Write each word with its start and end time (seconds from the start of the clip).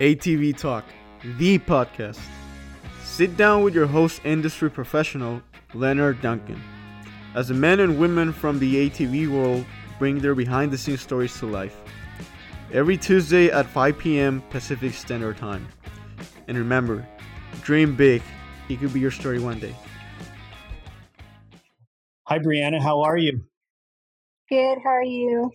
ATV 0.00 0.56
Talk, 0.56 0.86
the 1.36 1.58
podcast. 1.58 2.18
Sit 3.02 3.36
down 3.36 3.62
with 3.62 3.74
your 3.74 3.86
host, 3.86 4.22
industry 4.24 4.70
professional, 4.70 5.42
Leonard 5.74 6.22
Duncan, 6.22 6.58
as 7.34 7.48
the 7.48 7.54
men 7.54 7.80
and 7.80 8.00
women 8.00 8.32
from 8.32 8.58
the 8.58 8.88
ATV 8.88 9.28
world 9.28 9.66
bring 9.98 10.18
their 10.18 10.34
behind 10.34 10.72
the 10.72 10.78
scenes 10.78 11.02
stories 11.02 11.38
to 11.38 11.44
life. 11.44 11.76
Every 12.72 12.96
Tuesday 12.96 13.50
at 13.50 13.66
5 13.66 13.98
p.m. 13.98 14.42
Pacific 14.48 14.94
Standard 14.94 15.36
Time. 15.36 15.68
And 16.48 16.56
remember, 16.56 17.06
dream 17.60 17.94
big. 17.94 18.22
It 18.70 18.80
could 18.80 18.94
be 18.94 19.00
your 19.00 19.10
story 19.10 19.38
one 19.38 19.58
day. 19.58 19.76
Hi, 22.26 22.38
Brianna. 22.38 22.80
How 22.80 23.02
are 23.02 23.18
you? 23.18 23.44
Good. 24.48 24.78
How 24.82 24.90
are 24.92 25.04
you? 25.04 25.50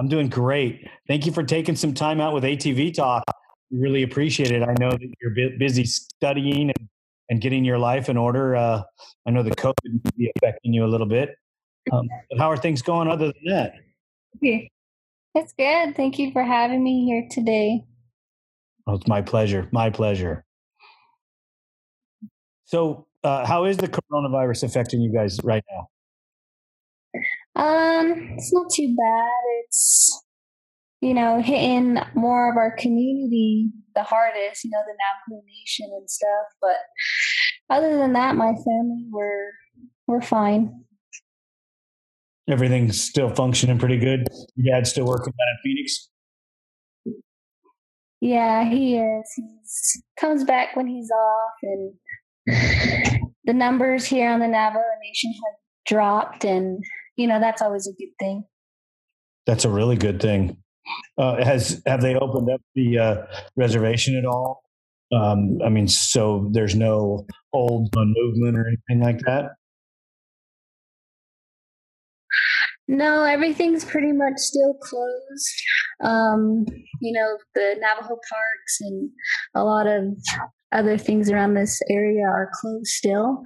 I'm 0.00 0.08
doing 0.08 0.28
great. 0.28 0.84
Thank 1.06 1.26
you 1.26 1.32
for 1.32 1.44
taking 1.44 1.76
some 1.76 1.94
time 1.94 2.20
out 2.20 2.34
with 2.34 2.42
ATV 2.42 2.92
Talk. 2.92 3.22
Really 3.70 4.02
appreciate 4.02 4.50
it. 4.50 4.62
I 4.62 4.74
know 4.78 4.90
that 4.90 5.14
you're 5.20 5.50
busy 5.58 5.84
studying 5.84 6.70
and, 6.70 6.88
and 7.28 7.40
getting 7.40 7.64
your 7.64 7.78
life 7.78 8.08
in 8.08 8.16
order. 8.16 8.56
Uh, 8.56 8.82
I 9.26 9.30
know 9.30 9.42
the 9.42 9.50
COVID 9.50 9.74
may 9.84 10.10
be 10.16 10.32
affecting 10.36 10.72
you 10.72 10.84
a 10.84 10.88
little 10.88 11.06
bit. 11.06 11.36
Um, 11.92 12.08
but 12.30 12.38
how 12.38 12.50
are 12.50 12.56
things 12.56 12.82
going 12.82 13.08
other 13.08 13.26
than 13.26 13.44
that? 13.46 13.72
Okay. 14.36 14.70
It's 15.34 15.52
good. 15.52 15.96
Thank 15.96 16.18
you 16.18 16.30
for 16.32 16.44
having 16.44 16.82
me 16.82 17.04
here 17.04 17.26
today. 17.30 17.84
Well, 18.86 18.96
it's 18.96 19.08
my 19.08 19.22
pleasure. 19.22 19.68
My 19.72 19.90
pleasure. 19.90 20.44
So, 22.66 23.06
uh, 23.24 23.46
how 23.46 23.64
is 23.64 23.78
the 23.78 23.88
coronavirus 23.88 24.64
affecting 24.64 25.00
you 25.00 25.12
guys 25.12 25.38
right 25.42 25.64
now? 25.70 25.88
Um, 27.56 28.34
it's 28.36 28.52
not 28.52 28.66
too 28.74 28.94
bad. 28.96 29.42
It's 29.64 30.23
you 31.04 31.14
know 31.14 31.40
hitting 31.40 31.98
more 32.14 32.50
of 32.50 32.56
our 32.56 32.74
community 32.76 33.70
the 33.94 34.02
hardest. 34.02 34.64
You 34.64 34.70
know, 34.70 34.80
the 34.86 34.92
Navajo 34.92 35.42
Nation 35.46 35.88
and 35.96 36.10
stuff. 36.10 36.46
But 36.60 36.76
other 37.70 37.96
than 37.96 38.12
that, 38.14 38.36
my 38.36 38.52
family 38.52 39.06
we're 39.10 39.50
we're 40.06 40.22
fine. 40.22 40.84
Everything's 42.48 43.00
still 43.00 43.30
functioning 43.30 43.78
pretty 43.78 43.98
good. 43.98 44.26
Your 44.54 44.74
dad's 44.74 44.90
still 44.90 45.06
working 45.06 45.32
down 45.32 45.48
in 45.48 45.58
Phoenix. 45.62 46.10
Yeah, 48.20 48.68
he 48.68 48.96
is. 48.96 49.32
He's 49.34 50.02
comes 50.18 50.44
back 50.44 50.76
when 50.76 50.86
he's 50.86 51.10
off, 51.10 51.52
and 51.62 51.92
the 53.44 53.54
numbers 53.54 54.04
here 54.04 54.30
on 54.30 54.40
the 54.40 54.48
Navajo 54.48 54.82
Nation 55.02 55.32
have 55.32 55.58
dropped, 55.86 56.44
and 56.44 56.82
you 57.16 57.26
know 57.26 57.40
that's 57.40 57.62
always 57.62 57.86
a 57.86 57.92
good 57.92 58.12
thing. 58.18 58.44
That's 59.46 59.64
a 59.64 59.70
really 59.70 59.96
good 59.96 60.20
thing. 60.20 60.58
Uh, 61.18 61.42
has 61.44 61.82
have 61.86 62.00
they 62.00 62.14
opened 62.16 62.50
up 62.50 62.60
the 62.74 62.98
uh, 62.98 63.16
reservation 63.56 64.16
at 64.16 64.24
all? 64.24 64.62
Um, 65.12 65.58
I 65.64 65.68
mean, 65.68 65.88
so 65.88 66.48
there's 66.52 66.74
no 66.74 67.26
old 67.52 67.94
movement 67.94 68.58
or 68.58 68.66
anything 68.66 69.04
like 69.04 69.20
that. 69.26 69.52
No, 72.86 73.24
everything's 73.24 73.84
pretty 73.84 74.12
much 74.12 74.34
still 74.36 74.74
closed. 74.74 75.62
Um, 76.02 76.66
you 77.00 77.12
know, 77.12 77.38
the 77.54 77.76
Navajo 77.80 78.18
parks 78.28 78.80
and 78.80 79.10
a 79.54 79.64
lot 79.64 79.86
of 79.86 80.04
other 80.72 80.98
things 80.98 81.30
around 81.30 81.54
this 81.54 81.80
area 81.88 82.24
are 82.26 82.50
closed 82.60 82.88
still, 82.88 83.42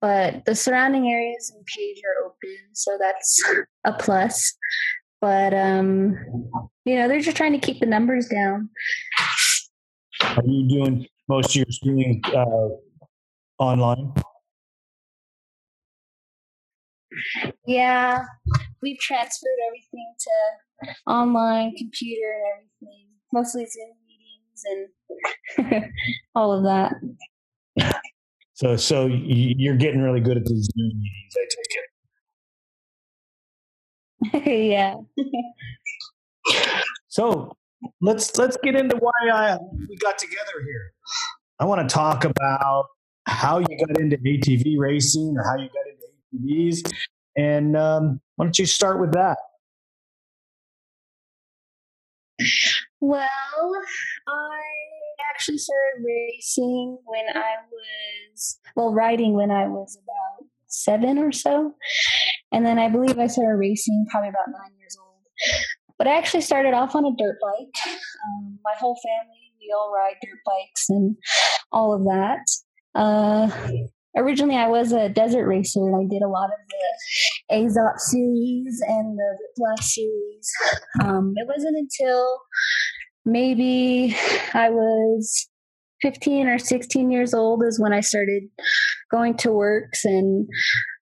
but 0.00 0.44
the 0.44 0.54
surrounding 0.54 1.08
areas 1.08 1.52
in 1.56 1.64
Page 1.64 2.02
are 2.04 2.26
open, 2.26 2.58
so 2.74 2.98
that's 3.00 3.42
a 3.86 3.92
plus. 3.92 4.54
But 5.20 5.52
um, 5.54 6.16
you 6.84 6.96
know, 6.96 7.08
they're 7.08 7.20
just 7.20 7.36
trying 7.36 7.52
to 7.52 7.58
keep 7.58 7.80
the 7.80 7.86
numbers 7.86 8.28
down. 8.28 8.70
Are 10.22 10.44
you 10.44 10.68
doing 10.68 11.06
most 11.28 11.50
of 11.50 11.56
your 11.56 11.66
schooling 11.70 12.22
uh, 12.26 12.68
online? 13.58 14.12
Yeah, 17.66 18.22
we've 18.82 18.98
transferred 18.98 19.48
everything 19.68 20.14
to 20.20 21.10
online, 21.10 21.74
computer, 21.76 22.32
and 22.32 22.68
everything. 22.82 23.06
Mostly 23.32 23.66
Zoom 23.66 23.90
meetings 24.06 24.62
and 25.66 25.84
all 26.34 26.52
of 26.52 26.64
that. 26.64 26.94
So, 28.54 28.76
so 28.76 29.06
you're 29.06 29.76
getting 29.76 30.00
really 30.00 30.20
good 30.20 30.36
at 30.36 30.44
these 30.44 30.68
Zoom 30.76 30.88
meetings. 30.88 31.34
I 31.36 31.42
take 31.42 31.78
it. 31.78 31.87
yeah. 34.34 34.94
so 37.08 37.56
let's 38.00 38.36
let's 38.36 38.56
get 38.62 38.74
into 38.74 38.96
why 38.96 39.12
I, 39.32 39.58
we 39.88 39.96
got 39.96 40.18
together 40.18 40.62
here. 40.64 40.92
I 41.60 41.64
want 41.64 41.88
to 41.88 41.92
talk 41.92 42.24
about 42.24 42.86
how 43.26 43.58
you 43.58 43.86
got 43.86 44.00
into 44.00 44.16
ATV 44.16 44.76
racing 44.78 45.34
or 45.36 45.44
how 45.44 45.56
you 45.56 45.68
got 45.68 45.86
into 45.88 46.84
ATVs, 46.84 46.92
and 47.36 47.76
um, 47.76 48.20
why 48.36 48.46
don't 48.46 48.58
you 48.58 48.66
start 48.66 49.00
with 49.00 49.12
that? 49.12 49.38
Well, 53.00 53.72
I 54.28 54.60
actually 55.30 55.58
started 55.58 56.04
racing 56.04 56.98
when 57.04 57.24
I 57.34 57.54
was, 57.70 58.60
well, 58.76 58.92
riding 58.92 59.34
when 59.34 59.50
I 59.50 59.66
was 59.68 59.96
about 59.96 60.37
seven 60.68 61.18
or 61.18 61.32
so. 61.32 61.74
And 62.52 62.64
then 62.64 62.78
I 62.78 62.88
believe 62.88 63.18
I 63.18 63.26
started 63.26 63.56
racing 63.58 64.06
probably 64.10 64.28
about 64.30 64.48
nine 64.48 64.78
years 64.78 64.96
old. 65.00 65.16
But 65.98 66.06
I 66.06 66.16
actually 66.16 66.42
started 66.42 66.74
off 66.74 66.94
on 66.94 67.04
a 67.04 67.10
dirt 67.16 67.36
bike. 67.42 67.74
Um, 67.86 68.58
my 68.64 68.74
whole 68.78 68.96
family, 68.96 69.52
we 69.60 69.72
all 69.76 69.92
ride 69.94 70.16
dirt 70.22 70.38
bikes 70.46 70.88
and 70.88 71.16
all 71.72 71.94
of 71.94 72.04
that. 72.04 72.44
Uh, 72.94 73.50
originally 74.16 74.56
I 74.56 74.68
was 74.68 74.92
a 74.92 75.08
desert 75.08 75.46
racer 75.46 75.80
and 75.80 75.96
I 75.96 76.08
did 76.08 76.22
a 76.22 76.28
lot 76.28 76.46
of 76.46 76.58
the 76.68 77.54
Azop 77.54 77.98
series 77.98 78.80
and 78.86 79.18
the 79.18 79.36
Whiplash 79.38 79.94
series. 79.94 80.50
Um, 81.02 81.34
it 81.36 81.46
wasn't 81.46 81.76
until 81.76 82.40
maybe 83.24 84.16
I 84.54 84.70
was 84.70 85.47
15 86.02 86.46
or 86.46 86.58
16 86.58 87.10
years 87.10 87.34
old 87.34 87.62
is 87.64 87.80
when 87.80 87.92
I 87.92 88.00
started 88.00 88.44
going 89.10 89.36
to 89.38 89.48
WORCS 89.48 90.04
and 90.04 90.48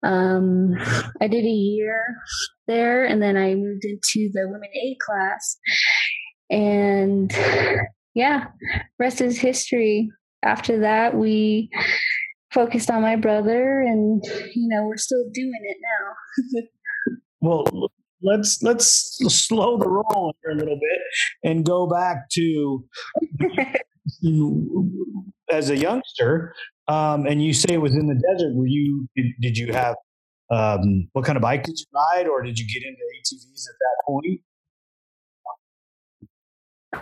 um, 0.02 0.74
I 1.20 1.26
did 1.26 1.44
a 1.44 1.48
year 1.48 2.16
there 2.66 3.04
and 3.04 3.20
then 3.20 3.36
I 3.36 3.54
moved 3.54 3.84
into 3.84 4.30
the 4.32 4.46
women 4.46 4.68
A 4.74 4.96
class 5.04 5.58
and 6.50 7.32
yeah, 8.14 8.46
rest 8.98 9.20
is 9.20 9.38
history. 9.38 10.08
After 10.42 10.80
that, 10.80 11.16
we 11.16 11.70
focused 12.52 12.90
on 12.90 13.02
my 13.02 13.16
brother 13.16 13.80
and 13.82 14.22
you 14.54 14.68
know 14.68 14.84
we're 14.84 14.96
still 14.96 15.24
doing 15.34 15.60
it 15.62 15.76
now 15.82 16.62
well 17.42 17.90
let's 18.22 18.62
let's 18.62 19.18
slow 19.28 19.76
the 19.76 19.86
roll 19.86 20.34
here 20.42 20.52
a 20.52 20.56
little 20.56 20.76
bit 20.76 21.50
and 21.50 21.66
go 21.66 21.86
back 21.86 22.30
to 22.30 22.82
as 25.50 25.70
a 25.70 25.76
youngster 25.76 26.54
um, 26.88 27.26
and 27.26 27.42
you 27.42 27.52
say 27.52 27.74
it 27.74 27.80
was 27.80 27.94
in 27.94 28.06
the 28.06 28.14
desert 28.14 28.54
were 28.54 28.66
you 28.66 29.08
did, 29.16 29.26
did 29.40 29.58
you 29.58 29.72
have 29.72 29.96
um, 30.50 31.08
what 31.12 31.24
kind 31.24 31.36
of 31.36 31.42
bike 31.42 31.64
did 31.64 31.78
you 31.78 31.86
ride 31.94 32.28
or 32.28 32.42
did 32.42 32.58
you 32.58 32.66
get 32.66 32.86
into 32.86 33.00
atvs 33.00 33.64
at 33.68 33.76
that 33.80 33.96
point 34.06 34.40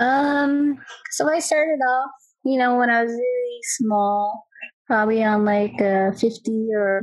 um 0.00 0.78
so 1.10 1.28
i 1.28 1.38
started 1.38 1.78
off 1.88 2.10
you 2.44 2.58
know 2.58 2.76
when 2.76 2.90
i 2.90 3.02
was 3.02 3.12
really 3.12 3.58
small 3.62 4.46
probably 4.86 5.24
on 5.24 5.44
like 5.44 5.80
a 5.80 6.12
50 6.18 6.68
or 6.74 7.02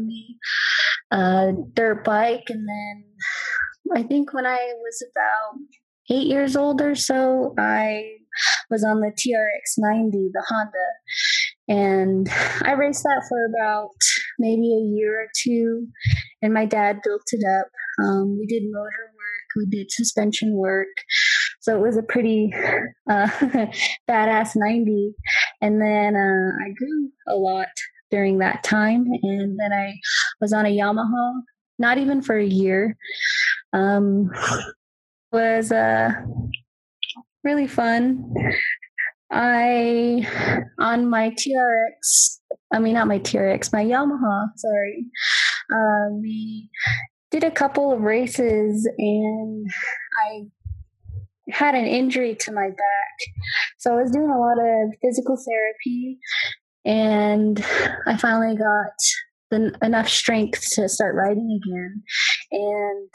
a 1.11 1.53
dirt 1.73 2.03
bike. 2.03 2.49
And 2.49 2.67
then 2.67 3.03
I 3.95 4.03
think 4.03 4.33
when 4.33 4.45
I 4.45 4.57
was 4.57 5.03
about 5.11 5.59
eight 6.11 6.27
years 6.27 6.55
old 6.55 6.81
or 6.81 6.95
so, 6.95 7.53
I 7.57 8.03
was 8.69 8.83
on 8.83 8.99
the 8.99 9.11
TRX 9.11 9.75
90, 9.77 10.29
the 10.33 10.45
Honda. 10.47 10.71
And 11.67 12.29
I 12.63 12.73
raced 12.73 13.03
that 13.03 13.25
for 13.29 13.45
about 13.45 13.91
maybe 14.39 14.73
a 14.73 14.95
year 14.95 15.21
or 15.21 15.27
two. 15.35 15.87
And 16.41 16.53
my 16.53 16.65
dad 16.65 16.99
built 17.03 17.23
it 17.31 17.43
up. 17.59 17.67
Um, 18.03 18.37
we 18.37 18.45
did 18.45 18.63
motor 18.65 19.11
work, 19.15 19.55
we 19.55 19.65
did 19.67 19.91
suspension 19.91 20.53
work. 20.55 20.87
So 21.61 21.75
it 21.77 21.81
was 21.81 21.97
a 21.97 22.03
pretty 22.03 22.51
uh, 23.09 23.27
badass 24.09 24.51
90. 24.55 25.13
And 25.61 25.81
then 25.81 26.15
uh, 26.15 26.65
I 26.65 26.71
grew 26.77 27.09
a 27.27 27.35
lot 27.35 27.67
during 28.09 28.39
that 28.39 28.63
time. 28.63 29.05
And 29.21 29.59
then 29.59 29.71
I 29.71 29.93
was 30.41 30.53
on 30.53 30.65
a 30.65 30.75
Yamaha, 30.75 31.41
not 31.79 31.97
even 31.97 32.21
for 32.21 32.37
a 32.37 32.45
year. 32.45 32.97
Um, 33.73 34.29
was 35.31 35.71
uh, 35.71 36.11
really 37.43 37.67
fun. 37.67 38.33
I, 39.31 40.27
on 40.79 41.09
my 41.09 41.29
TRX, 41.31 42.39
I 42.73 42.79
mean, 42.79 42.93
not 42.93 43.07
my 43.07 43.19
TRX, 43.19 43.71
my 43.71 43.83
Yamaha, 43.83 44.47
sorry. 44.57 45.05
Uh, 45.73 46.13
we 46.19 46.69
did 47.31 47.43
a 47.43 47.51
couple 47.51 47.93
of 47.93 48.01
races 48.01 48.89
and 48.97 49.67
I 50.27 50.41
had 51.49 51.75
an 51.75 51.85
injury 51.85 52.35
to 52.41 52.51
my 52.51 52.67
back. 52.67 53.15
So 53.79 53.93
I 53.93 54.01
was 54.01 54.11
doing 54.11 54.29
a 54.29 54.37
lot 54.37 54.57
of 54.59 54.93
physical 55.01 55.37
therapy 55.37 56.19
and 56.83 57.63
I 58.07 58.17
finally 58.17 58.55
got 58.55 59.73
enough 59.81 60.09
strength 60.09 60.65
to 60.73 60.89
start 60.89 61.15
riding 61.15 61.59
again. 61.63 62.03
And 62.51 63.09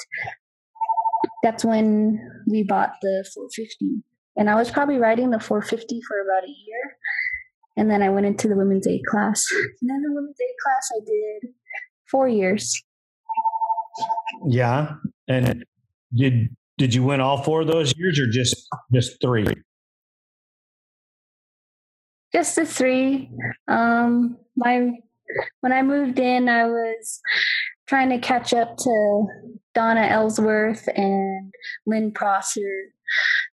that's 1.43 1.65
when 1.65 2.21
we 2.47 2.63
bought 2.63 2.95
the 3.03 3.25
450. 3.35 4.03
And 4.37 4.51
I 4.51 4.55
was 4.55 4.71
probably 4.71 4.99
riding 4.99 5.31
the 5.31 5.41
450 5.41 6.01
for 6.07 6.21
about 6.21 6.45
a 6.45 6.51
year. 6.51 6.97
And 7.77 7.91
then 7.91 8.03
I 8.03 8.09
went 8.09 8.27
into 8.27 8.49
the 8.49 8.57
women's 8.57 8.87
A 8.87 9.01
class. 9.11 9.47
And 9.81 9.91
then 9.91 10.03
the 10.03 10.13
women's 10.13 10.37
A 10.41 10.51
class 10.63 10.91
I 10.97 11.01
did 11.05 11.53
four 12.11 12.29
years. 12.29 12.83
Yeah. 14.47 14.95
And 15.29 15.65
did 16.15 16.49
did 16.79 16.95
you 16.95 17.03
win 17.03 17.21
all 17.21 17.43
four 17.43 17.63
of 17.63 17.69
those 17.69 17.97
years 17.97 18.19
or 18.19 18.27
just 18.29 18.69
just 18.93 19.21
three? 19.21 19.47
Just 22.33 22.57
the 22.57 22.67
three. 22.67 23.31
Um 23.69 24.37
my 24.57 24.93
when 25.61 25.73
I 25.73 25.83
moved 25.83 26.19
in 26.19 26.49
I 26.49 26.67
was 26.67 27.21
trying 27.87 28.11
to 28.11 28.19
catch 28.19 28.53
up 28.53 28.77
to 28.77 29.27
Donna 29.75 30.07
Ellsworth 30.07 30.89
and 30.95 31.53
Lynn 31.87 32.13
Prosser. 32.13 32.93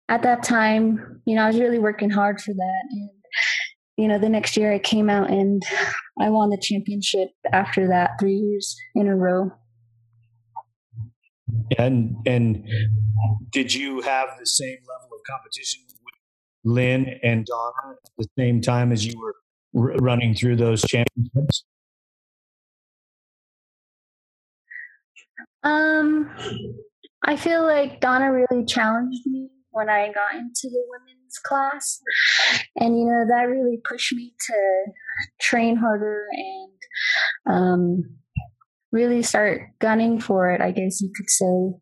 At 0.07 0.23
that 0.23 0.43
time, 0.43 1.21
you 1.25 1.35
know, 1.35 1.43
I 1.43 1.47
was 1.47 1.59
really 1.59 1.79
working 1.79 2.09
hard 2.09 2.41
for 2.41 2.53
that. 2.53 2.83
And, 2.91 3.09
you 3.97 4.07
know, 4.07 4.19
the 4.19 4.29
next 4.29 4.57
year 4.57 4.73
I 4.73 4.79
came 4.79 5.09
out 5.09 5.29
and 5.29 5.61
I 6.19 6.29
won 6.29 6.49
the 6.49 6.59
championship 6.61 7.29
after 7.51 7.87
that 7.87 8.11
three 8.19 8.35
years 8.35 8.75
in 8.95 9.07
a 9.07 9.15
row. 9.15 9.51
And 11.77 12.15
and 12.25 12.67
did 13.51 13.73
you 13.73 14.01
have 14.01 14.29
the 14.39 14.45
same 14.45 14.77
level 14.87 15.15
of 15.15 15.21
competition 15.27 15.81
with 15.87 16.13
Lynn 16.63 17.19
and 17.23 17.45
Donna 17.45 17.93
at 17.93 18.11
the 18.17 18.27
same 18.37 18.61
time 18.61 18.91
as 18.91 19.05
you 19.05 19.13
were 19.73 19.95
running 19.99 20.33
through 20.33 20.57
those 20.57 20.81
championships? 20.83 21.63
Um, 25.63 26.29
I 27.23 27.35
feel 27.35 27.63
like 27.63 27.99
Donna 27.99 28.31
really 28.31 28.65
challenged 28.65 29.25
me 29.25 29.49
when 29.71 29.89
I 29.89 30.07
got 30.07 30.35
into 30.35 30.63
the 30.63 30.83
women's 30.89 31.37
class, 31.45 31.99
and 32.77 32.97
you 32.97 33.05
know 33.05 33.25
that 33.27 33.43
really 33.49 33.79
pushed 33.87 34.13
me 34.13 34.33
to 34.47 34.85
train 35.41 35.75
harder 35.75 36.27
and 36.31 37.53
um, 37.55 38.03
really 38.91 39.21
start 39.21 39.61
gunning 39.79 40.19
for 40.19 40.51
it. 40.51 40.61
I 40.61 40.71
guess 40.71 41.01
you 41.01 41.11
could 41.15 41.29
say. 41.29 41.73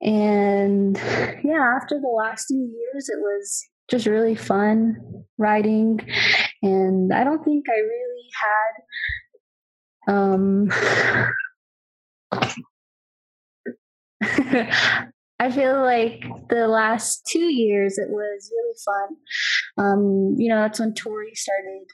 And 0.00 0.96
yeah, 1.44 1.76
after 1.80 2.00
the 2.00 2.14
last 2.16 2.46
three 2.48 2.58
years, 2.58 3.08
it 3.08 3.18
was 3.20 3.68
just 3.90 4.06
really 4.06 4.34
fun 4.34 4.96
riding, 5.36 6.00
and 6.62 7.12
I 7.12 7.24
don't 7.24 7.44
think 7.44 7.66
I 7.68 7.80
really 7.80 8.28
had 10.06 10.14
um 10.14 10.70
I 15.40 15.52
feel 15.52 15.80
like 15.80 16.24
the 16.48 16.66
last 16.66 17.24
two 17.28 17.52
years 17.52 17.96
it 17.96 18.08
was 18.10 18.50
really 18.52 18.74
fun. 18.84 19.16
Um, 19.86 20.34
you 20.36 20.48
know, 20.48 20.62
that's 20.62 20.80
when 20.80 20.94
Tori 20.94 21.32
started 21.34 21.86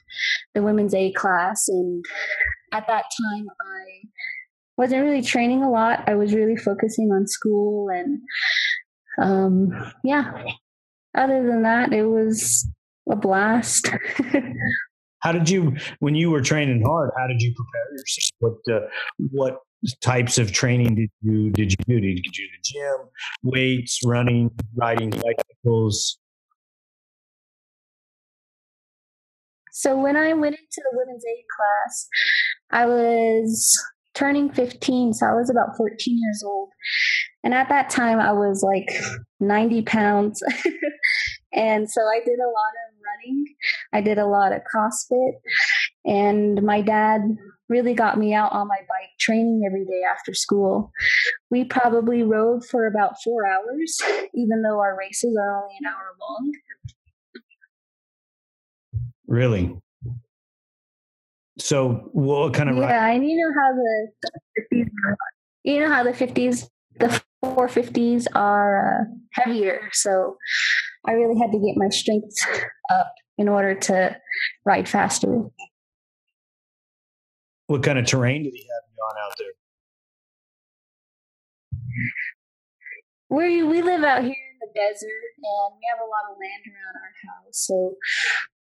the 0.55 0.63
women's 0.63 0.95
A 0.95 1.11
class, 1.11 1.67
and 1.67 2.03
at 2.73 2.87
that 2.87 3.03
time 3.03 3.45
I 3.61 4.07
wasn't 4.77 5.03
really 5.03 5.21
training 5.21 5.61
a 5.61 5.69
lot. 5.69 6.07
I 6.07 6.15
was 6.15 6.33
really 6.33 6.57
focusing 6.57 7.11
on 7.11 7.27
school, 7.27 7.89
and 7.89 8.19
um, 9.21 9.91
yeah. 10.03 10.31
Other 11.15 11.45
than 11.47 11.61
that, 11.61 11.93
it 11.93 12.05
was 12.05 12.67
a 13.09 13.15
blast. 13.15 13.89
how 15.19 15.31
did 15.31 15.49
you, 15.49 15.77
when 15.99 16.13
you 16.13 16.29
were 16.29 16.41
training 16.41 16.83
hard, 16.85 17.11
how 17.17 17.27
did 17.27 17.41
you 17.41 17.53
prepare 17.55 17.97
yourself? 17.97 18.31
What 18.39 18.75
uh, 18.75 18.87
what 19.31 19.59
types 20.01 20.37
of 20.37 20.51
training 20.51 20.95
did 20.95 21.09
you 21.21 21.49
did 21.51 21.71
you 21.71 21.77
do? 21.87 22.01
Did 22.01 22.25
you 22.25 22.31
do 22.31 22.43
the 22.51 22.61
gym, 22.63 23.09
weights, 23.43 23.99
running, 24.05 24.51
riding 24.75 25.09
bicycles? 25.09 26.17
So 29.71 29.95
when 29.95 30.15
I 30.15 30.33
went 30.33 30.55
into 30.55 30.81
the 30.89 30.97
women's 30.97 31.23
aid 31.25 31.43
class, 31.55 32.07
I 32.71 32.85
was 32.85 33.77
turning 34.13 34.49
15, 34.49 35.13
so 35.13 35.25
I 35.25 35.33
was 35.33 35.49
about 35.49 35.75
14 35.77 36.17
years 36.17 36.43
old. 36.45 36.69
And 37.43 37.53
at 37.53 37.67
that 37.69 37.89
time, 37.89 38.19
I 38.19 38.31
was 38.31 38.63
like 38.63 38.87
90 39.41 39.83
pounds. 39.83 40.41
and 41.53 41.91
so 41.91 42.01
I 42.01 42.19
did 42.25 42.39
a 42.39 42.47
lot 42.47 42.73
of 42.87 42.95
running, 43.05 43.45
I 43.93 44.01
did 44.01 44.17
a 44.17 44.25
lot 44.25 44.53
of 44.53 44.61
CrossFit. 44.73 45.33
And 46.05 46.63
my 46.63 46.81
dad 46.81 47.21
really 47.69 47.93
got 47.93 48.17
me 48.17 48.33
out 48.33 48.51
on 48.51 48.67
my 48.67 48.77
bike 48.77 49.09
training 49.19 49.63
every 49.65 49.85
day 49.85 50.01
after 50.09 50.33
school. 50.33 50.91
We 51.49 51.65
probably 51.65 52.23
rode 52.23 52.65
for 52.65 52.87
about 52.87 53.15
four 53.23 53.45
hours, 53.47 53.97
even 54.33 54.61
though 54.61 54.79
our 54.79 54.97
races 54.97 55.35
are 55.39 55.63
only 55.63 55.75
an 55.79 55.87
hour 55.87 56.15
long. 56.19 56.51
Really? 59.27 59.77
So, 61.57 62.09
what 62.11 62.53
kind 62.53 62.69
of? 62.69 62.77
Yeah, 62.77 63.07
and 63.07 63.27
you 63.27 63.37
know 63.37 63.53
how 63.59 63.73
the, 63.73 64.07
the 64.21 64.77
50s, 64.77 64.87
you 65.63 65.79
know 65.79 65.89
how 65.89 66.03
the 66.03 66.11
50s, 66.11 66.69
the 66.99 67.21
450s 67.43 68.27
are 68.35 69.01
uh, 69.01 69.05
heavier. 69.31 69.89
So, 69.93 70.37
I 71.07 71.13
really 71.13 71.39
had 71.39 71.51
to 71.51 71.59
get 71.59 71.77
my 71.77 71.89
strength 71.89 72.35
up 72.93 73.13
in 73.37 73.47
order 73.47 73.73
to 73.73 74.17
ride 74.65 74.89
faster. 74.89 75.45
What 77.67 77.83
kind 77.83 77.97
of 77.97 78.05
terrain 78.05 78.43
did 78.43 78.53
he 78.53 78.59
have 78.59 78.83
you 78.95 79.03
on 79.03 79.15
out 79.25 79.35
there? 79.39 79.47
We 83.29 83.63
we 83.63 83.81
live 83.81 84.03
out 84.03 84.21
here 84.23 84.31
in 84.31 84.59
the 84.61 84.67
desert, 84.75 85.31
and 85.43 85.75
we 85.75 85.81
have 85.89 85.99
a 85.99 86.05
lot 86.05 86.31
of 86.31 86.37
land 86.39 86.63
around 86.67 86.95
our 87.01 87.13
house. 87.33 87.57
So 87.65 87.95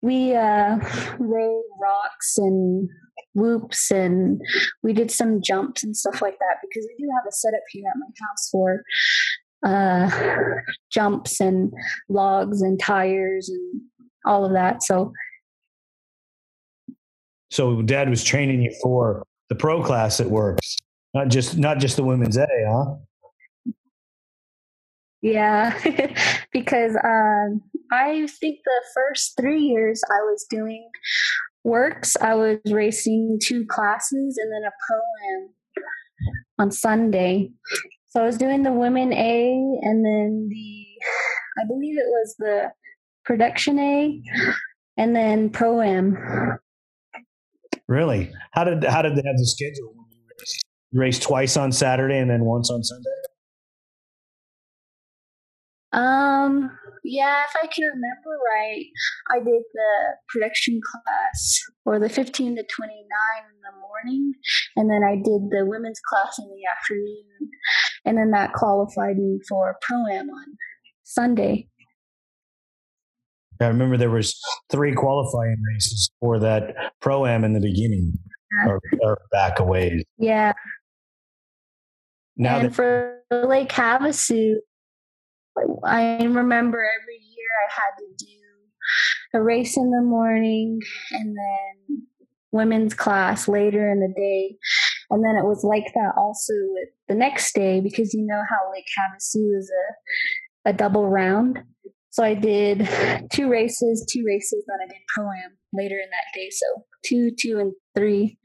we 0.02 0.36
uh, 0.36 0.78
rode 1.20 1.64
rocks 1.82 2.38
and 2.38 2.90
whoops, 3.34 3.90
and 3.90 4.40
we 4.84 4.94
did 4.94 5.10
some 5.10 5.42
jumps 5.42 5.84
and 5.84 5.98
stuff 5.98 6.22
like 6.22 6.38
that 6.38 6.58
because 6.62 6.88
we 6.88 7.04
do 7.04 7.10
have 7.16 7.26
a 7.28 7.32
setup 7.32 7.64
here 7.70 7.86
at 7.90 7.98
my 7.98 8.06
house 8.28 8.50
for 8.52 8.84
uh, 9.66 10.10
jumps 10.92 11.40
and 11.40 11.72
logs 12.10 12.62
and 12.62 12.80
tires 12.80 13.50
and 13.50 13.82
all 14.26 14.46
of 14.46 14.54
that. 14.54 14.84
So 14.84 15.12
so 17.52 17.82
dad 17.82 18.10
was 18.10 18.24
training 18.24 18.62
you 18.62 18.74
for 18.82 19.24
the 19.50 19.56
pro 19.56 19.84
class 19.84 20.20
at 20.20 20.28
WORCS, 20.28 20.78
not 21.14 21.28
just 21.28 21.58
not 21.58 21.80
just 21.80 21.98
the 21.98 22.04
women's 22.04 22.38
A, 22.38 22.48
huh? 22.66 22.96
Yeah, 25.22 25.78
because 26.52 26.96
um, 27.04 27.62
I 27.92 28.28
think 28.40 28.60
the 28.64 28.84
first 28.96 29.38
three 29.40 29.62
years 29.62 30.02
I 30.10 30.22
was 30.24 30.46
doing 30.50 30.90
works, 31.64 32.18
I 32.22 32.34
was 32.34 32.58
racing 32.72 33.40
two 33.44 33.66
classes 33.66 34.40
and 34.42 34.52
then 34.52 34.64
a 34.64 34.72
pro 34.88 35.50
on 36.58 36.72
Sunday. 36.72 37.52
So 38.10 38.22
I 38.22 38.26
was 38.26 38.38
doing 38.38 38.64
the 38.64 38.72
women 38.72 39.14
A 39.14 39.52
and 39.82 40.06
then 40.06 40.48
the, 40.50 40.86
I 41.62 41.68
believe 41.68 41.98
it 41.98 42.08
was 42.08 42.36
the 42.40 42.72
production 43.26 43.80
A 43.80 44.22
and 44.98 45.16
then 45.16 45.50
pro 45.50 45.82
am. 45.82 46.18
Really? 47.92 48.32
How 48.52 48.64
did 48.64 48.86
how 48.86 49.02
did 49.02 49.18
they 49.18 49.24
have 49.26 49.36
the 49.36 49.46
schedule? 49.46 49.94
You 50.92 51.02
race 51.02 51.20
twice 51.20 51.58
on 51.58 51.74
Saturday 51.74 52.20
and 52.20 52.30
then 52.30 52.46
once 52.46 52.72
on 52.72 52.82
Sunday. 52.86 53.10
Um. 55.92 56.72
Yeah, 57.04 57.44
if 57.44 57.54
I 57.62 57.68
can 57.68 57.84
remember 57.84 58.38
right, 58.56 58.86
I 59.30 59.40
did 59.40 59.64
the 59.74 59.92
production 60.30 60.80
class 60.90 61.60
or 61.84 62.00
the 62.00 62.08
15 62.08 62.56
to 62.56 62.64
29 62.64 62.94
in 62.94 63.62
the 63.62 63.78
morning, 63.82 64.34
and 64.78 64.90
then 64.90 65.02
I 65.04 65.16
did 65.16 65.50
the 65.50 65.66
women's 65.66 66.00
class 66.08 66.40
in 66.40 66.46
the 66.46 66.62
afternoon, 66.72 67.52
and 68.06 68.18
then 68.18 68.32
that 68.32 68.54
qualified 68.54 69.18
me 69.18 69.40
for 69.50 69.76
pro 69.82 69.98
am 70.14 70.30
on 70.30 70.56
Sunday. 71.04 71.68
I 73.62 73.68
remember 73.68 73.98
there 73.98 74.10
was 74.10 74.40
three 74.70 74.94
qualifying 74.94 75.58
races 75.74 76.12
for 76.20 76.40
that 76.40 76.76
pro 77.00 77.26
am 77.26 77.44
in 77.44 77.54
the 77.54 77.60
beginning, 77.60 78.14
or, 78.68 78.80
or 79.02 79.22
back 79.32 79.60
a 79.60 79.64
ways. 79.64 80.04
Yeah. 80.18 80.54
Now 82.38 82.58
and 82.58 82.70
that, 82.70 82.74
for 82.74 83.22
Lake 83.32 83.70
Havasu, 83.70 84.56
I 85.86 86.24
remember 86.24 86.80
every 87.02 87.16
year 87.16 87.50
I 87.68 87.74
had 87.74 87.98
to 88.00 88.26
do 88.26 89.40
a 89.40 89.42
race 89.44 89.78
in 89.78 89.92
the 89.92 90.02
morning 90.02 90.80
and 91.12 91.36
then 91.38 92.08
women's 92.52 92.94
class 92.94 93.48
later 93.48 93.90
in 93.92 94.00
the 94.00 94.14
day. 94.16 94.58
And 95.10 95.24
then 95.24 95.36
it 95.36 95.46
was 95.46 95.64
like 95.64 95.94
that 95.94 96.14
also 96.18 96.54
with 96.74 96.90
the 97.08 97.16
next 97.16 97.54
day 97.54 97.82
because 97.82 98.14
you 98.14 98.26
know 98.26 98.42
how 98.50 98.72
Lake 98.72 98.86
Havasu 98.98 99.58
is 99.58 99.70
a 99.70 100.70
a 100.70 100.74
double 100.74 101.08
round. 101.08 101.60
So 102.12 102.24
I 102.24 102.34
did 102.34 102.88
two 103.32 103.50
races, 103.50 104.06
two 104.10 104.24
races, 104.26 104.64
then 104.68 104.78
I 104.84 104.88
did 104.88 105.02
pro 105.08 105.26
am 105.26 105.58
later 105.74 105.96
in 105.96 106.10
that 106.10 106.26
day. 106.36 106.50
So 106.52 106.86
two, 107.04 107.32
two, 107.32 107.60
and 107.60 107.74
three, 107.96 108.38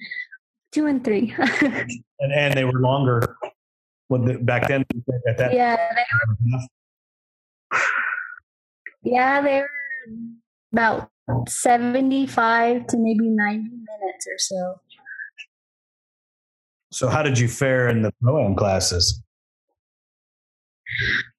two 0.73 0.87
and 0.87 1.05
three. 1.05 1.35
and, 1.61 2.33
and 2.33 2.55
they 2.55 2.65
were 2.65 2.81
longer. 2.81 3.37
When 4.09 4.25
the, 4.25 4.39
back 4.39 4.69
then, 4.69 4.85
at 5.29 5.37
that 5.39 5.53
yeah, 5.53 5.77
they 5.77 6.05
were, 7.73 7.81
yeah, 9.03 9.43
they 9.43 9.63
were 9.63 9.69
about 10.73 11.11
seventy-five 11.49 12.87
to 12.87 12.97
maybe 12.99 13.29
ninety 13.29 13.69
minutes 13.69 14.27
or 14.29 14.39
so. 14.39 14.81
So, 16.93 17.09
how 17.09 17.25
did 17.25 17.37
you 17.37 17.49
fare 17.49 17.89
in 17.89 18.03
the 18.03 18.13
pro 18.23 18.47
am 18.47 18.55
classes? 18.55 19.25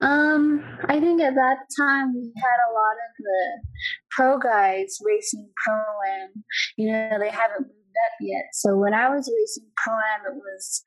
Um, 0.01 0.63
I 0.86 1.00
think 1.00 1.22
at 1.22 1.36
that 1.36 1.58
time 1.80 2.13
we 2.13 2.32
had 2.36 2.60
a 2.70 2.74
lot 2.74 2.94
of 2.94 3.12
the 3.18 3.68
pro 4.12 4.38
guys 4.38 4.98
racing 5.04 5.50
pro 5.63 5.75
am. 6.22 6.44
You 6.77 6.92
know, 6.92 7.18
they 7.20 7.30
haven't 7.30 7.62
moved 7.62 7.72
up 8.06 8.18
yet. 8.22 8.46
So 8.54 8.75
when 8.75 8.94
I 8.94 9.10
was 9.10 9.32
racing 9.34 9.70
pro 9.75 9.94
am, 9.94 10.34
it 10.34 10.36
was 10.36 10.84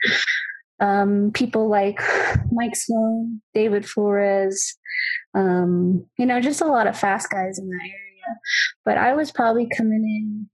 um, 0.81 1.31
people 1.33 1.69
like 1.69 2.01
Mike 2.53 2.75
Sloan, 2.75 3.41
David 3.55 3.89
Flores, 3.89 4.77
um, 5.35 6.07
you 6.19 6.27
know, 6.27 6.41
just 6.41 6.61
a 6.61 6.67
lot 6.67 6.87
of 6.87 6.99
fast 6.99 7.31
guys 7.31 7.59
in 7.59 7.69
that 7.69 7.83
area. 7.83 8.39
But 8.85 8.99
I 8.99 9.15
was 9.15 9.31
probably 9.31 9.69
coming 9.77 10.05
in 10.05 10.49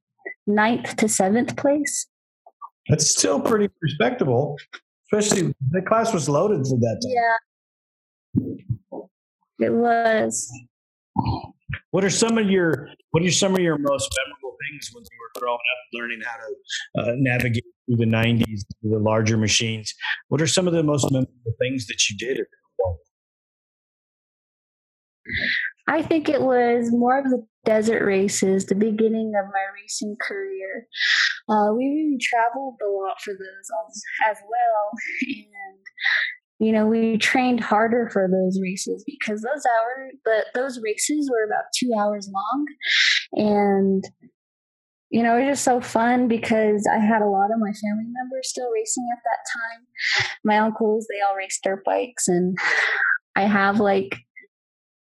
ninth 0.52 0.96
to 0.96 1.08
seventh 1.08 1.56
place. 1.56 2.06
That's 2.88 3.08
still 3.10 3.40
pretty 3.40 3.68
respectable, 3.82 4.56
especially 5.06 5.52
the 5.70 5.82
class 5.82 6.12
was 6.12 6.28
loaded 6.28 6.64
for 6.66 6.78
that 6.78 7.00
time. 7.02 7.12
Yeah. 7.12 7.36
It 9.58 9.72
was. 9.72 10.50
What 11.90 12.04
are 12.04 12.10
some 12.10 12.38
of 12.38 12.50
your 12.50 12.88
What 13.10 13.22
are 13.22 13.30
some 13.30 13.54
of 13.54 13.60
your 13.60 13.78
most 13.78 14.10
memorable 14.24 14.56
things 14.68 14.90
when 14.92 15.02
you 15.02 15.18
were 15.20 15.40
growing 15.40 15.54
up, 15.54 15.80
learning 15.94 16.20
how 16.24 16.36
to 16.36 17.10
uh, 17.10 17.14
navigate 17.16 17.64
through 17.86 17.96
the 17.96 18.04
'90s, 18.04 18.60
the 18.82 18.98
larger 18.98 19.36
machines? 19.36 19.94
What 20.28 20.42
are 20.42 20.46
some 20.46 20.66
of 20.66 20.74
the 20.74 20.82
most 20.82 21.10
memorable 21.10 21.54
things 21.58 21.86
that 21.86 22.08
you 22.08 22.16
did? 22.18 22.40
I 25.88 26.02
think 26.02 26.28
it 26.28 26.42
was 26.42 26.90
more 26.90 27.18
of 27.18 27.30
the 27.30 27.46
desert 27.64 28.04
races, 28.04 28.66
the 28.66 28.74
beginning 28.74 29.32
of 29.38 29.46
my 29.46 29.64
racing 29.80 30.16
career. 30.20 30.86
Uh, 31.48 31.72
we 31.72 31.84
really 31.84 32.18
traveled 32.20 32.76
a 32.82 32.90
lot 32.90 33.20
for 33.22 33.32
those 33.32 33.68
as, 33.88 34.02
as 34.30 34.36
well, 34.48 34.90
and 35.22 35.78
you 36.58 36.72
know, 36.72 36.86
we 36.86 37.18
trained 37.18 37.60
harder 37.60 38.08
for 38.10 38.28
those 38.28 38.58
races 38.62 39.04
because 39.06 39.42
those 39.42 39.62
hours, 39.78 40.14
but 40.24 40.46
those 40.54 40.80
races 40.82 41.30
were 41.30 41.44
about 41.44 41.64
two 41.78 41.90
hours 41.98 42.30
long. 42.32 42.66
And, 43.32 44.04
you 45.10 45.22
know, 45.22 45.36
it 45.36 45.46
was 45.46 45.58
just 45.58 45.64
so 45.64 45.80
fun 45.80 46.28
because 46.28 46.88
I 46.90 46.98
had 46.98 47.20
a 47.20 47.28
lot 47.28 47.50
of 47.52 47.60
my 47.60 47.72
family 47.72 48.10
members 48.10 48.48
still 48.48 48.70
racing 48.72 49.06
at 49.12 49.22
that 49.24 50.24
time. 50.24 50.30
My 50.44 50.58
uncles, 50.58 51.06
they 51.10 51.20
all 51.20 51.36
raced 51.36 51.62
dirt 51.62 51.84
bikes, 51.84 52.26
and 52.26 52.56
I 53.36 53.42
have 53.42 53.78
like 53.78 54.16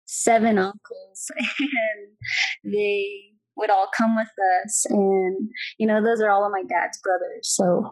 seven 0.05 0.57
uncles, 0.57 1.31
and 1.38 2.74
they 2.74 3.33
would 3.55 3.69
all 3.69 3.89
come 3.95 4.15
with 4.15 4.31
us. 4.65 4.86
And, 4.89 5.50
you 5.77 5.86
know, 5.86 6.03
those 6.03 6.19
are 6.19 6.29
all 6.29 6.45
of 6.45 6.51
my 6.51 6.63
dad's 6.63 7.00
brothers. 7.03 7.48
So 7.55 7.91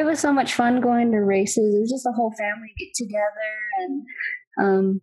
it 0.00 0.04
was 0.04 0.18
so 0.18 0.32
much 0.32 0.54
fun 0.54 0.80
going 0.80 1.12
to 1.12 1.18
races. 1.18 1.74
It 1.74 1.80
was 1.80 1.90
just 1.90 2.06
a 2.06 2.12
whole 2.16 2.32
family 2.38 2.72
get 2.78 2.88
together 2.94 3.50
and 3.78 4.02
um, 4.58 5.00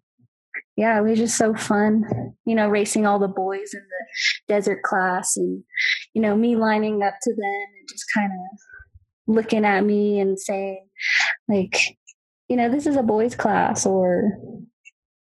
yeah, 0.75 0.99
it 0.99 1.03
was 1.03 1.17
just 1.17 1.37
so 1.37 1.53
fun, 1.53 2.03
you 2.45 2.55
know, 2.55 2.67
racing 2.67 3.05
all 3.05 3.19
the 3.19 3.27
boys 3.27 3.73
in 3.73 3.81
the 3.81 4.53
desert 4.53 4.83
class 4.83 5.37
and, 5.37 5.63
you 6.13 6.21
know, 6.21 6.35
me 6.35 6.55
lining 6.55 7.01
up 7.03 7.15
to 7.21 7.31
them 7.31 7.65
and 7.79 7.89
just 7.89 8.05
kind 8.15 8.31
of 8.31 9.35
looking 9.35 9.65
at 9.65 9.83
me 9.83 10.19
and 10.19 10.39
saying, 10.39 10.87
like, 11.47 11.79
you 12.47 12.55
know, 12.55 12.69
this 12.69 12.85
is 12.85 12.95
a 12.95 13.03
boys 13.03 13.35
class 13.35 13.85
or 13.85 14.39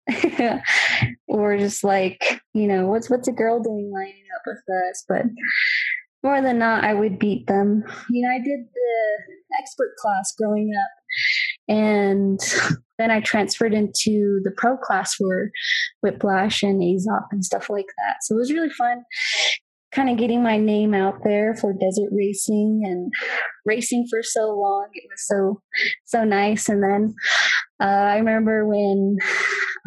or 1.28 1.58
just 1.58 1.84
like, 1.84 2.42
you 2.54 2.68
know, 2.68 2.88
what's 2.88 3.10
what's 3.10 3.28
a 3.28 3.32
girl 3.32 3.62
doing 3.62 3.92
lining 3.94 4.26
up 4.36 4.42
with 4.46 4.64
us? 4.90 5.06
But 5.08 5.24
more 6.24 6.42
than 6.42 6.58
not, 6.58 6.84
I 6.84 6.94
would 6.94 7.20
beat 7.20 7.48
them. 7.48 7.84
You 8.10 8.22
know, 8.22 8.34
I 8.34 8.40
did 8.40 8.66
the 8.74 9.34
expert 9.60 9.96
class 9.98 10.34
growing 10.38 10.72
up, 10.74 10.92
and 11.68 12.40
then 12.98 13.12
I 13.12 13.20
transferred 13.20 13.74
into 13.74 14.40
the 14.44 14.52
pro 14.56 14.78
class 14.78 15.16
for 15.16 15.52
Whiplash 16.02 16.64
and 16.64 16.82
Azop 16.82 17.28
and 17.32 17.44
stuff 17.44 17.70
like 17.70 17.88
that. 17.98 18.18
So 18.22 18.36
it 18.36 18.40
was 18.40 18.54
really 18.54 18.70
fun, 18.70 19.04
kind 19.92 20.10
of 20.10 20.18
getting 20.18 20.42
my 20.42 20.58
name 20.58 20.94
out 20.94 21.24
there 21.24 21.56
for 21.56 21.74
desert 21.74 22.10
racing 22.12 22.84
and 22.86 23.12
racing 23.66 24.08
for 24.10 24.24
so 24.24 24.48
long. 24.54 24.88
It 24.94 25.04
was 25.10 25.28
so 25.28 25.62
so 26.06 26.24
nice. 26.24 26.70
And 26.70 26.82
then 26.84 27.16
uh, 27.82 27.86
I 27.86 28.18
remember 28.18 28.66
when 28.66 29.18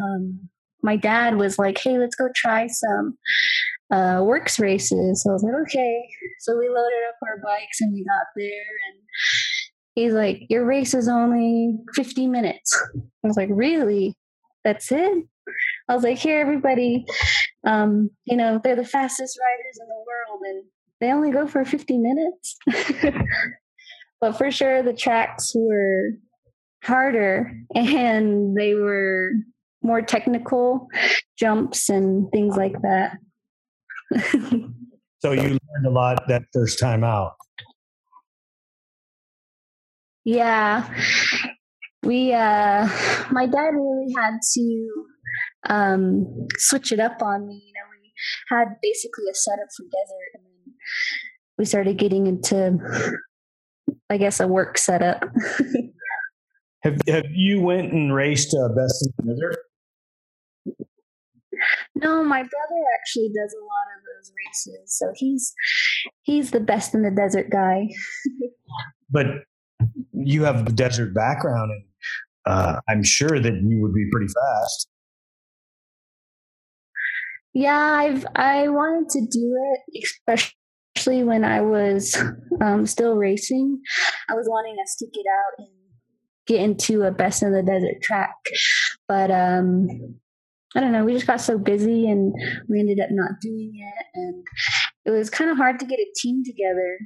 um, 0.01 0.49
my 0.83 0.95
dad 0.97 1.37
was 1.37 1.57
like, 1.57 1.77
"Hey, 1.77 1.97
let's 1.97 2.15
go 2.15 2.29
try 2.35 2.67
some." 2.67 3.17
Uh, 3.89 4.19
WORCS 4.21 4.59
races. 4.59 5.23
So 5.23 5.29
I 5.29 5.33
was 5.33 5.43
like, 5.43 5.53
okay. 5.63 6.09
So 6.39 6.57
we 6.57 6.67
loaded 6.67 7.07
up 7.07 7.15
our 7.25 7.37
bikes 7.43 7.79
and 7.79 7.93
we 7.93 8.03
got 8.03 8.25
there 8.35 8.45
and 8.89 9.01
he's 9.95 10.13
like, 10.13 10.43
your 10.49 10.65
race 10.65 10.93
is 10.93 11.07
only 11.07 11.77
50 11.95 12.27
minutes. 12.27 12.77
I 13.23 13.27
was 13.27 13.37
like, 13.37 13.49
really? 13.51 14.15
That's 14.63 14.91
it? 14.91 15.23
I 15.89 15.95
was 15.95 16.03
like, 16.03 16.17
here, 16.17 16.41
everybody, 16.41 17.05
um, 17.65 18.09
you 18.25 18.35
know, 18.35 18.59
they're 18.63 18.75
the 18.75 18.83
fastest 18.83 19.39
riders 19.39 19.79
in 19.81 19.87
the 19.87 19.95
world 19.95 20.41
and 20.43 20.63
they 20.99 21.11
only 21.11 21.31
go 21.31 21.47
for 21.47 21.63
50 21.63 21.97
minutes. 21.97 22.57
but 24.21 24.37
for 24.37 24.51
sure, 24.51 24.83
the 24.83 24.93
tracks 24.93 25.53
were 25.55 26.11
harder 26.83 27.51
and 27.73 28.55
they 28.55 28.73
were 28.73 29.31
more 29.81 30.01
technical 30.01 30.87
jumps 31.37 31.89
and 31.89 32.29
things 32.31 32.55
like 32.57 32.81
that. 32.81 33.17
so 35.19 35.31
you 35.31 35.41
learned 35.41 35.85
a 35.85 35.89
lot 35.89 36.27
that 36.27 36.43
first 36.53 36.79
time 36.79 37.03
out. 37.03 37.33
Yeah. 40.23 40.87
We 42.03 42.33
uh 42.33 42.87
my 43.31 43.45
dad 43.45 43.73
really 43.73 44.13
had 44.15 44.39
to 44.53 44.89
um 45.69 46.47
switch 46.57 46.91
it 46.91 46.99
up 46.99 47.21
on 47.21 47.47
me. 47.47 47.63
You 47.65 47.73
know, 47.73 47.87
we 47.91 48.11
had 48.49 48.75
basically 48.81 49.25
a 49.31 49.35
setup 49.35 49.67
for 49.75 49.83
desert 49.83 50.31
and 50.35 50.43
then 50.45 50.73
we 51.57 51.65
started 51.65 51.97
getting 51.97 52.27
into 52.27 52.79
I 54.09 54.17
guess 54.17 54.39
a 54.39 54.47
work 54.47 54.77
setup. 54.77 55.23
have 56.83 56.99
have 57.07 57.25
you 57.31 57.61
went 57.61 57.91
and 57.91 58.13
raced 58.13 58.53
uh, 58.53 58.69
best 58.69 59.09
in 59.19 59.27
the 59.27 59.33
desert? 59.33 59.57
No, 61.95 62.23
my 62.23 62.39
brother 62.39 62.81
actually 62.99 63.29
does 63.29 63.53
a 63.53 63.63
lot 63.63 63.87
of 63.95 64.03
those 64.03 64.31
races, 64.45 64.97
so 64.97 65.11
he's 65.15 65.53
he's 66.23 66.51
the 66.51 66.59
best 66.59 66.93
in 66.93 67.03
the 67.03 67.11
desert 67.11 67.49
guy. 67.49 67.87
but 69.09 69.27
you 70.13 70.43
have 70.43 70.65
the 70.65 70.71
desert 70.71 71.13
background, 71.13 71.71
and 71.71 71.83
uh, 72.45 72.79
I'm 72.89 73.03
sure 73.03 73.39
that 73.39 73.53
you 73.53 73.81
would 73.81 73.93
be 73.93 74.07
pretty 74.11 74.27
fast. 74.27 74.87
Yeah, 77.53 77.75
I've 77.75 78.25
I 78.35 78.67
wanted 78.67 79.09
to 79.09 79.21
do 79.21 79.73
it, 79.73 80.07
especially 80.27 81.23
when 81.23 81.43
I 81.43 81.61
was 81.61 82.15
um, 82.61 82.85
still 82.85 83.15
racing. 83.15 83.81
I 84.29 84.35
was 84.35 84.47
wanting 84.47 84.75
us 84.83 84.95
to 84.99 85.07
get 85.07 85.25
out 85.31 85.65
and 85.65 85.67
get 86.45 86.61
into 86.61 87.03
a 87.03 87.11
best 87.11 87.43
in 87.43 87.53
the 87.53 87.63
desert 87.63 88.01
track, 88.01 88.35
but 89.07 89.31
um, 89.31 89.87
I 90.75 90.81
don't 90.81 90.91
know, 90.91 91.05
we 91.05 91.13
just 91.13 91.27
got 91.27 91.41
so 91.41 91.57
busy 91.57 92.09
and 92.09 92.33
we 92.67 92.79
ended 92.79 92.99
up 92.99 93.09
not 93.11 93.31
doing 93.41 93.71
it. 93.75 94.05
And 94.15 94.43
it 95.05 95.11
was 95.11 95.29
kind 95.29 95.49
of 95.49 95.57
hard 95.57 95.79
to 95.79 95.85
get 95.85 95.99
a 95.99 96.13
team 96.17 96.43
together. 96.43 96.99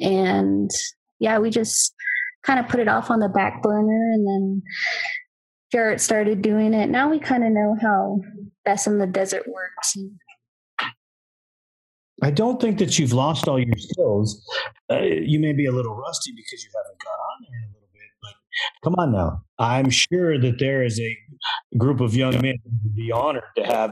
And 0.00 0.70
yeah, 1.18 1.38
we 1.38 1.50
just 1.50 1.94
kind 2.44 2.60
of 2.60 2.68
put 2.68 2.80
it 2.80 2.88
off 2.88 3.10
on 3.10 3.18
the 3.18 3.28
back 3.28 3.62
burner. 3.62 4.12
And 4.12 4.26
then 4.26 4.62
Jarrett 5.72 6.00
started 6.00 6.42
doing 6.42 6.74
it. 6.74 6.88
Now 6.88 7.10
we 7.10 7.18
kind 7.18 7.44
of 7.44 7.50
know 7.50 7.76
how 7.80 8.20
Best 8.64 8.86
in 8.86 8.98
the 8.98 9.06
Desert 9.06 9.44
works. 9.48 9.96
I 12.22 12.30
don't 12.30 12.60
think 12.60 12.78
that 12.78 12.98
you've 12.98 13.12
lost 13.12 13.46
all 13.46 13.58
your 13.58 13.76
skills. 13.76 14.42
Uh, 14.90 15.00
you 15.00 15.38
may 15.38 15.52
be 15.52 15.66
a 15.66 15.72
little 15.72 15.94
rusty 15.94 16.32
because 16.34 16.64
you 16.64 16.70
haven't 16.74 16.98
got 17.02 17.10
on 17.10 17.36
there 17.42 17.58
in 17.58 17.64
a 17.64 17.72
little 17.74 17.88
bit, 17.92 18.10
but 18.22 18.34
come 18.84 18.94
on 18.94 19.12
now. 19.12 19.42
I'm 19.58 19.90
sure 19.90 20.40
that 20.40 20.58
there 20.58 20.82
is 20.82 20.98
a 20.98 21.16
group 21.76 22.00
of 22.00 22.14
young 22.14 22.40
men 22.40 22.56
would 22.64 22.94
be 22.94 23.12
honored 23.12 23.44
to 23.56 23.64
have 23.64 23.90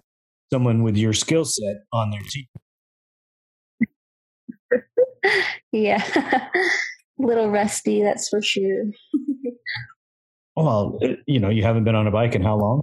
someone 0.53 0.83
with 0.83 0.97
your 0.97 1.13
skill 1.13 1.45
set 1.45 1.77
on 1.93 2.11
their 2.11 2.23
team. 2.23 2.47
yeah. 5.73 6.49
little 7.19 7.51
rusty, 7.51 8.03
that's 8.03 8.29
for 8.29 8.43
sure. 8.43 8.85
well, 10.57 10.99
you 11.27 11.41
know, 11.41 11.51
you 11.51 11.63
haven't 11.63 11.85
been 11.85 11.95
on 11.95 12.07
a 12.07 12.11
bike 12.11 12.35
in 12.35 12.43
how 12.43 12.57
long? 12.57 12.83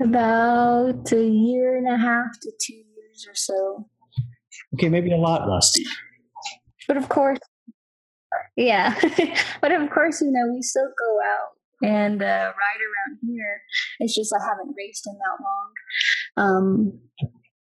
About 0.00 1.10
a 1.12 1.24
year 1.24 1.76
and 1.76 1.88
a 1.88 1.96
half 1.96 2.38
to 2.42 2.52
two 2.64 2.74
years 2.74 3.26
or 3.28 3.34
so. 3.34 3.88
Okay, 4.74 4.88
maybe 4.88 5.10
a 5.12 5.16
lot 5.16 5.48
rusty. 5.48 5.84
But 6.86 6.96
of 6.96 7.08
course, 7.08 7.38
yeah. 8.56 8.94
but 9.60 9.72
of 9.72 9.90
course, 9.90 10.20
you 10.20 10.30
know, 10.30 10.52
we 10.54 10.62
still 10.62 10.88
go 10.98 11.18
out 11.24 11.88
and 11.88 12.22
uh, 12.22 12.24
ride 12.24 12.80
around 12.80 13.18
here. 13.26 13.60
It's 14.00 14.14
just 14.14 14.34
I 14.34 14.44
haven't 14.44 14.74
raced 14.76 15.06
in 15.06 15.14
that 15.14 15.44
long. 15.44 15.72
Um, 16.36 17.00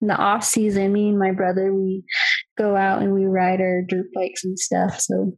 in 0.02 0.08
the 0.08 0.16
off 0.16 0.44
season, 0.44 0.92
me 0.94 1.10
and 1.10 1.18
my 1.20 1.32
brother 1.32 1.74
we 1.74 2.04
go 2.58 2.76
out 2.76 3.02
and 3.02 3.14
we 3.14 3.26
ride 3.26 3.62
our 3.62 3.82
dirt 3.88 4.08
bikes 4.14 4.44
and 4.44 4.60
stuff. 4.60 5.00
So, 5.00 5.38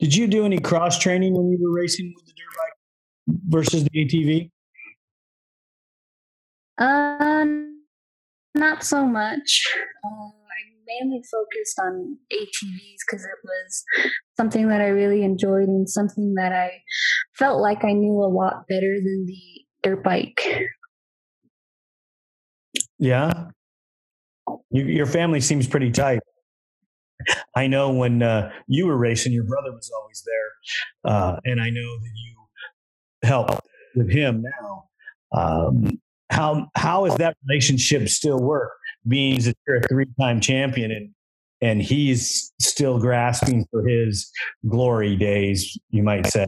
did 0.00 0.14
you 0.14 0.26
do 0.26 0.44
any 0.44 0.58
cross 0.58 0.98
training 0.98 1.34
when 1.34 1.48
you 1.48 1.58
were 1.62 1.74
racing 1.74 2.12
with 2.16 2.26
the 2.26 2.32
dirt 2.32 2.56
bike 2.56 3.38
versus 3.48 3.84
the 3.84 3.90
ATV? 3.90 4.50
Um, 6.78 7.82
not 8.54 8.82
so 8.82 9.06
much. 9.06 9.64
Uh, 10.04 10.37
mainly 10.88 11.22
focused 11.30 11.78
on 11.78 12.16
ATVs 12.32 13.00
because 13.06 13.24
it 13.24 13.38
was 13.44 13.84
something 14.36 14.68
that 14.68 14.80
I 14.80 14.88
really 14.88 15.22
enjoyed 15.22 15.68
and 15.68 15.88
something 15.88 16.34
that 16.34 16.52
I 16.52 16.82
felt 17.36 17.60
like 17.60 17.84
I 17.84 17.92
knew 17.92 18.14
a 18.14 18.32
lot 18.32 18.66
better 18.68 18.96
than 18.96 19.26
the 19.26 19.64
dirt 19.82 20.02
bike. 20.02 20.42
Yeah. 22.98 23.48
You, 24.70 24.84
your 24.84 25.06
family 25.06 25.40
seems 25.40 25.66
pretty 25.66 25.90
tight. 25.90 26.20
I 27.54 27.66
know 27.66 27.92
when 27.92 28.22
uh, 28.22 28.50
you 28.66 28.86
were 28.86 28.96
racing, 28.96 29.32
your 29.32 29.44
brother 29.44 29.72
was 29.72 29.90
always 30.00 30.24
there. 30.24 31.12
Uh, 31.12 31.36
and 31.44 31.60
I 31.60 31.70
know 31.70 31.98
that 31.98 32.10
you 32.14 33.28
help 33.28 33.60
with 33.94 34.10
him 34.10 34.42
now. 34.42 34.84
Um, 35.32 36.00
how 36.30 36.68
how 36.74 37.06
is 37.06 37.14
that 37.16 37.36
relationship 37.46 38.08
still 38.08 38.40
work? 38.40 38.72
Being 39.06 39.40
that 39.42 39.56
you're 39.66 39.76
a 39.78 39.88
three 39.88 40.06
time 40.20 40.40
champion 40.40 40.90
and 40.90 41.10
and 41.60 41.82
he's 41.82 42.52
still 42.60 43.00
grasping 43.00 43.66
for 43.70 43.86
his 43.86 44.30
glory 44.68 45.16
days, 45.16 45.78
you 45.90 46.02
might 46.02 46.26
say. 46.26 46.46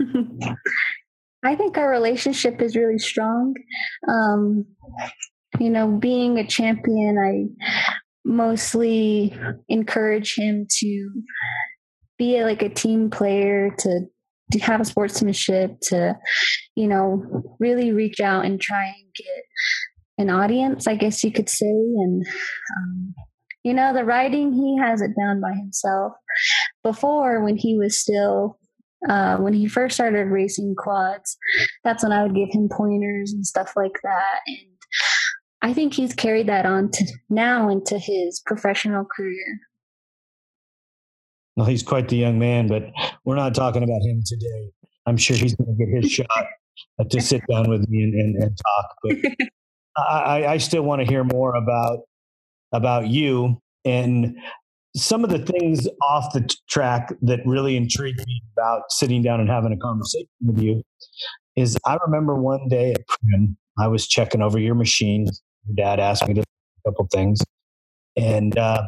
I 1.44 1.54
think 1.54 1.78
our 1.78 1.88
relationship 1.88 2.60
is 2.60 2.74
really 2.74 2.98
strong. 2.98 3.54
Um, 4.08 4.64
you 5.60 5.70
know, 5.70 5.86
being 5.86 6.38
a 6.38 6.46
champion, 6.46 7.16
I 7.18 7.46
mostly 8.24 9.38
encourage 9.68 10.34
him 10.36 10.66
to 10.80 11.10
be 12.18 12.42
like 12.42 12.62
a 12.62 12.68
team 12.68 13.08
player, 13.10 13.70
to 13.78 14.00
to 14.52 14.58
have 14.60 14.80
a 14.80 14.84
sportsmanship 14.84 15.78
to 15.82 16.16
you 16.74 16.88
know 16.88 17.22
really 17.58 17.92
reach 17.92 18.20
out 18.20 18.44
and 18.44 18.60
try 18.60 18.86
and 18.86 19.14
get 19.14 19.44
an 20.18 20.30
audience 20.30 20.86
i 20.86 20.94
guess 20.94 21.22
you 21.22 21.30
could 21.30 21.48
say. 21.48 21.66
And 21.66 22.26
um, 22.78 23.14
you 23.64 23.74
know 23.74 23.92
the 23.92 24.04
writing 24.04 24.52
he 24.52 24.76
has 24.78 25.00
it 25.00 25.10
down 25.18 25.40
by 25.40 25.52
himself. 25.52 26.12
Before 26.82 27.42
when 27.44 27.56
he 27.56 27.76
was 27.76 28.00
still 28.00 28.58
uh, 29.08 29.36
when 29.36 29.52
he 29.52 29.68
first 29.68 29.94
started 29.94 30.24
racing 30.24 30.74
quads 30.76 31.36
that's 31.84 32.02
when 32.02 32.12
i 32.12 32.22
would 32.22 32.34
give 32.34 32.48
him 32.50 32.68
pointers 32.68 33.32
and 33.32 33.46
stuff 33.46 33.74
like 33.76 33.98
that. 34.02 34.40
And 34.46 34.68
i 35.62 35.72
think 35.72 35.94
he's 35.94 36.14
carried 36.14 36.48
that 36.48 36.66
on 36.66 36.90
to 36.90 37.04
now 37.30 37.68
into 37.68 37.98
his 37.98 38.42
professional 38.46 39.04
career 39.04 39.60
well, 41.58 41.66
he's 41.66 41.82
quite 41.82 42.08
the 42.08 42.16
young 42.16 42.38
man, 42.38 42.68
but 42.68 42.84
we're 43.24 43.34
not 43.34 43.52
talking 43.52 43.82
about 43.82 44.00
him 44.02 44.22
today. 44.24 44.70
I'm 45.06 45.16
sure 45.16 45.36
he's 45.36 45.56
going 45.56 45.76
to 45.76 45.84
get 45.84 46.04
his 46.04 46.12
shot 46.12 46.46
to 47.10 47.20
sit 47.20 47.42
down 47.50 47.68
with 47.68 47.88
me 47.88 48.04
and, 48.04 48.14
and, 48.14 48.42
and 48.44 48.56
talk. 48.56 48.96
But 49.02 49.16
I, 49.96 50.46
I 50.46 50.58
still 50.58 50.82
want 50.82 51.02
to 51.02 51.04
hear 51.06 51.24
more 51.24 51.56
about 51.56 51.98
about 52.72 53.08
you 53.08 53.60
and 53.84 54.36
some 54.94 55.24
of 55.24 55.30
the 55.30 55.38
things 55.40 55.88
off 56.02 56.32
the 56.32 56.48
track 56.68 57.12
that 57.22 57.40
really 57.44 57.76
intrigued 57.76 58.24
me 58.24 58.42
about 58.56 58.82
sitting 58.90 59.22
down 59.22 59.40
and 59.40 59.50
having 59.50 59.72
a 59.72 59.76
conversation 59.78 60.28
with 60.42 60.60
you 60.60 60.82
is 61.56 61.76
I 61.84 61.98
remember 62.06 62.36
one 62.36 62.68
day 62.68 62.92
at 62.92 63.00
Primm, 63.08 63.56
I 63.80 63.88
was 63.88 64.06
checking 64.06 64.42
over 64.42 64.60
your 64.60 64.76
machine. 64.76 65.26
Your 65.66 65.74
dad 65.74 65.98
asked 65.98 66.28
me 66.28 66.34
to 66.34 66.42
a 66.42 66.90
couple 66.90 67.08
things, 67.10 67.40
and 68.16 68.56
uh, 68.56 68.86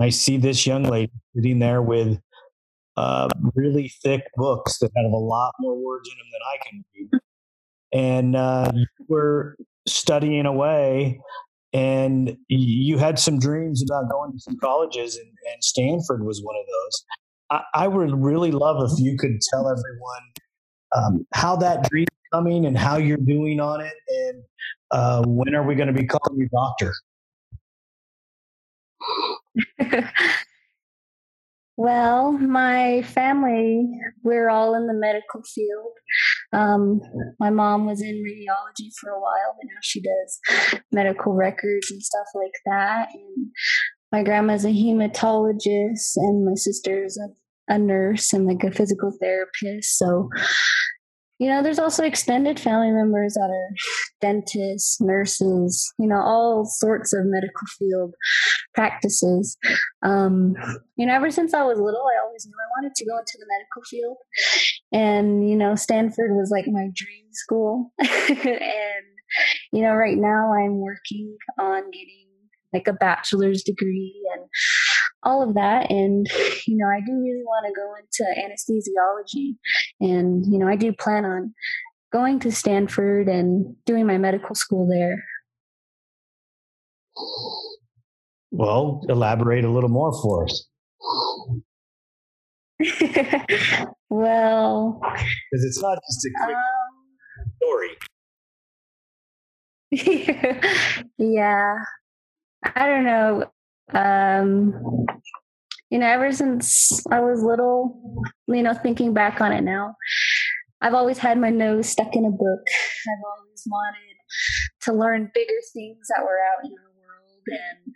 I 0.00 0.08
see 0.08 0.38
this 0.38 0.66
young 0.66 0.84
lady 0.84 1.12
sitting 1.34 1.58
there 1.58 1.82
with 1.82 2.18
uh, 2.96 3.28
really 3.54 3.92
thick 4.02 4.22
books 4.34 4.78
that 4.78 4.90
have 4.96 5.12
a 5.12 5.16
lot 5.16 5.52
more 5.60 5.76
words 5.76 6.08
in 6.10 6.16
them 6.18 6.26
than 6.32 6.40
I 6.52 6.56
can 6.64 6.84
read. 6.94 7.20
And 7.92 8.36
uh, 8.36 8.72
were 9.08 9.56
studying 9.86 10.46
away, 10.46 11.20
and 11.72 12.36
you 12.48 12.98
had 12.98 13.18
some 13.18 13.38
dreams 13.38 13.82
about 13.82 14.10
going 14.10 14.32
to 14.32 14.38
some 14.38 14.56
colleges, 14.58 15.16
and, 15.16 15.26
and 15.26 15.62
Stanford 15.62 16.24
was 16.24 16.40
one 16.42 16.56
of 16.56 16.66
those. 16.66 17.04
I, 17.50 17.84
I, 17.84 17.88
would 17.88 18.14
really 18.14 18.52
love 18.52 18.90
if 18.90 18.98
you 19.00 19.18
could 19.18 19.40
tell 19.52 19.68
everyone 19.68 20.22
um, 20.96 21.26
how 21.34 21.56
that 21.56 21.88
dream 21.90 22.06
coming 22.32 22.64
and 22.64 22.78
how 22.78 22.96
you're 22.96 23.16
doing 23.16 23.60
on 23.60 23.80
it, 23.80 23.94
and 24.08 24.42
uh, 24.92 25.24
when 25.26 25.54
are 25.54 25.64
we 25.64 25.74
going 25.74 25.92
to 25.92 25.92
be 25.92 26.06
calling 26.06 26.38
you 26.38 26.48
doctor? 26.52 26.92
well, 31.76 32.32
my 32.32 33.02
family, 33.02 33.88
we're 34.22 34.48
all 34.48 34.74
in 34.74 34.86
the 34.86 34.94
medical 34.94 35.42
field. 35.42 35.92
Um, 36.52 37.00
my 37.38 37.50
mom 37.50 37.86
was 37.86 38.02
in 38.02 38.22
radiology 38.24 38.90
for 39.00 39.10
a 39.10 39.20
while, 39.20 39.56
but 39.56 39.66
now 39.66 39.78
she 39.82 40.00
does 40.02 40.80
medical 40.92 41.32
records 41.32 41.90
and 41.90 42.02
stuff 42.02 42.26
like 42.34 42.54
that. 42.66 43.08
And 43.12 43.50
my 44.12 44.22
grandma's 44.22 44.64
a 44.64 44.68
hematologist, 44.68 46.16
and 46.16 46.44
my 46.44 46.54
sister's 46.54 47.16
a, 47.18 47.74
a 47.74 47.78
nurse 47.78 48.32
and 48.32 48.46
like 48.46 48.64
a 48.64 48.72
physical 48.72 49.12
therapist. 49.20 49.96
So 49.96 50.28
you 51.40 51.48
know, 51.48 51.62
there's 51.62 51.78
also 51.78 52.04
extended 52.04 52.60
family 52.60 52.90
members 52.90 53.32
that 53.32 53.48
are 53.50 53.74
dentists, 54.20 55.00
nurses, 55.00 55.90
you 55.98 56.06
know, 56.06 56.20
all 56.20 56.66
sorts 56.66 57.14
of 57.14 57.20
medical 57.24 57.66
field 57.78 58.14
practices. 58.74 59.56
Um, 60.02 60.54
you 60.96 61.06
know, 61.06 61.14
ever 61.14 61.30
since 61.30 61.54
I 61.54 61.62
was 61.62 61.78
little, 61.78 62.02
I 62.02 62.22
always 62.22 62.44
knew 62.44 62.52
I 62.52 62.78
wanted 62.78 62.94
to 62.94 63.06
go 63.06 63.16
into 63.16 63.38
the 63.38 63.46
medical 63.48 63.82
field. 63.88 64.16
And, 64.92 65.48
you 65.48 65.56
know, 65.56 65.74
Stanford 65.76 66.32
was 66.32 66.50
like 66.52 66.66
my 66.68 66.88
dream 66.94 67.24
school. 67.32 67.90
and, 67.98 69.06
you 69.72 69.80
know, 69.80 69.94
right 69.94 70.18
now 70.18 70.52
I'm 70.52 70.78
working 70.78 71.38
on 71.58 71.90
getting 71.90 72.26
like 72.74 72.86
a 72.86 72.92
bachelor's 72.92 73.62
degree 73.62 74.14
and 74.34 74.44
all 75.22 75.42
of 75.46 75.54
that. 75.54 75.90
And, 75.90 76.26
you 76.66 76.76
know, 76.76 76.86
I 76.86 77.00
do 77.00 77.12
really 77.12 77.42
want 77.44 77.66
to 77.66 77.72
go 77.74 77.94
into 77.96 78.24
anesthesiology. 78.40 79.56
And, 80.00 80.44
you 80.50 80.58
know, 80.58 80.68
I 80.68 80.76
do 80.76 80.92
plan 80.92 81.24
on 81.24 81.54
going 82.12 82.40
to 82.40 82.52
Stanford 82.52 83.28
and 83.28 83.76
doing 83.86 84.06
my 84.06 84.18
medical 84.18 84.54
school 84.54 84.88
there. 84.88 85.24
Well, 88.50 89.02
elaborate 89.08 89.64
a 89.64 89.70
little 89.70 89.88
more 89.88 90.12
for 90.20 90.44
us. 90.44 90.66
well, 94.08 95.00
because 95.02 95.64
it's 95.64 95.82
not 95.82 95.98
just 96.08 96.26
a 96.26 96.30
quick 96.44 96.56
um, 96.56 97.52
story. 97.62 97.90
yeah, 101.18 101.74
I 102.74 102.86
don't 102.86 103.04
know. 103.04 103.50
Um, 103.94 105.06
you 105.90 105.98
know, 105.98 106.06
ever 106.06 106.32
since 106.32 107.04
I 107.10 107.20
was 107.20 107.42
little, 107.42 108.22
you 108.46 108.62
know, 108.62 108.74
thinking 108.74 109.12
back 109.12 109.40
on 109.40 109.52
it 109.52 109.62
now, 109.62 109.96
I've 110.80 110.94
always 110.94 111.18
had 111.18 111.38
my 111.38 111.50
nose 111.50 111.88
stuck 111.88 112.14
in 112.14 112.24
a 112.24 112.30
book. 112.30 112.60
I've 112.66 113.24
always 113.36 113.62
wanted 113.66 114.16
to 114.82 114.92
learn 114.92 115.30
bigger 115.34 115.52
things 115.74 116.08
that 116.08 116.22
were 116.22 116.38
out 116.40 116.64
in 116.64 116.70
the 116.70 116.76
world. 116.76 117.42
And, 117.48 117.94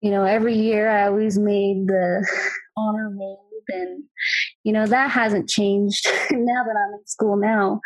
you 0.00 0.10
know, 0.10 0.24
every 0.24 0.54
year 0.54 0.88
I 0.88 1.06
always 1.06 1.38
made 1.38 1.88
the 1.88 2.26
honor 2.76 3.10
roll. 3.10 3.44
And, 3.70 4.04
you 4.62 4.72
know, 4.72 4.86
that 4.86 5.10
hasn't 5.10 5.50
changed 5.50 6.06
now 6.30 6.64
that 6.64 6.76
I'm 6.76 6.98
in 6.98 7.06
school 7.06 7.36
now. 7.36 7.80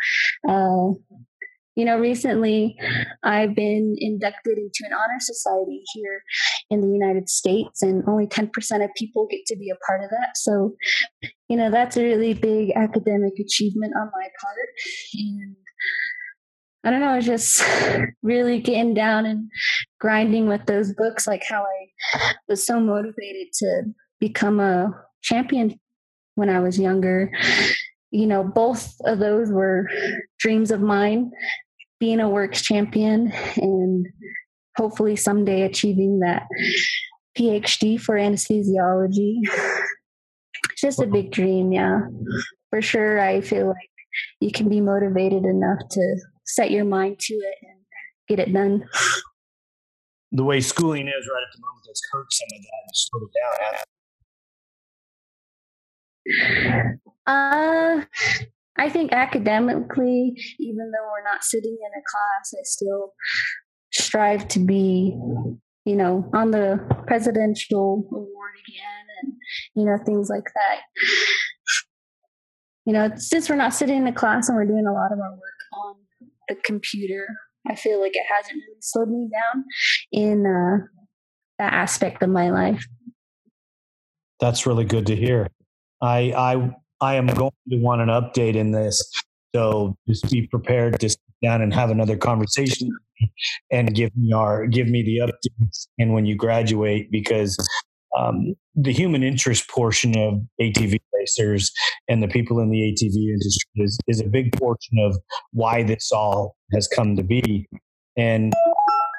Uh, 0.47 0.93
you 1.75 1.85
know, 1.85 1.97
recently 1.97 2.77
I've 3.23 3.55
been 3.55 3.95
inducted 3.97 4.57
into 4.57 4.81
an 4.85 4.93
honor 4.93 5.19
society 5.19 5.81
here 5.93 6.23
in 6.69 6.81
the 6.81 6.87
United 6.87 7.29
States, 7.29 7.81
and 7.81 8.03
only 8.07 8.27
10% 8.27 8.49
of 8.83 8.89
people 8.95 9.27
get 9.29 9.45
to 9.47 9.57
be 9.57 9.69
a 9.69 9.85
part 9.87 10.03
of 10.03 10.09
that. 10.11 10.35
So, 10.35 10.75
you 11.47 11.57
know, 11.57 11.71
that's 11.71 11.97
a 11.97 12.03
really 12.03 12.33
big 12.33 12.71
academic 12.75 13.33
achievement 13.39 13.93
on 13.99 14.11
my 14.13 14.27
part. 14.41 14.69
And 15.15 15.55
I 16.83 16.91
don't 16.91 16.99
know, 16.99 17.13
I 17.13 17.15
was 17.15 17.25
just 17.25 17.63
really 18.21 18.59
getting 18.59 18.93
down 18.93 19.25
and 19.25 19.49
grinding 19.99 20.47
with 20.47 20.65
those 20.65 20.93
books, 20.93 21.25
like 21.25 21.43
how 21.47 21.63
I 21.63 22.33
was 22.47 22.65
so 22.65 22.79
motivated 22.79 23.47
to 23.59 23.83
become 24.19 24.59
a 24.59 24.91
champion 25.23 25.79
when 26.35 26.49
I 26.49 26.59
was 26.59 26.79
younger 26.79 27.31
you 28.13 28.27
know, 28.27 28.43
both 28.43 28.95
of 29.05 29.17
those 29.17 29.51
were 29.51 29.89
dreams 30.39 30.69
of 30.69 30.81
mine 30.81 31.31
being 32.03 32.19
a 32.19 32.27
WORCS 32.27 32.61
champion 32.61 33.31
and 33.55 34.05
hopefully 34.75 35.15
someday 35.15 35.61
achieving 35.61 36.19
that 36.19 36.43
PhD 37.37 37.97
for 37.97 38.15
anesthesiology. 38.15 39.39
It's 40.69 40.81
just 40.81 41.01
a 41.01 41.07
big 41.07 41.31
dream, 41.31 41.71
yeah. 41.71 42.01
For 42.71 42.81
sure, 42.81 43.21
I 43.21 43.39
feel 43.39 43.67
like 43.67 43.89
you 44.41 44.51
can 44.51 44.67
be 44.67 44.81
motivated 44.81 45.45
enough 45.45 45.79
to 45.91 46.17
set 46.43 46.71
your 46.71 46.83
mind 46.83 47.19
to 47.19 47.35
it 47.35 47.55
and 47.61 47.79
get 48.27 48.39
it 48.45 48.51
done. 48.51 48.83
The 50.33 50.43
way 50.43 50.59
schooling 50.59 51.07
is 51.07 51.29
right 51.33 51.41
at 51.41 51.53
the 51.55 51.61
moment, 51.61 51.85
that's 51.87 52.01
hurt 52.11 52.33
some 52.33 52.49
of 52.51 52.61
that 52.65 52.81
and 52.83 52.95
slowed 53.05 53.29
it 56.57 56.99
down. 57.25 58.03
Uh, 58.05 58.05
I 58.77 58.89
think 58.89 59.13
academically, 59.13 60.35
even 60.59 60.91
though 60.91 61.09
we're 61.11 61.23
not 61.23 61.43
sitting 61.43 61.77
in 61.79 61.99
a 61.99 62.03
class, 62.09 62.53
I 62.53 62.63
still 62.63 63.13
strive 63.91 64.47
to 64.49 64.59
be, 64.59 65.15
you 65.85 65.95
know, 65.95 66.29
on 66.33 66.51
the 66.51 66.79
presidential 67.05 68.07
award 68.11 68.53
again 68.67 69.05
and, 69.21 69.33
you 69.75 69.85
know, 69.85 69.97
things 70.03 70.29
like 70.29 70.45
that. 70.55 70.79
You 72.85 72.93
know, 72.93 73.11
since 73.15 73.49
we're 73.49 73.55
not 73.55 73.73
sitting 73.73 73.97
in 73.97 74.07
a 74.07 74.13
class 74.13 74.49
and 74.49 74.57
we're 74.57 74.65
doing 74.65 74.87
a 74.87 74.93
lot 74.93 75.11
of 75.11 75.19
our 75.19 75.31
work 75.31 75.85
on 75.85 75.95
the 76.49 76.55
computer, 76.65 77.27
I 77.69 77.75
feel 77.75 78.01
like 78.01 78.15
it 78.15 78.25
hasn't 78.27 78.55
really 78.55 78.81
slowed 78.81 79.09
me 79.09 79.29
down 79.31 79.63
in 80.11 80.45
uh, 80.45 80.85
that 81.59 81.73
aspect 81.73 82.23
of 82.23 82.29
my 82.29 82.49
life. 82.49 82.85
That's 84.39 84.65
really 84.65 84.83
good 84.83 85.05
to 85.07 85.15
hear. 85.15 85.47
I 86.01 86.33
I 86.35 86.75
I 87.03 87.15
am 87.15 87.27
going 87.27 87.51
to 87.69 87.77
want 87.77 88.01
an 88.01 88.07
update 88.07 88.55
in 88.55 88.71
this. 88.71 89.03
So 89.53 89.95
just 90.07 90.31
be 90.31 90.47
prepared 90.47 90.99
to 91.01 91.09
sit 91.09 91.19
down 91.43 91.61
and 91.61 91.73
have 91.73 91.89
another 91.91 92.15
conversation 92.15 92.89
and 93.71 93.93
give 93.93 94.15
me 94.15 94.31
our 94.31 94.65
give 94.67 94.87
me 94.87 95.03
the 95.03 95.17
updates 95.17 95.87
and 95.99 96.13
when 96.13 96.25
you 96.25 96.35
graduate 96.35 97.11
because 97.11 97.57
um, 98.17 98.55
the 98.75 98.93
human 98.93 99.21
interest 99.21 99.69
portion 99.69 100.17
of 100.17 100.35
ATV 100.61 100.99
racers 101.13 101.71
and 102.07 102.23
the 102.23 102.27
people 102.27 102.59
in 102.59 102.69
the 102.69 102.77
ATV 102.77 103.15
industry 103.15 103.71
is, 103.75 103.97
is 104.07 104.21
a 104.21 104.27
big 104.27 104.55
portion 104.57 104.97
of 104.99 105.17
why 105.51 105.83
this 105.83 106.11
all 106.11 106.55
has 106.73 106.87
come 106.87 107.15
to 107.15 107.23
be. 107.23 107.67
And 108.15 108.53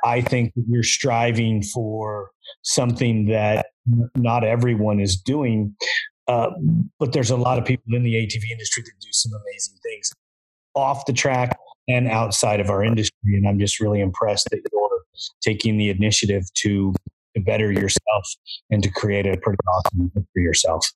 I 0.04 0.20
think 0.20 0.52
we're 0.56 0.82
striving 0.82 1.62
for 1.62 2.30
something 2.62 3.26
that 3.26 3.66
not 4.14 4.44
everyone 4.44 5.00
is 5.00 5.16
doing. 5.16 5.74
Uh, 6.26 6.50
but 6.98 7.12
there's 7.12 7.30
a 7.30 7.36
lot 7.36 7.58
of 7.58 7.64
people 7.64 7.94
in 7.94 8.02
the 8.02 8.14
ATV 8.14 8.50
industry 8.50 8.82
that 8.82 8.92
do 9.00 9.08
some 9.12 9.32
amazing 9.32 9.76
things 9.82 10.10
off 10.74 11.04
the 11.06 11.12
track 11.12 11.58
and 11.88 12.08
outside 12.08 12.60
of 12.60 12.70
our 12.70 12.82
industry. 12.82 13.34
And 13.34 13.46
I'm 13.46 13.58
just 13.58 13.80
really 13.80 14.00
impressed 14.00 14.48
that 14.50 14.60
you're 14.72 14.84
taking 15.42 15.76
the 15.76 15.90
initiative 15.90 16.44
to, 16.54 16.94
to 17.36 17.42
better 17.42 17.70
yourself 17.70 18.26
and 18.70 18.82
to 18.82 18.90
create 18.90 19.26
a 19.26 19.36
pretty 19.36 19.58
awesome 19.68 20.10
for 20.14 20.40
yourself. 20.40 20.86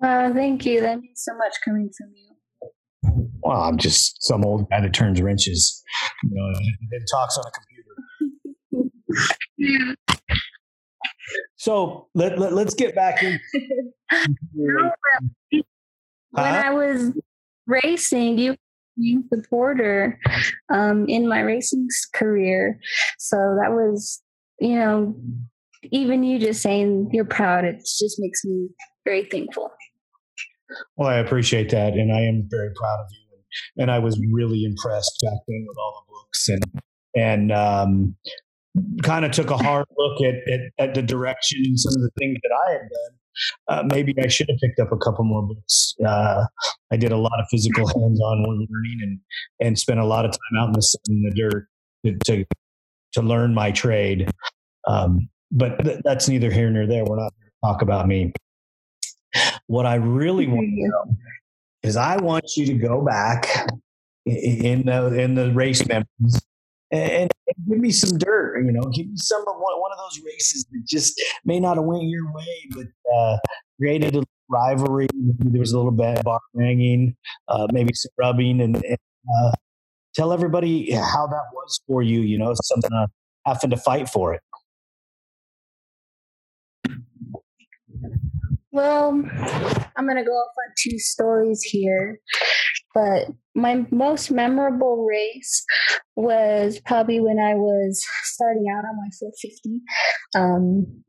Wow, 0.00 0.32
thank 0.32 0.66
you. 0.66 0.80
That 0.80 1.00
means 1.00 1.22
so 1.22 1.36
much 1.36 1.54
coming 1.64 1.90
from 1.96 2.12
you. 2.14 2.30
Well, 3.42 3.62
I'm 3.62 3.78
just 3.78 4.22
some 4.22 4.44
old 4.44 4.68
guy 4.70 4.80
that 4.80 4.94
turns 4.94 5.20
wrenches, 5.20 5.82
you 6.22 6.30
know, 6.32 6.46
and 6.92 7.06
talks 7.10 7.38
on 7.38 7.44
a 7.46 7.50
computer. 7.50 8.90
yeah. 9.58 9.94
So 11.56 12.08
let, 12.14 12.38
let 12.38 12.66
us 12.66 12.74
get 12.74 12.94
back 12.94 13.22
in. 13.22 13.40
when 14.52 14.92
I 16.34 16.70
was 16.70 17.12
racing, 17.66 18.38
you 18.38 18.56
being 18.96 19.24
a 19.32 19.36
supporter 19.36 20.18
um, 20.72 21.06
in 21.08 21.28
my 21.28 21.40
racing 21.40 21.88
career. 22.14 22.78
So 23.18 23.36
that 23.60 23.72
was, 23.72 24.22
you 24.60 24.76
know, 24.76 25.16
even 25.90 26.22
you 26.22 26.38
just 26.38 26.62
saying 26.62 27.10
you're 27.12 27.24
proud, 27.24 27.64
it 27.64 27.78
just 27.78 28.16
makes 28.18 28.44
me 28.44 28.68
very 29.04 29.24
thankful. 29.24 29.70
Well, 30.96 31.08
I 31.08 31.16
appreciate 31.16 31.70
that, 31.70 31.92
and 31.94 32.12
I 32.12 32.20
am 32.22 32.48
very 32.50 32.70
proud 32.74 33.00
of 33.00 33.06
you. 33.10 33.18
And 33.76 33.90
I 33.90 33.98
was 33.98 34.18
really 34.32 34.64
impressed 34.64 35.20
back 35.22 35.38
then 35.46 35.64
with 35.68 35.76
all 35.78 36.04
the 36.06 36.12
books 36.12 36.48
and 36.48 36.82
and 37.16 37.52
um, 37.52 38.16
kind 39.02 39.24
of 39.24 39.30
took 39.30 39.50
a 39.50 39.56
hard 39.56 39.86
look 39.96 40.20
at, 40.22 40.34
at, 40.52 40.60
at 40.78 40.94
the 40.94 41.02
direction 41.02 41.60
and 41.64 41.78
some 41.78 41.92
of 41.94 42.02
the 42.02 42.10
things 42.18 42.38
that 42.42 42.50
I 42.66 42.72
had 42.72 42.80
done. 42.80 43.18
Uh, 43.68 43.82
maybe 43.94 44.14
I 44.22 44.28
should 44.28 44.48
have 44.48 44.58
picked 44.60 44.78
up 44.78 44.92
a 44.92 44.96
couple 44.96 45.24
more 45.24 45.42
books. 45.42 45.94
Uh, 46.04 46.44
I 46.92 46.96
did 46.96 47.12
a 47.12 47.16
lot 47.16 47.38
of 47.38 47.46
physical 47.50 47.86
hands-on 47.86 48.42
learning 48.42 48.98
and 49.02 49.18
and 49.60 49.78
spent 49.78 49.98
a 49.98 50.04
lot 50.04 50.24
of 50.24 50.30
time 50.30 50.60
out 50.60 50.66
in 50.68 50.72
the 50.72 50.82
sun, 50.82 51.00
in 51.08 51.22
the 51.22 51.30
dirt 51.34 51.68
to 52.06 52.18
to, 52.26 52.44
to 53.14 53.22
learn 53.22 53.52
my 53.52 53.72
trade. 53.72 54.30
Um, 54.86 55.28
but 55.50 55.82
th- 55.84 56.00
that's 56.04 56.28
neither 56.28 56.50
here 56.50 56.70
nor 56.70 56.86
there. 56.86 57.04
We're 57.04 57.16
not 57.16 57.32
going 57.34 57.50
to 57.50 57.66
talk 57.66 57.82
about 57.82 58.06
me. 58.06 58.32
What 59.66 59.86
I 59.86 59.96
really 59.96 60.46
want 60.46 60.66
to 60.66 60.88
know 60.88 61.16
is 61.82 61.96
I 61.96 62.16
want 62.18 62.56
you 62.56 62.66
to 62.66 62.74
go 62.74 63.04
back 63.04 63.68
in 64.26 64.86
the 64.86 65.20
in 65.20 65.34
the 65.34 65.52
race 65.52 65.84
memories 65.88 66.40
and, 66.90 67.12
and, 67.12 67.30
give 67.68 67.78
me 67.78 67.90
some 67.90 68.18
dirt. 68.18 68.64
You 68.64 68.72
know, 68.72 68.82
give 68.94 69.06
me 69.06 69.16
some 69.16 69.40
of 69.42 69.54
one, 69.56 69.80
one 69.80 69.92
of 69.92 69.98
those 69.98 70.22
races 70.24 70.66
that 70.70 70.82
just 70.86 71.20
may 71.44 71.60
not 71.60 71.76
have 71.76 71.84
went 71.84 72.04
your 72.04 72.32
way, 72.32 72.68
but 72.70 72.86
uh, 73.14 73.36
created 73.78 74.16
a 74.16 74.22
rivalry. 74.48 75.06
There 75.12 75.60
was 75.60 75.72
a 75.72 75.76
little 75.76 75.92
bit 75.92 76.22
bar 76.24 76.40
banging, 76.54 77.16
uh, 77.48 77.66
maybe 77.72 77.92
some 77.94 78.12
rubbing, 78.18 78.60
and, 78.60 78.76
and 78.76 78.98
uh, 79.38 79.52
tell 80.14 80.32
everybody 80.32 80.92
how 80.92 81.26
that 81.26 81.44
was 81.52 81.80
for 81.86 82.02
you. 82.02 82.20
You 82.20 82.38
know, 82.38 82.54
something 82.62 82.90
having 83.46 83.70
to 83.70 83.76
fight 83.76 84.08
for 84.08 84.34
it. 84.34 84.40
Well, 88.74 89.10
I'm 89.96 90.04
going 90.04 90.16
to 90.16 90.24
go 90.24 90.32
off 90.32 90.54
on 90.66 90.74
two 90.76 90.98
stories 90.98 91.62
here. 91.62 92.18
But 92.92 93.28
my 93.54 93.86
most 93.92 94.32
memorable 94.32 95.06
race 95.08 95.64
was 96.16 96.80
probably 96.84 97.20
when 97.20 97.38
I 97.38 97.54
was 97.54 98.04
starting 98.24 98.64
out 98.68 98.84
on 98.84 98.96
my 98.96 99.08
450. 99.20 99.80
Um, 100.34 101.04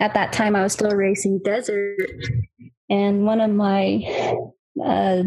at 0.00 0.14
that 0.14 0.32
time, 0.32 0.56
I 0.56 0.64
was 0.64 0.72
still 0.72 0.90
racing 0.90 1.40
desert, 1.44 1.96
and 2.90 3.24
one 3.24 3.40
of 3.40 3.50
my 3.52 4.02
uh, 4.84 5.22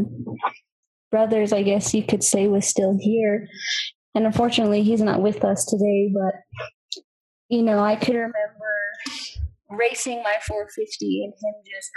brothers, 1.10 1.54
I 1.54 1.64
guess 1.64 1.94
you 1.94 2.04
could 2.04 2.22
say, 2.22 2.50
was 2.50 2.68
still 2.68 2.98
here. 3.00 3.48
And 4.14 4.26
unfortunately, 4.26 4.84
he's 4.84 5.02
not 5.02 5.22
with 5.22 5.46
us 5.46 5.64
today. 5.64 6.12
But 6.14 6.34
you 7.48 7.64
know, 7.64 7.80
I 7.80 7.96
could 7.96 8.16
remember 8.16 8.34
racing 9.70 10.24
my 10.24 10.36
450 10.48 11.24
and 11.24 11.34
him 11.34 11.56
just 11.66 11.90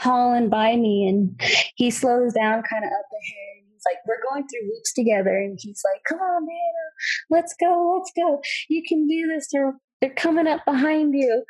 hauling 0.00 0.48
by 0.48 0.76
me 0.76 1.06
and 1.08 1.40
he 1.76 1.90
slows 1.90 2.32
down 2.32 2.62
kind 2.68 2.84
of 2.84 2.90
up 2.90 3.06
ahead. 3.06 3.64
He's 3.70 3.82
like 3.86 3.98
we're 4.06 4.22
going 4.30 4.46
through 4.48 4.68
loops 4.68 4.92
together 4.92 5.36
and 5.36 5.58
he's 5.60 5.82
like 5.92 6.02
come 6.08 6.18
on 6.18 6.46
man 6.46 6.56
uh, 6.56 7.36
let's 7.36 7.54
go 7.60 7.96
let's 7.96 8.12
go. 8.16 8.40
You 8.68 8.82
can 8.88 9.06
do 9.06 9.28
this. 9.34 9.48
They're 9.52 9.74
they're 10.00 10.14
coming 10.14 10.46
up 10.46 10.64
behind 10.66 11.14
you. 11.14 11.44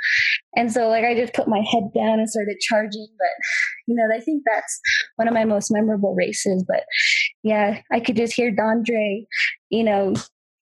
And 0.57 0.72
so 0.72 0.88
like 0.88 1.05
i 1.05 1.14
just 1.14 1.35
put 1.35 1.48
my 1.48 1.62
head 1.72 1.90
down 1.94 2.18
and 2.20 2.29
started 2.29 2.59
charging 2.61 3.09
but 3.18 3.29
you 3.87 3.94
know 3.96 4.05
i 4.14 4.20
think 4.20 4.42
that's 4.46 4.81
one 5.16 5.29
of 5.29 5.35
my 5.35 5.44
most 5.44 5.70
memorable 5.70 6.14
races. 6.14 6.64
But 6.66 6.85
yeah 7.42 7.81
i 7.92 8.00
could 8.00 8.16
just 8.16 8.33
hear 8.33 8.50
dondre 8.50 9.27
you 9.70 9.85
know 9.85 10.14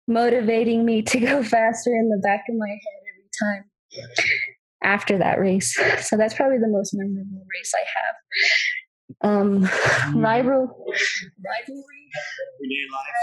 motivating 0.08 0.86
me 0.86 1.02
to 1.02 1.20
go 1.20 1.44
faster 1.56 1.90
in 1.90 2.10
the 2.10 2.22
back 2.24 2.46
of 2.50 2.56
my 2.56 2.70
head 2.70 3.02
every 3.14 3.30
time 3.42 4.48
after 4.84 5.18
that 5.18 5.40
race. 5.40 5.78
So 6.02 6.16
that's 6.18 6.34
probably 6.34 6.58
the 6.58 6.68
most 6.70 6.94
memorable 6.94 7.46
race 7.54 7.74
I 7.76 7.86
have. 7.98 8.16
Um, 9.22 9.64
mm. 9.64 10.24
rival, 10.24 10.86
rivalry. 11.44 12.08
Everyday 12.60 12.86
life. 12.92 13.18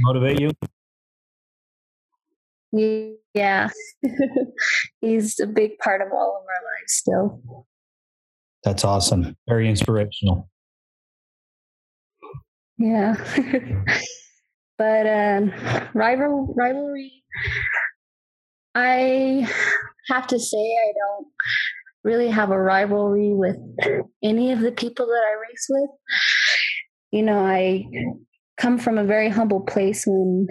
Motivate 0.00 0.40
you? 0.40 0.50
Yeah. 3.34 3.68
He's 5.00 5.38
a 5.40 5.46
big 5.46 5.78
part 5.78 6.00
of 6.00 6.08
all 6.12 6.40
of 6.40 6.46
our 6.46 6.62
lives 6.72 6.92
still. 6.92 7.66
That's 8.64 8.84
awesome. 8.84 9.36
Very 9.48 9.68
inspirational. 9.68 10.48
Yeah. 12.78 13.14
but 14.78 15.06
um, 15.06 15.52
rival 15.94 16.54
rivalry 16.56 17.12
I 18.74 19.48
have 20.08 20.26
to 20.28 20.38
say 20.38 20.58
I 20.58 20.92
don't 20.98 21.26
really 22.04 22.28
have 22.28 22.50
a 22.50 22.60
rivalry 22.60 23.32
with 23.32 23.56
any 24.22 24.52
of 24.52 24.60
the 24.60 24.72
people 24.72 25.06
that 25.06 25.22
I 25.28 25.32
race 25.40 25.66
with. 25.68 25.90
You 27.10 27.22
know, 27.22 27.38
I 27.38 27.84
come 28.56 28.78
from 28.78 28.98
a 28.98 29.04
very 29.04 29.28
humble 29.28 29.60
place 29.60 30.04
when 30.06 30.46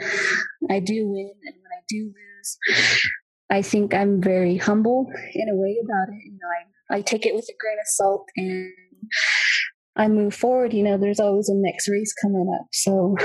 I 0.69 0.79
do 0.79 1.07
win 1.07 1.31
and 1.45 1.55
when 1.55 1.71
I 1.71 1.81
do 1.87 2.11
lose. 2.13 3.01
I 3.49 3.61
think 3.61 3.93
I'm 3.93 4.21
very 4.21 4.57
humble 4.57 5.07
in 5.33 5.49
a 5.49 5.55
way 5.55 5.77
about 5.83 6.09
it. 6.09 6.21
You 6.25 6.33
know, 6.33 6.95
I, 6.95 6.97
I 6.97 7.01
take 7.01 7.25
it 7.25 7.33
with 7.33 7.45
a 7.45 7.57
grain 7.59 7.77
of 7.79 7.87
salt 7.87 8.27
and 8.35 8.71
I 9.95 10.07
move 10.07 10.33
forward, 10.33 10.73
you 10.73 10.83
know, 10.83 10.97
there's 10.97 11.19
always 11.19 11.49
a 11.49 11.55
next 11.55 11.89
race 11.89 12.13
coming 12.21 12.49
up. 12.57 12.67
So, 12.71 13.15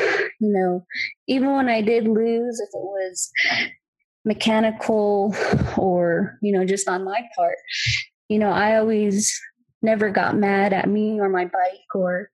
you 0.41 0.53
know, 0.53 0.85
even 1.29 1.55
when 1.55 1.69
I 1.69 1.83
did 1.83 2.09
lose, 2.09 2.61
if 2.61 2.69
it 2.73 2.83
was 2.83 3.31
mechanical 4.25 5.35
or, 5.77 6.39
you 6.43 6.53
know, 6.57 6.65
just 6.65 6.89
on 6.89 7.05
my 7.05 7.23
part, 7.37 7.57
you 8.29 8.39
know, 8.39 8.51
I 8.51 8.77
always 8.77 9.39
never 9.83 10.11
got 10.11 10.37
mad 10.37 10.73
at 10.73 10.89
me 10.89 11.21
or 11.21 11.29
my 11.29 11.45
bike 11.45 11.95
or 11.95 12.31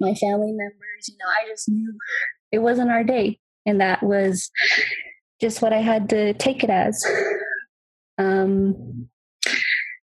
my 0.00 0.14
family 0.14 0.52
members. 0.52 1.08
You 1.08 1.16
know, 1.18 1.26
I 1.26 1.48
just 1.48 1.68
knew 1.68 1.96
it 2.52 2.58
wasn't 2.58 2.90
our 2.90 3.04
day. 3.04 3.40
And 3.66 3.80
that 3.80 4.02
was 4.02 4.50
just 5.40 5.62
what 5.62 5.72
I 5.72 5.78
had 5.78 6.08
to 6.10 6.34
take 6.34 6.62
it 6.62 6.70
as. 6.70 7.04
Um, 8.18 9.08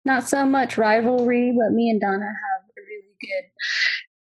not 0.05 0.27
so 0.27 0.45
much 0.45 0.77
rivalry, 0.77 1.53
but 1.55 1.73
me 1.73 1.89
and 1.89 2.01
Donna 2.01 2.25
have 2.25 2.63
a 2.77 2.81
really 2.81 3.15
good 3.21 3.51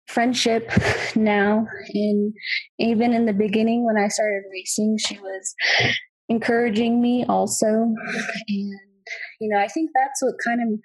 friendship 0.08 0.72
now. 1.16 1.68
And 1.94 2.34
even 2.80 3.12
in 3.14 3.26
the 3.26 3.34
beginning, 3.34 3.86
when 3.86 3.98
I 3.98 4.08
started 4.08 4.44
racing, 4.52 4.98
she 5.00 5.20
was 5.20 5.56
encouraging 6.30 7.02
me 7.02 7.26
also. 7.28 7.68
And, 7.68 7.96
you 9.40 9.50
know, 9.50 9.58
I 9.58 9.68
think 9.68 9.92
that's 9.94 10.22
what 10.22 10.36
kind 10.44 10.62
of 10.62 10.80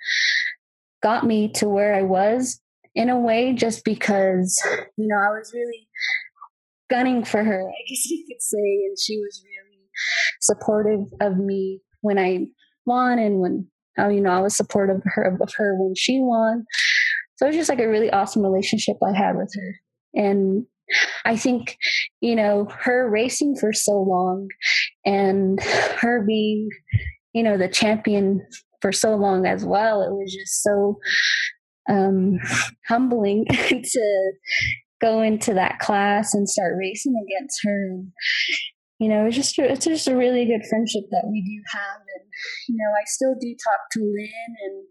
got 1.02 1.24
me 1.26 1.52
to 1.52 1.68
where 1.68 1.94
I 1.94 2.02
was 2.02 2.60
in 2.94 3.08
a 3.08 3.18
way, 3.18 3.52
just 3.52 3.84
because, 3.84 4.60
you 4.96 5.06
know, 5.08 5.16
I 5.16 5.30
was 5.30 5.52
really 5.54 5.88
gunning 6.90 7.24
for 7.24 7.44
her, 7.44 7.68
I 7.68 7.88
guess 7.88 8.06
you 8.06 8.24
could 8.28 8.42
say. 8.42 8.56
And 8.58 8.96
she 8.98 9.18
was 9.18 9.42
really 9.44 9.88
supportive 10.40 11.06
of 11.20 11.36
me 11.36 11.80
when 12.00 12.18
I 12.18 12.46
won 12.86 13.18
and 13.18 13.40
when, 13.40 13.68
oh, 13.98 14.08
you 14.08 14.20
know, 14.20 14.30
I 14.30 14.40
was 14.40 14.56
supportive 14.56 14.96
of 14.96 15.02
her, 15.04 15.38
of 15.40 15.54
her 15.56 15.76
when 15.78 15.94
she 15.96 16.18
won. 16.20 16.64
So 17.36 17.46
it 17.46 17.50
was 17.50 17.56
just 17.56 17.68
like 17.68 17.80
a 17.80 17.88
really 17.88 18.10
awesome 18.10 18.42
relationship 18.42 18.96
I 19.06 19.16
had 19.16 19.36
with 19.36 19.52
her. 19.54 20.20
And 20.20 20.66
I 21.24 21.36
think, 21.36 21.76
you 22.20 22.36
know, 22.36 22.68
her 22.80 23.08
racing 23.08 23.56
for 23.60 23.72
so 23.72 23.92
long 23.92 24.48
and 25.04 25.60
her 25.62 26.24
being, 26.26 26.68
you 27.32 27.42
know, 27.42 27.58
the 27.58 27.68
champion 27.68 28.46
for 28.80 28.92
so 28.92 29.14
long 29.14 29.46
as 29.46 29.64
well, 29.64 30.02
it 30.02 30.12
was 30.12 30.34
just 30.34 30.62
so 30.62 30.98
um, 31.88 32.38
humbling 32.86 33.46
to 33.50 34.32
go 35.00 35.22
into 35.22 35.54
that 35.54 35.78
class 35.78 36.34
and 36.34 36.48
start 36.48 36.74
racing 36.78 37.14
against 37.26 37.60
her. 37.64 37.88
And, 37.90 38.12
you 38.98 39.08
know, 39.08 39.26
it's 39.26 39.36
just 39.36 39.58
it's 39.58 39.84
just 39.84 40.08
a 40.08 40.16
really 40.16 40.44
good 40.44 40.66
friendship 40.68 41.04
that 41.10 41.28
we 41.30 41.40
do 41.42 41.62
have, 41.72 42.00
and 42.00 42.26
you 42.68 42.76
know, 42.76 42.90
I 43.00 43.04
still 43.06 43.34
do 43.40 43.54
talk 43.64 43.80
to 43.92 44.00
Lynn, 44.00 44.56
and 44.66 44.84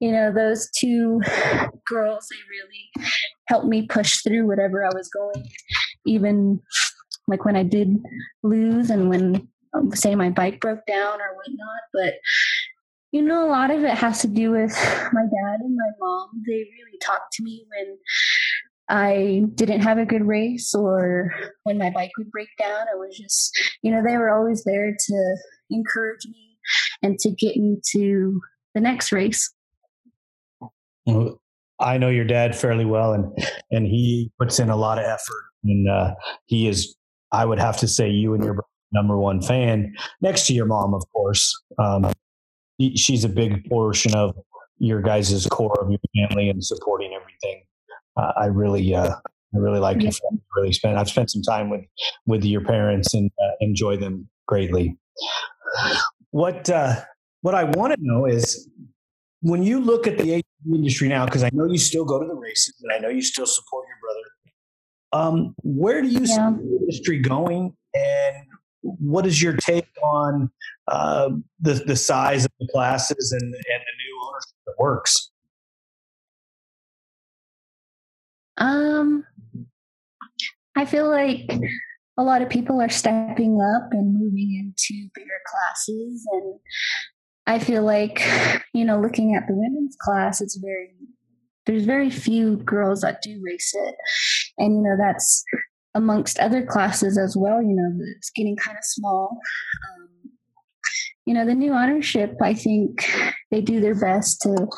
you 0.00 0.12
know, 0.12 0.32
those 0.32 0.70
two 0.78 1.20
girls 1.86 2.26
they 2.30 2.40
really 2.48 3.06
helped 3.48 3.66
me 3.66 3.86
push 3.86 4.22
through 4.22 4.46
whatever 4.46 4.84
I 4.84 4.94
was 4.94 5.08
going, 5.08 5.48
even 6.06 6.60
like 7.28 7.44
when 7.44 7.56
I 7.56 7.62
did 7.62 7.96
lose 8.42 8.90
and 8.90 9.08
when 9.08 9.48
um, 9.74 9.90
say 9.92 10.14
my 10.14 10.30
bike 10.30 10.60
broke 10.60 10.86
down 10.86 11.20
or 11.20 11.34
whatnot, 11.36 11.80
but 11.92 12.14
you 13.12 13.22
know, 13.22 13.46
a 13.46 13.50
lot 13.50 13.70
of 13.70 13.84
it 13.84 13.96
has 13.96 14.20
to 14.22 14.26
do 14.26 14.50
with 14.50 14.72
my 15.12 15.22
dad 15.22 15.60
and 15.60 15.76
my 15.76 15.90
mom. 16.00 16.30
They 16.46 16.52
really 16.52 16.98
talked 17.00 17.32
to 17.34 17.44
me 17.44 17.64
when 17.68 17.96
I 18.88 19.42
didn't 19.54 19.82
have 19.82 19.98
a 19.98 20.04
good 20.04 20.26
race 20.26 20.74
or 20.74 21.32
when 21.62 21.78
my 21.78 21.90
bike 21.90 22.10
would 22.18 22.32
break 22.32 22.48
down. 22.58 22.86
It 22.92 22.98
was 22.98 23.16
just, 23.16 23.56
you 23.82 23.92
know, 23.92 24.02
they 24.02 24.16
were 24.16 24.34
always 24.36 24.64
there 24.64 24.92
to 24.98 25.36
encourage 25.70 26.26
me 26.26 26.58
and 27.02 27.16
to 27.20 27.30
get 27.30 27.56
me 27.56 27.76
to 27.92 28.40
the 28.74 28.80
next 28.80 29.12
race. 29.12 29.52
Well, 31.06 31.40
I 31.84 31.98
know 31.98 32.08
your 32.08 32.24
dad 32.24 32.56
fairly 32.56 32.84
well, 32.84 33.12
and 33.12 33.26
and 33.70 33.86
he 33.86 34.30
puts 34.38 34.58
in 34.58 34.70
a 34.70 34.76
lot 34.76 34.98
of 34.98 35.04
effort, 35.04 35.44
and 35.64 35.88
uh, 35.88 36.14
he 36.46 36.68
is. 36.68 36.96
I 37.32 37.44
would 37.44 37.58
have 37.58 37.76
to 37.78 37.88
say 37.88 38.08
you 38.08 38.34
and 38.34 38.44
your 38.44 38.64
number 38.92 39.18
one 39.18 39.42
fan, 39.42 39.92
next 40.20 40.46
to 40.46 40.54
your 40.54 40.66
mom, 40.66 40.94
of 40.94 41.02
course. 41.12 41.52
Um, 41.78 42.12
she's 42.94 43.24
a 43.24 43.28
big 43.28 43.68
portion 43.68 44.14
of 44.14 44.36
your 44.78 45.02
guys' 45.02 45.46
core 45.48 45.76
of 45.80 45.90
your 45.90 45.98
family 46.14 46.48
and 46.48 46.64
supporting 46.64 47.12
everything 47.12 47.64
uh, 48.16 48.32
I 48.36 48.46
really, 48.46 48.94
uh, 48.94 49.10
I 49.10 49.58
really 49.58 49.80
like 49.80 49.98
yeah. 49.98 50.10
your 50.22 50.40
Really 50.56 50.72
spent. 50.72 50.96
I've 50.96 51.08
spent 51.08 51.30
some 51.30 51.42
time 51.42 51.68
with 51.70 51.82
with 52.26 52.44
your 52.44 52.62
parents 52.62 53.14
and 53.14 53.30
uh, 53.42 53.52
enjoy 53.60 53.96
them 53.96 54.28
greatly. 54.46 54.96
What 56.30 56.70
uh, 56.70 57.00
what 57.42 57.54
I 57.54 57.64
want 57.64 57.92
to 57.94 57.98
know 58.00 58.26
is 58.26 58.68
when 59.44 59.62
you 59.62 59.78
look 59.78 60.06
at 60.06 60.16
the 60.16 60.24
ATV 60.24 60.74
industry 60.74 61.06
now, 61.06 61.26
because 61.26 61.44
I 61.44 61.50
know 61.52 61.66
you 61.66 61.76
still 61.76 62.06
go 62.06 62.18
to 62.18 62.26
the 62.26 62.34
races 62.34 62.74
and 62.82 62.90
I 62.90 62.98
know 62.98 63.10
you 63.10 63.20
still 63.20 63.46
support 63.46 63.84
your 63.86 63.98
brother. 64.00 64.30
Um, 65.12 65.54
where 65.62 66.00
do 66.00 66.08
you 66.08 66.20
yeah. 66.20 66.50
see 66.50 66.56
the 66.56 66.78
industry 66.80 67.18
going, 67.18 67.76
and 67.94 68.46
what 68.82 69.26
is 69.26 69.42
your 69.42 69.54
take 69.54 69.86
on 70.02 70.50
uh, 70.88 71.28
the 71.60 71.74
the 71.74 71.94
size 71.94 72.46
of 72.46 72.52
the 72.58 72.66
classes 72.72 73.32
and 73.32 73.42
and 73.42 73.52
the 73.52 73.54
new 73.54 74.20
ownership 74.26 74.56
that 74.66 74.74
WORCS? 74.78 75.30
Um, 78.56 79.24
I 80.74 80.86
feel 80.86 81.10
like 81.10 81.52
a 82.16 82.22
lot 82.22 82.40
of 82.40 82.48
people 82.48 82.80
are 82.80 82.88
stepping 82.88 83.60
up 83.60 83.88
and 83.92 84.14
moving 84.18 84.54
into 84.54 85.08
bigger 85.14 85.40
classes 85.46 86.26
and 86.32 86.54
I 87.46 87.58
feel 87.58 87.82
like, 87.82 88.22
you 88.72 88.84
know, 88.84 89.00
looking 89.00 89.34
at 89.34 89.46
the 89.46 89.54
women's 89.54 89.96
class, 90.00 90.40
it's 90.40 90.56
very 90.56 90.90
there's 91.66 91.84
very 91.84 92.10
few 92.10 92.56
girls 92.58 93.00
that 93.00 93.22
do 93.22 93.40
race 93.44 93.72
it. 93.74 93.94
And 94.58 94.76
you 94.76 94.82
know, 94.82 94.96
that's 94.98 95.42
amongst 95.94 96.38
other 96.38 96.64
classes 96.64 97.16
as 97.16 97.36
well, 97.36 97.62
you 97.62 97.74
know, 97.74 98.04
it's 98.16 98.30
getting 98.30 98.56
kind 98.56 98.76
of 98.76 98.84
small. 98.84 99.38
Um, 99.88 100.08
you 101.24 101.32
know, 101.32 101.46
the 101.46 101.54
new 101.54 101.72
ownership, 101.72 102.34
I 102.42 102.52
think 102.52 103.08
they 103.50 103.62
do 103.62 103.80
their 103.80 103.94
best 103.94 104.42
to 104.42 104.68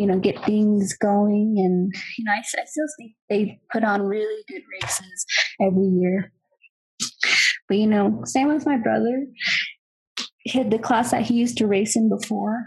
you 0.00 0.06
know, 0.06 0.18
get 0.18 0.42
things 0.46 0.96
going. 0.96 1.56
And, 1.58 1.92
you 2.16 2.24
know, 2.24 2.32
I, 2.32 2.38
I 2.38 2.64
still 2.64 2.86
think 2.98 3.12
they 3.28 3.60
put 3.70 3.84
on 3.84 4.00
really 4.02 4.42
good 4.48 4.62
races 4.72 5.26
every 5.60 5.88
year. 5.88 6.32
But, 7.68 7.76
you 7.76 7.86
know, 7.86 8.22
same 8.24 8.48
with 8.48 8.64
my 8.64 8.78
brother. 8.78 9.26
The 10.52 10.78
class 10.78 11.10
that 11.10 11.22
he 11.22 11.34
used 11.34 11.58
to 11.58 11.66
race 11.66 11.96
in 11.96 12.08
before, 12.08 12.64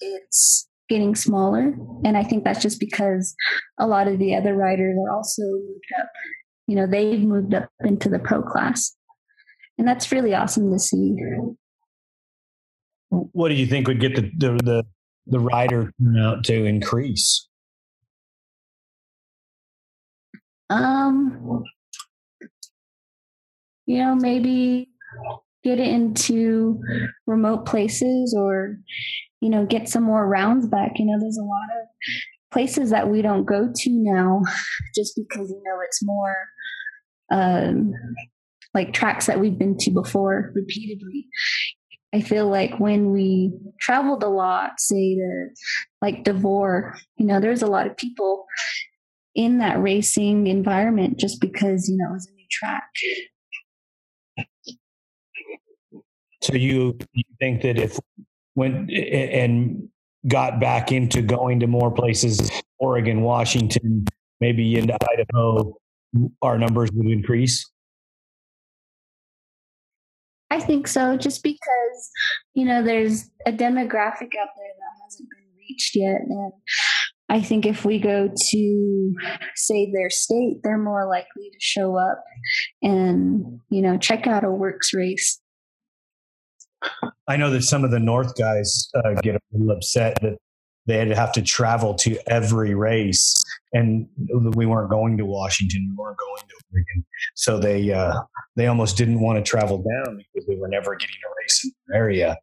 it's 0.00 0.68
getting 0.88 1.14
smaller. 1.14 1.74
And 2.04 2.16
I 2.16 2.22
think 2.24 2.44
that's 2.44 2.62
just 2.62 2.80
because 2.80 3.34
a 3.78 3.86
lot 3.86 4.08
of 4.08 4.18
the 4.18 4.34
other 4.34 4.54
riders 4.54 4.96
are 4.98 5.14
also 5.14 5.42
moved 5.42 5.92
up. 6.00 6.08
You 6.66 6.76
know, 6.76 6.86
they've 6.86 7.20
moved 7.20 7.54
up 7.54 7.68
into 7.80 8.08
the 8.08 8.18
pro 8.18 8.42
class. 8.42 8.94
And 9.78 9.86
that's 9.86 10.10
really 10.10 10.34
awesome 10.34 10.72
to 10.72 10.78
see. 10.78 11.14
What 13.10 13.48
do 13.48 13.54
you 13.54 13.66
think 13.66 13.86
would 13.86 14.00
get 14.00 14.16
the, 14.16 14.30
the, 14.36 14.58
the 14.64 14.84
the 15.28 15.38
rider 15.38 15.92
turnout 16.02 16.44
to 16.44 16.64
increase? 16.64 17.46
Um, 20.70 21.64
you 23.86 23.98
know, 23.98 24.14
maybe 24.14 24.88
get 25.64 25.78
into 25.78 26.80
remote 27.26 27.66
places 27.66 28.34
or, 28.36 28.76
you 29.40 29.50
know, 29.50 29.66
get 29.66 29.88
some 29.88 30.02
more 30.02 30.26
rounds 30.26 30.66
back. 30.66 30.92
You 30.96 31.06
know, 31.06 31.18
there's 31.20 31.38
a 31.38 31.42
lot 31.42 31.68
of 31.80 31.88
places 32.52 32.90
that 32.90 33.08
we 33.08 33.22
don't 33.22 33.44
go 33.44 33.70
to 33.74 33.90
now 33.90 34.42
just 34.94 35.14
because, 35.16 35.50
you 35.50 35.62
know, 35.64 35.78
it's 35.84 36.02
more 36.02 36.34
um, 37.30 37.92
like 38.74 38.92
tracks 38.92 39.26
that 39.26 39.40
we've 39.40 39.58
been 39.58 39.76
to 39.78 39.90
before 39.90 40.52
repeatedly. 40.54 41.26
I 42.14 42.22
feel 42.22 42.48
like 42.48 42.80
when 42.80 43.12
we 43.12 43.52
traveled 43.80 44.22
a 44.22 44.28
lot, 44.28 44.80
say 44.80 45.16
to 45.16 45.48
like 46.00 46.24
Devore, 46.24 46.96
you 47.18 47.26
know, 47.26 47.38
there's 47.38 47.62
a 47.62 47.66
lot 47.66 47.86
of 47.86 47.98
people 47.98 48.46
in 49.34 49.58
that 49.58 49.80
racing 49.80 50.46
environment 50.46 51.18
just 51.18 51.40
because, 51.40 51.88
you 51.88 51.96
know, 51.98 52.10
it 52.10 52.14
was 52.14 52.26
a 52.26 52.34
new 52.34 52.46
track. 52.50 52.88
So 56.48 56.54
you, 56.54 56.96
you 57.12 57.24
think 57.38 57.60
that 57.60 57.76
if 57.76 57.98
went 58.54 58.90
and 58.90 59.86
got 60.26 60.58
back 60.60 60.92
into 60.92 61.20
going 61.20 61.60
to 61.60 61.66
more 61.66 61.90
places, 61.90 62.50
Oregon, 62.78 63.20
Washington, 63.20 64.06
maybe 64.40 64.78
into 64.78 64.96
Idaho, 65.12 65.76
our 66.40 66.58
numbers 66.58 66.90
would 66.94 67.06
increase? 67.06 67.70
I 70.50 70.58
think 70.58 70.88
so, 70.88 71.18
just 71.18 71.42
because, 71.42 72.10
you 72.54 72.64
know, 72.64 72.82
there's 72.82 73.28
a 73.44 73.52
demographic 73.52 74.32
out 74.40 74.48
there 74.56 74.72
that 74.78 75.02
hasn't 75.04 75.28
been 75.28 75.50
reached 75.68 75.94
yet. 75.94 76.22
And 76.22 76.52
I 77.28 77.42
think 77.42 77.66
if 77.66 77.84
we 77.84 77.98
go 77.98 78.30
to, 78.34 79.14
say, 79.54 79.92
their 79.92 80.08
state, 80.08 80.60
they're 80.64 80.78
more 80.78 81.06
likely 81.06 81.50
to 81.52 81.58
show 81.60 81.96
up 81.98 82.24
and, 82.82 83.60
you 83.68 83.82
know, 83.82 83.98
check 83.98 84.26
out 84.26 84.44
a 84.44 84.48
WORCS 84.48 84.94
race. 84.94 85.38
I 87.28 87.36
know 87.36 87.50
that 87.50 87.62
some 87.62 87.84
of 87.84 87.90
the 87.90 87.98
North 87.98 88.36
guys 88.36 88.88
uh, 88.94 89.14
get 89.22 89.36
a 89.36 89.40
little 89.52 89.76
upset 89.76 90.18
that 90.22 90.38
they'd 90.86 91.10
have 91.10 91.32
to 91.32 91.42
travel 91.42 91.94
to 91.94 92.16
every 92.26 92.74
race, 92.74 93.34
and 93.72 94.08
we 94.54 94.66
weren't 94.66 94.90
going 94.90 95.16
to 95.18 95.26
Washington, 95.26 95.86
we 95.90 95.96
weren't 95.96 96.18
going 96.18 96.42
to 96.48 96.54
Oregon, 96.72 97.04
so 97.34 97.58
they 97.58 97.92
uh, 97.92 98.20
they 98.56 98.66
almost 98.66 98.96
didn't 98.96 99.20
want 99.20 99.44
to 99.44 99.48
travel 99.48 99.78
down 99.78 100.16
because 100.16 100.46
they 100.48 100.56
were 100.56 100.68
never 100.68 100.96
getting 100.96 101.16
a 101.16 101.30
race 101.42 101.64
in 101.64 101.72
their 101.86 102.02
area. 102.02 102.36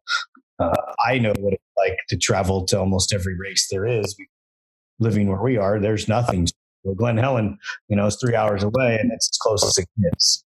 Uh, 0.58 0.74
I 1.04 1.18
know 1.18 1.34
what 1.38 1.52
it's 1.52 1.62
like 1.76 1.98
to 2.08 2.16
travel 2.16 2.64
to 2.66 2.78
almost 2.78 3.12
every 3.12 3.36
race 3.36 3.68
there 3.70 3.86
is. 3.86 4.16
Living 4.98 5.28
where 5.28 5.42
we 5.42 5.58
are, 5.58 5.78
there's 5.78 6.08
nothing. 6.08 6.48
Well, 6.82 6.94
Glen 6.94 7.18
Helen, 7.18 7.58
you 7.88 7.96
know, 7.96 8.06
is 8.06 8.16
three 8.16 8.34
hours 8.34 8.62
away, 8.62 8.96
and 8.98 9.12
it's 9.12 9.28
as 9.28 9.38
close 9.38 9.62
as 9.64 9.76
it 9.76 9.88
gets. 10.00 10.45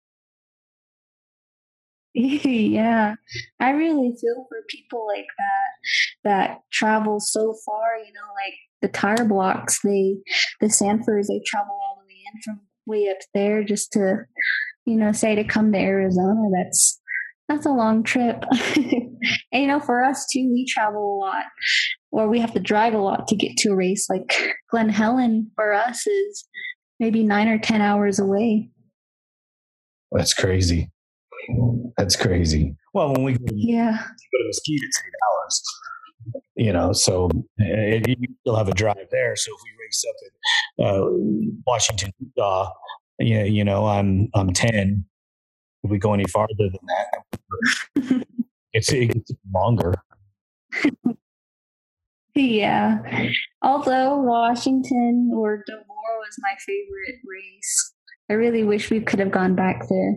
yeah, 2.14 3.14
I 3.58 3.70
really 3.70 4.14
feel 4.20 4.46
for 4.48 4.58
people 4.68 5.06
like 5.06 5.26
that 5.38 6.28
that 6.28 6.58
travel 6.70 7.20
so 7.20 7.54
far. 7.64 7.96
You 7.98 8.12
know, 8.12 8.28
like 8.34 8.54
the 8.82 8.88
tire 8.88 9.24
blocks, 9.24 9.80
they 9.82 10.18
the 10.60 10.68
Sanfords, 10.68 11.28
they 11.28 11.40
travel 11.46 11.72
all 11.72 11.98
the 12.00 12.06
way 12.06 12.20
in 12.34 12.42
from 12.42 12.60
way 12.86 13.08
up 13.08 13.18
there 13.32 13.64
just 13.64 13.92
to, 13.92 14.24
you 14.84 14.96
know, 14.96 15.12
say 15.12 15.34
to 15.34 15.44
come 15.44 15.72
to 15.72 15.78
Arizona. 15.78 16.50
That's 16.52 17.00
that's 17.48 17.64
a 17.64 17.70
long 17.70 18.02
trip. 18.02 18.44
and 18.76 19.16
you 19.52 19.66
know, 19.66 19.80
for 19.80 20.04
us 20.04 20.26
too, 20.30 20.50
we 20.52 20.66
travel 20.66 21.16
a 21.16 21.18
lot, 21.18 21.44
or 22.10 22.28
we 22.28 22.40
have 22.40 22.52
to 22.52 22.60
drive 22.60 22.92
a 22.92 22.98
lot 22.98 23.26
to 23.28 23.36
get 23.36 23.56
to 23.58 23.70
a 23.70 23.76
race. 23.76 24.10
Like 24.10 24.54
Glen 24.70 24.90
Helen 24.90 25.50
for 25.54 25.72
us 25.72 26.06
is 26.06 26.46
maybe 27.00 27.22
nine 27.22 27.48
or 27.48 27.58
ten 27.58 27.80
hours 27.80 28.18
away. 28.18 28.68
That's 30.10 30.34
crazy. 30.34 30.91
That's 31.96 32.16
crazy. 32.16 32.76
Well, 32.94 33.12
when 33.12 33.24
we 33.24 33.32
go, 33.34 33.44
yeah 33.52 33.98
go 34.32 34.38
to 34.38 34.44
Mesquite, 34.46 34.80
it's 34.82 35.02
eight 35.06 35.12
hours. 35.26 35.62
You 36.54 36.72
know, 36.72 36.92
so 36.92 37.30
it, 37.58 38.08
you 38.08 38.28
still 38.40 38.56
have 38.56 38.68
a 38.68 38.74
drive 38.74 39.08
there. 39.10 39.34
So 39.36 39.52
if 39.52 39.60
we 39.64 39.70
race 39.84 40.04
up 40.08 40.16
at 40.78 40.86
uh, 40.86 41.06
Washington, 41.66 42.12
Utah, 42.20 42.70
you, 43.18 43.40
you 43.40 43.64
know, 43.64 43.86
I'm 43.86 44.28
I'm 44.34 44.52
ten. 44.52 45.04
If 45.82 45.90
we 45.90 45.98
go 45.98 46.14
any 46.14 46.26
farther 46.26 46.54
than 46.58 46.78
that, 46.86 48.26
it's, 48.72 48.92
it 48.92 49.06
gets 49.06 49.32
longer. 49.52 49.94
yeah. 52.36 52.98
Although 53.62 54.18
Washington 54.18 55.32
or 55.34 55.64
DeVore 55.66 56.18
was 56.20 56.36
my 56.38 56.54
favorite 56.64 57.20
race, 57.26 57.94
I 58.30 58.34
really 58.34 58.62
wish 58.62 58.90
we 58.90 59.00
could 59.00 59.18
have 59.18 59.32
gone 59.32 59.56
back 59.56 59.88
there 59.88 60.14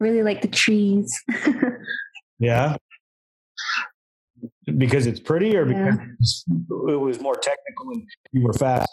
really 0.00 0.22
like 0.22 0.42
the 0.42 0.48
trees. 0.48 1.12
yeah. 2.38 2.76
Because 4.64 5.06
it's 5.06 5.20
pretty 5.20 5.56
or 5.56 5.64
because 5.64 6.44
yeah. 6.48 6.94
it 6.94 7.00
was 7.00 7.20
more 7.20 7.34
technical 7.34 7.90
and 7.90 8.02
you 8.32 8.42
were 8.42 8.52
fast? 8.52 8.88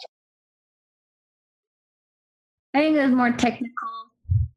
I 2.74 2.80
think 2.80 2.96
it 2.96 3.02
was 3.02 3.14
more 3.14 3.32
technical. 3.32 3.88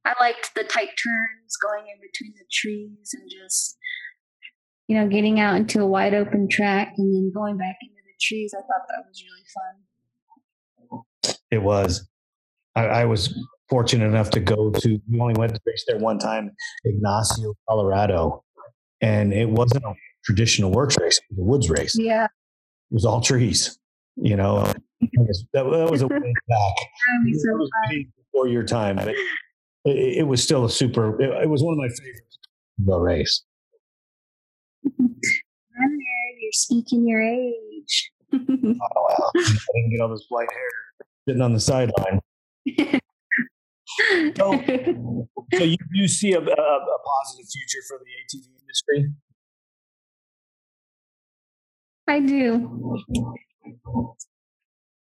I 0.06 0.14
liked 0.20 0.54
the 0.56 0.64
tight 0.64 0.90
turns 0.90 1.58
going 1.62 1.86
in 1.88 2.00
between 2.00 2.34
the 2.38 2.46
trees 2.52 3.14
and 3.14 3.30
just, 3.30 3.78
you 4.88 4.96
know, 4.96 5.08
getting 5.08 5.40
out 5.40 5.56
into 5.56 5.82
a 5.82 5.88
wide 5.88 6.14
open 6.14 6.48
track 6.50 6.94
and 6.98 7.14
then 7.14 7.32
going 7.34 7.58
back 7.58 7.76
into 7.82 7.96
the 7.96 8.14
trees. 8.22 8.54
I 8.56 8.62
thought 8.62 8.88
that 8.88 9.04
was 9.08 9.24
really 9.24 9.44
fun. 10.94 11.36
It 11.50 11.64
was. 11.64 12.08
I, 12.76 12.86
I 12.86 13.06
was 13.06 13.34
fortunate 13.70 14.06
enough 14.06 14.30
to 14.32 14.40
go 14.40 14.72
to, 14.72 15.02
we 15.10 15.20
only 15.20 15.34
went 15.34 15.54
to 15.54 15.62
race 15.66 15.84
there 15.88 15.98
one 15.98 16.20
time, 16.20 16.52
Ignacio, 16.84 17.54
Colorado. 17.68 18.44
And 19.02 19.34
it 19.34 19.50
wasn't 19.50 19.84
a 19.84 19.94
traditional 20.24 20.72
WORCS 20.72 20.98
race, 21.00 21.18
it 21.18 21.24
was 21.32 21.40
a 21.40 21.44
woods 21.44 21.70
race. 21.70 21.96
Yeah. 21.98 22.26
It 22.26 22.94
was 22.94 23.06
all 23.06 23.22
trees, 23.22 23.78
you 24.16 24.36
know. 24.36 24.64
that, 24.64 25.46
that 25.54 25.64
was 25.92 26.02
a 26.02 26.08
way 26.08 26.18
back. 26.48 26.74
So 27.34 27.68
before 28.32 28.48
your 28.48 28.64
time. 28.64 28.98
But 28.98 29.10
it, 29.10 29.18
it, 29.86 30.18
it, 30.20 30.28
was 30.28 30.42
still 30.42 30.66
a 30.66 30.70
super, 30.70 31.22
it, 31.22 31.44
it 31.44 31.50
was 31.50 31.64
one 31.64 31.74
of 31.74 31.78
my 31.78 31.90
favorites 31.90 32.26
the 32.78 33.00
race. 33.00 33.44
You're 35.00 36.52
speaking 36.52 37.08
your 37.08 37.22
age. 37.22 38.12
oh, 38.34 38.38
wow. 38.42 39.32
I 39.36 39.42
didn't 39.74 39.92
get 39.92 40.02
all 40.02 40.10
this 40.10 40.26
white 40.30 40.52
hair 40.52 41.08
sitting 41.28 41.42
on 41.42 41.54
the 41.54 41.60
sideline. 41.60 42.20
So, 44.36 44.64
so 45.54 45.64
you, 45.64 45.78
you 45.94 46.08
see 46.08 46.34
a, 46.34 46.40
a, 46.40 46.42
a, 46.42 46.46
positive 46.48 47.46
future 47.52 47.84
for 47.88 48.00
the 48.00 48.38
ATV 48.38 48.46
industry? 48.62 49.14
I 52.08 52.20
do. 52.20 52.98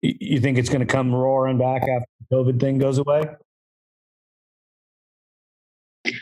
You 0.01 0.39
think 0.39 0.57
it's 0.57 0.69
going 0.69 0.85
to 0.85 0.91
come 0.91 1.13
roaring 1.13 1.57
back 1.57 1.81
after 1.81 2.05
the 2.29 2.35
COVID 2.35 2.59
thing 2.59 2.77
goes 2.77 2.97
away? 2.97 3.23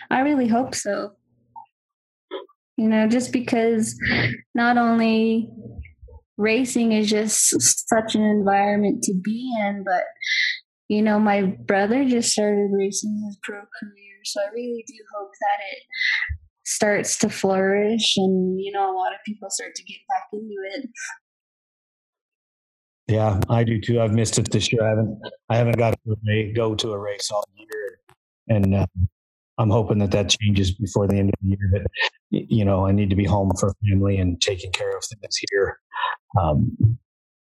I 0.09 0.21
really 0.21 0.47
hope 0.47 0.73
so. 0.73 1.13
You 2.77 2.89
know, 2.89 3.07
just 3.07 3.31
because 3.31 3.97
not 4.53 4.77
only 4.77 5.49
racing 6.37 6.91
is 6.91 7.09
just 7.09 7.87
such 7.89 8.15
an 8.15 8.21
environment 8.21 9.03
to 9.03 9.13
be 9.13 9.51
in, 9.61 9.83
but 9.83 10.03
you 10.87 11.01
know, 11.01 11.19
my 11.19 11.43
brother 11.43 12.05
just 12.05 12.31
started 12.31 12.69
racing 12.71 13.21
his 13.25 13.37
pro 13.43 13.57
career, 13.57 14.17
so 14.23 14.41
I 14.41 14.51
really 14.53 14.83
do 14.87 14.95
hope 15.17 15.31
that 15.41 15.63
it 15.71 15.83
starts 16.65 17.17
to 17.19 17.29
flourish 17.29 18.17
and, 18.17 18.59
you 18.59 18.71
know, 18.71 18.91
a 18.91 18.95
lot 18.95 19.13
of 19.13 19.19
people 19.25 19.49
start 19.49 19.73
to 19.75 19.83
get 19.83 19.99
back 20.09 20.23
into 20.33 20.55
it. 20.73 20.89
Yeah, 23.07 23.39
I 23.49 23.63
do 23.63 23.79
too. 23.79 24.01
I've 24.01 24.13
missed 24.13 24.37
it 24.37 24.51
this 24.51 24.71
year. 24.71 24.83
I 24.83 24.89
haven't, 24.89 25.19
I 25.49 25.55
haven't 25.55 25.77
got 25.77 25.95
to 26.05 26.53
go 26.53 26.75
to 26.75 26.91
a 26.91 26.99
race 26.99 27.31
all 27.31 27.43
year, 27.55 27.99
and 28.49 28.75
uh, 28.75 28.85
I'm 29.57 29.69
hoping 29.69 29.99
that 29.99 30.11
that 30.11 30.29
changes 30.29 30.71
before 30.71 31.07
the 31.07 31.15
end 31.15 31.29
of 31.29 31.35
the 31.41 31.47
year. 31.47 31.71
But 31.71 31.81
you 32.29 32.65
know, 32.65 32.85
I 32.85 32.91
need 32.91 33.09
to 33.09 33.15
be 33.15 33.23
home 33.23 33.51
for 33.57 33.73
family 33.87 34.17
and 34.17 34.39
taking 34.41 34.73
care 34.73 34.95
of 34.95 35.03
things 35.05 35.39
here. 35.49 35.79
Um, 36.39 36.97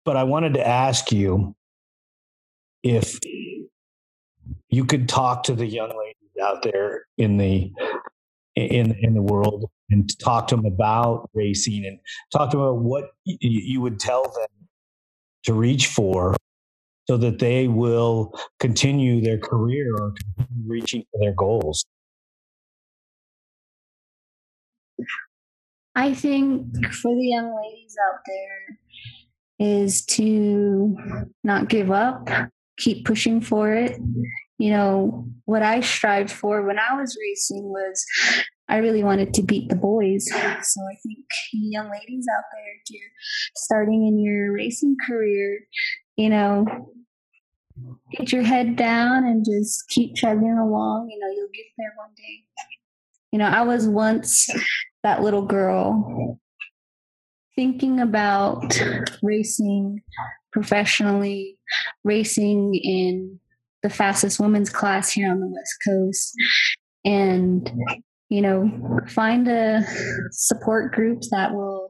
but 0.06 0.16
I 0.16 0.24
wanted 0.24 0.54
to 0.54 0.66
ask 0.66 1.12
you 1.12 1.54
if 2.82 3.18
you 4.68 4.84
could 4.84 5.08
talk 5.08 5.44
to 5.44 5.54
the 5.54 5.66
young 5.66 5.90
ladies 5.90 6.42
out 6.42 6.62
there 6.62 7.06
in 7.18 7.36
the 7.36 7.72
in 8.56 8.94
in 9.00 9.14
the 9.14 9.22
world 9.22 9.70
and 9.90 10.18
talk 10.18 10.48
to 10.48 10.56
them 10.56 10.66
about 10.66 11.28
racing 11.34 11.84
and 11.86 11.98
talk 12.32 12.50
to 12.50 12.56
them 12.56 12.66
about 12.66 12.82
what 12.82 13.10
you 13.24 13.80
would 13.80 13.98
tell 13.98 14.22
them 14.22 14.68
to 15.44 15.54
reach 15.54 15.86
for 15.86 16.34
so 17.08 17.16
that 17.16 17.38
they 17.38 17.68
will 17.68 18.32
continue 18.60 19.20
their 19.20 19.38
career 19.38 19.92
or 19.98 20.14
continue 20.36 20.68
reaching 20.68 21.02
for 21.10 21.18
their 21.20 21.34
goals. 21.34 21.84
I 25.94 26.14
think 26.14 26.86
for 26.92 27.14
the 27.14 27.26
young 27.26 27.54
ladies 27.54 27.96
out 28.08 28.20
there 28.26 28.78
is 29.58 30.04
to 30.06 30.96
not 31.44 31.68
give 31.68 31.90
up 31.90 32.28
keep 32.82 33.04
pushing 33.04 33.40
for 33.40 33.72
it. 33.72 33.98
You 34.58 34.70
know, 34.70 35.28
what 35.44 35.62
I 35.62 35.80
strived 35.80 36.30
for 36.30 36.62
when 36.66 36.78
I 36.78 36.94
was 36.94 37.16
racing 37.20 37.64
was 37.64 38.04
I 38.68 38.76
really 38.76 39.02
wanted 39.02 39.34
to 39.34 39.42
beat 39.42 39.68
the 39.68 39.76
boys. 39.76 40.26
So 40.30 40.36
I 40.36 40.94
think 41.02 41.26
young 41.52 41.90
ladies 41.90 42.26
out 42.34 42.44
there, 42.52 42.74
if 42.80 42.90
you're 42.90 43.10
starting 43.56 44.06
in 44.06 44.18
your 44.18 44.52
racing 44.52 44.96
career, 45.06 45.60
you 46.16 46.28
know, 46.28 46.66
get 48.12 48.32
your 48.32 48.42
head 48.42 48.76
down 48.76 49.24
and 49.24 49.44
just 49.44 49.88
keep 49.88 50.14
chugging 50.14 50.58
along. 50.58 51.10
You 51.10 51.18
know, 51.18 51.28
you'll 51.34 51.48
get 51.52 51.66
there 51.76 51.92
one 51.96 52.10
day. 52.16 52.44
You 53.32 53.38
know, 53.38 53.46
I 53.46 53.62
was 53.62 53.88
once 53.88 54.48
that 55.02 55.22
little 55.22 55.46
girl 55.46 56.38
thinking 57.56 58.00
about 58.00 58.80
racing 59.22 60.02
professionally 60.52 61.58
racing 62.04 62.74
in 62.74 63.38
the 63.82 63.90
fastest 63.90 64.38
women's 64.38 64.70
class 64.70 65.10
here 65.10 65.30
on 65.30 65.40
the 65.40 65.48
West 65.48 65.74
Coast. 65.86 66.34
And, 67.04 67.70
you 68.28 68.40
know, 68.40 68.70
find 69.08 69.48
a 69.48 69.82
support 70.30 70.92
group 70.92 71.22
that 71.30 71.52
will 71.52 71.88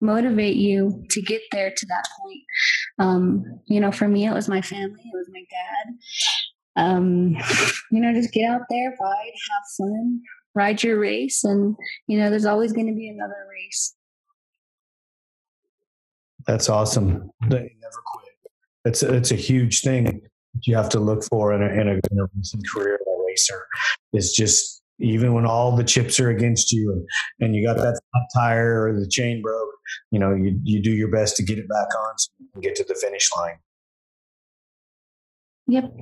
motivate 0.00 0.56
you 0.56 1.04
to 1.10 1.22
get 1.22 1.42
there 1.52 1.72
to 1.74 1.86
that 1.86 2.04
point. 2.20 2.42
Um, 2.98 3.44
you 3.66 3.80
know, 3.80 3.92
for 3.92 4.08
me, 4.08 4.26
it 4.26 4.34
was 4.34 4.48
my 4.48 4.60
family, 4.60 5.00
it 5.00 5.14
was 5.14 5.30
my 5.32 5.44
dad. 5.50 5.94
Um, 6.76 7.36
you 7.90 8.00
know, 8.00 8.12
just 8.12 8.32
get 8.32 8.48
out 8.48 8.62
there, 8.70 8.94
ride, 9.00 9.32
have 9.50 9.64
fun, 9.78 10.20
ride 10.54 10.82
your 10.82 10.98
race, 10.98 11.42
and, 11.44 11.76
you 12.06 12.18
know, 12.18 12.30
there's 12.30 12.46
always 12.46 12.72
going 12.72 12.86
to 12.86 12.94
be 12.94 13.08
another 13.08 13.46
race. 13.50 13.94
That's 16.50 16.68
awesome. 16.68 17.12
Mm-hmm. 17.12 17.48
They 17.50 17.58
never 17.80 18.02
quit. 18.06 18.34
It's 18.84 19.04
a, 19.04 19.14
it's 19.14 19.30
a 19.30 19.36
huge 19.36 19.82
thing 19.82 20.20
you 20.64 20.74
have 20.74 20.88
to 20.88 20.98
look 20.98 21.22
for 21.22 21.52
in 21.52 21.62
a, 21.62 21.66
in 21.66 21.86
a, 21.86 21.92
in 21.92 22.18
a 22.18 22.26
racing 22.36 22.62
career. 22.74 22.96
A 22.96 23.24
racer 23.24 23.66
is 24.12 24.32
just 24.32 24.82
even 24.98 25.32
when 25.32 25.46
all 25.46 25.76
the 25.76 25.84
chips 25.84 26.18
are 26.18 26.28
against 26.28 26.72
you 26.72 26.90
and, 26.90 27.06
and 27.38 27.54
you 27.54 27.64
got 27.64 27.76
that 27.76 28.00
tire 28.34 28.88
or 28.88 28.98
the 28.98 29.06
chain 29.08 29.40
broke, 29.40 29.68
you 30.10 30.18
know, 30.18 30.34
you, 30.34 30.58
you 30.64 30.82
do 30.82 30.90
your 30.90 31.08
best 31.08 31.36
to 31.36 31.44
get 31.44 31.56
it 31.56 31.68
back 31.68 31.86
on 31.86 32.18
so 32.18 32.30
you 32.40 32.48
can 32.52 32.60
get 32.62 32.74
to 32.74 32.84
the 32.84 32.96
finish 32.96 33.30
line. 33.38 33.58
Yep. 35.68 35.94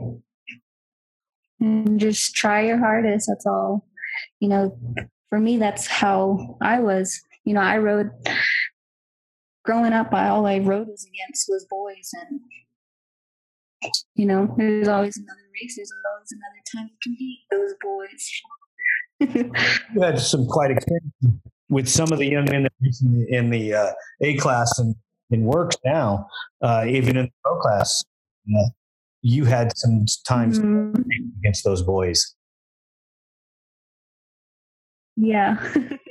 And 1.60 2.00
just 2.00 2.34
try 2.34 2.62
your 2.62 2.78
hardest. 2.78 3.28
That's 3.28 3.44
all. 3.44 3.86
You 4.40 4.48
know, 4.48 4.78
for 5.28 5.38
me, 5.38 5.58
that's 5.58 5.86
how 5.86 6.56
I 6.62 6.80
was. 6.80 7.20
You 7.44 7.52
know, 7.52 7.60
I 7.60 7.76
rode 7.76 8.10
growing 9.68 9.92
up. 9.92 10.14
I, 10.14 10.28
all 10.28 10.46
I 10.46 10.60
rode 10.60 10.88
was 10.88 11.06
against 11.06 11.46
was 11.46 11.66
boys, 11.68 12.10
and 12.14 12.40
you 14.14 14.24
know, 14.24 14.54
there's 14.56 14.88
always 14.88 15.18
another 15.18 15.46
race. 15.60 15.76
There's 15.76 15.92
always 16.10 16.32
another 16.32 16.62
time 16.74 16.88
to 16.88 16.96
compete 17.02 17.40
those 17.50 17.74
boys. 17.82 19.52
you 19.94 20.00
had 20.00 20.18
some 20.18 20.46
quite 20.46 20.70
experience 20.70 21.12
with 21.68 21.86
some 21.86 22.10
of 22.12 22.18
the 22.18 22.26
young 22.26 22.46
men 22.46 22.66
in 23.28 23.50
the 23.50 23.74
uh, 23.74 23.90
A 24.22 24.38
class 24.38 24.78
and 24.78 24.94
in 25.30 25.44
WORCS 25.44 25.76
now, 25.84 26.26
uh, 26.62 26.86
even 26.88 27.18
in 27.18 27.26
the 27.26 27.32
pro 27.44 27.60
class. 27.60 28.02
Uh, 28.48 28.68
you 29.20 29.44
had 29.44 29.76
some 29.76 30.06
times 30.26 30.58
mm-hmm. 30.58 31.02
against 31.40 31.62
those 31.62 31.82
boys. 31.82 32.34
Yeah. 35.16 35.58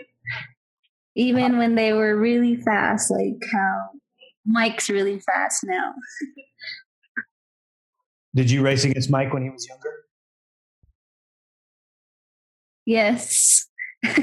even 1.18 1.58
when 1.58 1.74
they 1.74 1.94
were 1.94 2.16
really 2.16 2.56
fast, 2.56 3.10
like 3.10 3.42
how 3.52 3.90
Mike's 4.46 4.88
really 4.88 5.20
fast 5.20 5.64
now. 5.66 5.94
Did 8.36 8.52
you 8.52 8.62
race 8.62 8.84
against 8.84 9.10
Mike 9.10 9.34
when 9.34 9.42
he 9.42 9.50
was 9.50 9.68
younger? 9.68 9.94
Yes. 12.86 13.68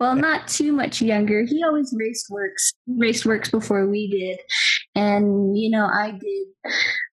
well, 0.00 0.14
not 0.14 0.48
too 0.48 0.70
much 0.72 1.00
younger. 1.00 1.44
He 1.44 1.64
always 1.64 1.94
raced 1.96 2.26
WORCS, 2.30 2.74
raced 2.86 3.24
WORCS 3.24 3.50
before 3.50 3.88
we 3.88 4.10
did. 4.10 4.38
And, 4.94 5.56
you 5.56 5.70
know, 5.70 5.86
I 5.86 6.10
did 6.10 6.72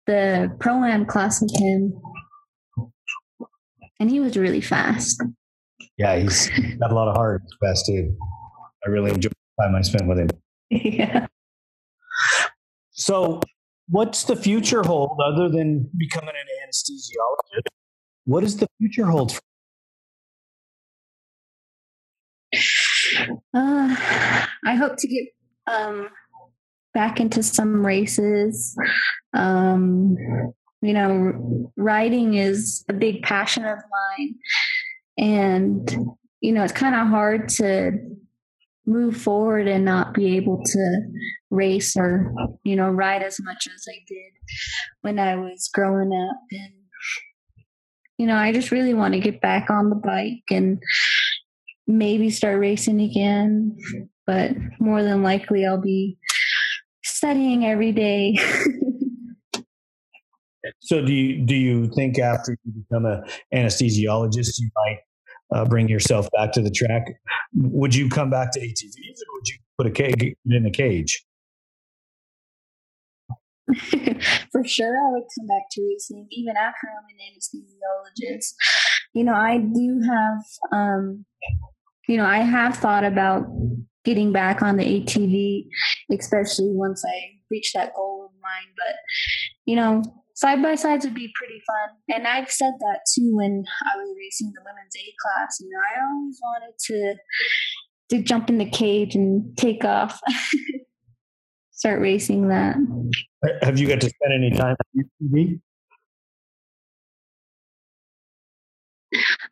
the 0.06 0.54
pro 0.60 0.84
am 0.84 1.06
class 1.06 1.40
with 1.40 1.58
him. 1.58 1.98
And 3.98 4.10
he 4.10 4.20
was 4.20 4.36
really 4.36 4.60
fast. 4.60 5.22
Yeah, 5.96 6.18
he's 6.18 6.50
got 6.78 6.92
a 6.92 6.94
lot 6.94 7.08
of 7.08 7.16
heart. 7.16 7.42
Fast 7.62 7.86
dude. 7.86 8.14
I 8.84 8.90
really 8.90 9.10
enjoyed 9.10 9.32
the 9.58 9.64
time 9.64 9.74
I 9.74 9.82
spent 9.82 10.06
with 10.06 10.18
him. 10.18 10.28
Yeah. 10.70 11.26
So, 12.92 13.40
what's 13.88 14.24
the 14.24 14.36
future 14.36 14.82
hold 14.82 15.18
other 15.24 15.48
than 15.48 15.90
becoming 15.96 16.30
an 16.30 16.68
anesthesiologist? 16.68 17.66
What 18.24 18.42
does 18.42 18.56
the 18.56 18.68
future 18.78 19.06
hold 19.06 19.32
for 19.32 19.40
Uh, 23.54 23.96
I 24.64 24.74
hope 24.74 24.96
to 24.98 25.08
get 25.08 25.24
um, 25.66 26.08
back 26.94 27.20
into 27.20 27.42
some 27.42 27.84
races. 27.84 28.76
Um, 29.32 30.16
you 30.82 30.92
know, 30.94 31.72
riding 31.76 32.34
is 32.34 32.84
a 32.88 32.92
big 32.92 33.22
passion 33.22 33.64
of 33.64 33.78
mine. 33.78 34.34
And, 35.18 36.06
you 36.40 36.52
know, 36.52 36.64
it's 36.64 36.72
kind 36.72 36.94
of 36.94 37.08
hard 37.08 37.48
to 37.50 37.92
move 38.86 39.16
forward 39.16 39.68
and 39.68 39.84
not 39.84 40.14
be 40.14 40.36
able 40.36 40.62
to 40.64 41.00
race 41.50 41.96
or, 41.96 42.32
you 42.64 42.76
know, 42.76 42.88
ride 42.90 43.22
as 43.22 43.38
much 43.40 43.66
as 43.66 43.84
I 43.88 43.98
did 44.06 44.32
when 45.02 45.18
I 45.18 45.36
was 45.36 45.70
growing 45.72 46.12
up. 46.12 46.40
And, 46.50 46.72
you 48.18 48.26
know, 48.26 48.36
I 48.36 48.52
just 48.52 48.70
really 48.70 48.94
want 48.94 49.14
to 49.14 49.20
get 49.20 49.40
back 49.40 49.70
on 49.70 49.90
the 49.90 49.96
bike 49.96 50.44
and 50.50 50.82
maybe 51.86 52.30
start 52.30 52.58
racing 52.58 53.00
again, 53.00 53.76
but 54.26 54.52
more 54.78 55.02
than 55.02 55.22
likely 55.22 55.66
I'll 55.66 55.80
be 55.80 56.18
studying 57.02 57.66
every 57.66 57.92
day. 57.92 58.36
so 60.80 61.04
do 61.04 61.12
you 61.12 61.44
do 61.44 61.54
you 61.54 61.88
think 61.88 62.18
after 62.18 62.56
you 62.64 62.72
become 62.72 63.06
an 63.06 63.22
anesthesiologist 63.52 64.58
you 64.58 64.70
might 64.76 64.98
uh, 65.52 65.64
bring 65.64 65.88
yourself 65.88 66.28
back 66.36 66.52
to 66.52 66.62
the 66.62 66.70
track? 66.70 67.06
Would 67.54 67.94
you 67.94 68.08
come 68.08 68.30
back 68.30 68.52
to 68.52 68.60
ATVs 68.60 69.20
or 69.20 69.34
would 69.34 69.48
you 69.48 69.56
put 69.78 69.86
a 69.86 69.90
cage 69.90 70.34
in 70.46 70.66
a 70.66 70.70
cage? 70.70 71.24
For 74.52 74.64
sure, 74.64 74.96
I 74.96 75.12
would 75.12 75.24
come 75.38 75.46
back 75.46 75.62
to 75.72 75.82
racing 75.88 76.26
even 76.30 76.56
after 76.56 76.88
I'm 76.88 77.04
an 77.08 77.18
anesthesiologist. 77.30 78.54
You 79.14 79.24
know, 79.24 79.34
I 79.34 79.58
do 79.58 80.00
have 80.08 80.42
um, 80.72 81.24
you 82.10 82.16
know, 82.16 82.26
I 82.26 82.38
have 82.38 82.76
thought 82.76 83.04
about 83.04 83.46
getting 84.04 84.32
back 84.32 84.62
on 84.62 84.76
the 84.76 84.82
ATV, 84.82 85.66
especially 86.10 86.72
once 86.72 87.04
I 87.06 87.38
reach 87.50 87.72
that 87.74 87.94
goal 87.94 88.24
of 88.26 88.32
mine. 88.42 88.74
But, 88.76 88.96
you 89.64 89.76
know, 89.76 90.02
side 90.40 90.62
by 90.62 90.74
sides 90.74 91.04
would 91.04 91.14
be 91.14 91.30
pretty 91.34 91.60
fun. 91.66 92.16
And 92.16 92.26
I've 92.26 92.50
said 92.50 92.72
that 92.78 93.00
too 93.14 93.30
when 93.36 93.62
I 93.84 93.96
was 93.98 94.16
racing 94.16 94.52
the 94.54 94.62
women's 94.64 94.96
A 94.96 95.14
class. 95.20 95.58
You 95.60 95.68
know, 95.68 95.78
I 95.78 96.10
always 96.10 96.40
wanted 96.42 96.74
to 96.86 98.16
to 98.16 98.22
jump 98.22 98.48
in 98.48 98.58
the 98.58 98.68
cage 98.68 99.14
and 99.14 99.56
take 99.56 99.84
off. 99.84 100.20
Start 101.70 102.00
racing 102.00 102.48
that. 102.48 102.76
Have 103.62 103.78
you 103.78 103.86
got 103.86 104.00
to 104.00 104.08
spend 104.08 104.32
any 104.34 104.50
time 104.50 104.76
on 104.96 105.04
ATV? 105.22 105.60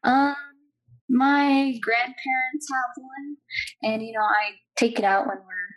Um 0.04 0.34
my 1.10 1.78
grandparents 1.80 2.68
have 2.70 3.02
one, 3.02 3.36
and 3.82 4.02
you 4.02 4.12
know, 4.12 4.20
I 4.20 4.56
take 4.76 4.98
it 4.98 5.06
out 5.06 5.26
when 5.26 5.38
we're 5.38 5.74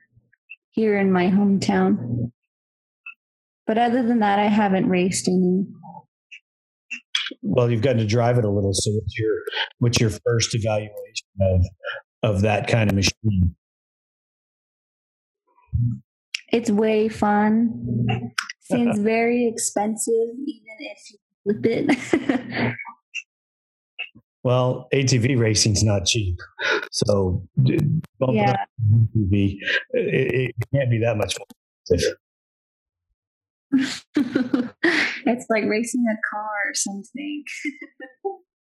here 0.71 0.97
in 0.97 1.11
my 1.11 1.27
hometown. 1.27 2.20
But 3.71 3.77
other 3.77 4.03
than 4.03 4.19
that, 4.19 4.37
I 4.37 4.47
haven't 4.47 4.89
raced 4.89 5.29
any. 5.29 5.65
Well, 7.41 7.71
you've 7.71 7.81
gotten 7.81 7.99
to 7.99 8.05
drive 8.05 8.37
it 8.37 8.43
a 8.43 8.49
little. 8.49 8.73
So, 8.73 8.91
what's 8.91 9.17
your 9.17 9.33
what's 9.79 10.01
your 10.01 10.09
first 10.09 10.53
evaluation 10.53 10.91
of 11.39 11.65
of 12.21 12.41
that 12.41 12.67
kind 12.67 12.89
of 12.89 12.97
machine? 12.97 13.55
It's 16.51 16.69
way 16.69 17.07
fun. 17.07 18.07
Seems 18.59 18.99
very 18.99 19.47
expensive, 19.47 20.11
even 20.45 20.75
if 20.79 20.97
you 21.09 21.61
flip 21.61 21.65
it. 21.65 22.75
Well, 24.43 24.87
ATV 24.91 25.37
racing's 25.37 25.83
not 25.83 26.07
cheap, 26.07 26.35
so 26.91 27.47
yeah. 27.63 28.65
ATV, 28.91 29.57
it, 29.91 30.33
it, 30.49 30.55
can't 30.73 30.89
be 30.89 30.97
that 30.97 31.15
much 31.15 31.37
more 31.37 31.45
expensive. 31.83 32.17
it's 35.25 35.45
like 35.49 35.65
racing 35.65 36.05
a 36.11 36.17
car 36.35 36.49
or 36.67 36.73
something. 36.73 37.43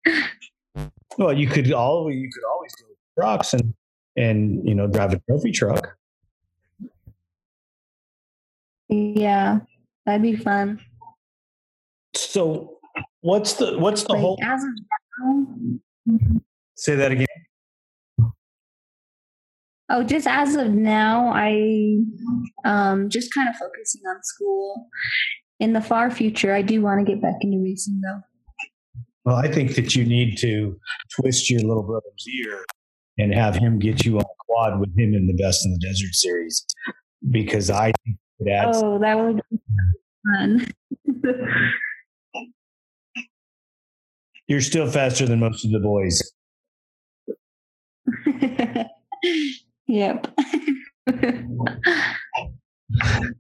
well, 1.18 1.34
you 1.34 1.48
could 1.48 1.72
always 1.72 2.18
you 2.18 2.30
could 2.32 2.44
always 2.48 2.74
go 2.76 2.86
trucks 3.20 3.54
and 3.54 3.74
and 4.16 4.68
you 4.68 4.76
know 4.76 4.88
drive 4.88 5.14
a 5.14 5.20
trophy 5.28 5.52
truck. 5.52 5.98
Yeah, 8.90 9.60
that'd 10.06 10.22
be 10.22 10.36
fun. 10.36 10.80
So, 12.16 12.80
what's 13.22 13.54
the 13.54 13.78
what's 13.78 14.04
the 14.04 14.14
like, 14.14 14.22
whole? 14.22 14.38
As 14.44 14.64
of 14.64 14.70
mm-hmm. 15.24 16.38
Say 16.76 16.96
that 16.96 17.12
again. 17.12 17.28
Oh, 19.90 20.04
just 20.04 20.28
as 20.28 20.56
of 20.56 20.70
now, 20.70 21.32
I 21.34 21.98
um 22.66 23.10
just 23.10 23.34
kind 23.34 23.50
of 23.50 23.56
focusing 23.56 24.02
on 24.08 24.24
school. 24.24 24.88
In 25.60 25.74
the 25.74 25.82
far 25.82 26.10
future, 26.10 26.54
I 26.54 26.62
do 26.62 26.82
want 26.82 27.06
to 27.06 27.12
get 27.12 27.22
back 27.22 27.36
into 27.42 27.62
racing 27.62 28.02
though. 28.02 28.22
Well, 29.26 29.36
I 29.36 29.52
think 29.52 29.76
that 29.76 29.96
you 29.96 30.06
need 30.06 30.38
to 30.38 30.80
twist 31.16 31.50
your 31.50 31.62
little 31.62 31.84
brother's 31.84 32.26
ear 32.46 32.64
and 33.18 33.34
have 33.34 33.56
him 33.56 33.78
get 33.78 34.06
you 34.06 34.16
on 34.18 34.22
a 34.24 34.44
quad 34.46 34.80
with 34.80 34.98
him 34.98 35.14
in 35.14 35.28
the 35.28 35.34
Best 35.34 35.66
in 35.66 35.74
the 35.74 35.80
Desert 35.80 36.14
series 36.14 36.66
because 37.30 37.70
I 37.70 37.92
think 38.06 38.18
it 38.40 38.50
adds. 38.50 38.82
Oh, 38.82 38.98
that 39.00 39.20
would 39.20 39.42
be 39.52 39.60
fun. 40.26 40.72
You're 44.48 44.62
still 44.62 44.90
faster 44.90 45.28
than 45.28 45.40
most 45.40 45.66
of 45.66 45.72
the 45.72 45.80
boys. 45.80 46.22
yep. 49.90 50.28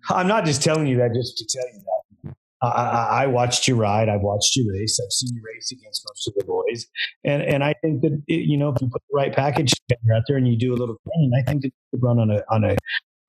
I'm 0.09 0.27
not 0.27 0.45
just 0.45 0.61
telling 0.61 0.87
you 0.87 0.97
that 0.97 1.13
just 1.13 1.37
to 1.37 1.45
tell 1.45 1.67
you 1.73 1.79
that. 1.79 2.35
I, 2.61 2.67
I, 2.67 3.23
I, 3.23 3.27
watched 3.27 3.69
you 3.69 3.75
ride. 3.75 4.09
I've 4.09 4.21
watched 4.21 4.57
you 4.57 4.69
race. 4.69 4.99
I've 5.01 5.13
seen 5.13 5.33
you 5.33 5.41
race 5.45 5.71
against 5.71 6.05
most 6.09 6.27
of 6.27 6.33
the 6.35 6.43
boys, 6.43 6.87
and 7.23 7.41
and 7.41 7.63
I 7.63 7.73
think 7.81 8.01
that 8.01 8.21
it, 8.27 8.49
you 8.49 8.57
know 8.57 8.67
if 8.69 8.81
you 8.81 8.89
put 8.89 9.01
the 9.09 9.15
right 9.15 9.33
package 9.33 9.71
out 10.13 10.23
there 10.27 10.35
and 10.35 10.45
you 10.45 10.57
do 10.57 10.73
a 10.73 10.75
little 10.75 10.97
training, 11.07 11.31
I 11.39 11.49
think 11.49 11.61
that 11.61 11.67
you 11.67 11.73
could 11.91 12.03
run 12.03 12.19
on 12.19 12.29
a 12.31 12.43
on 12.49 12.65
a 12.65 12.75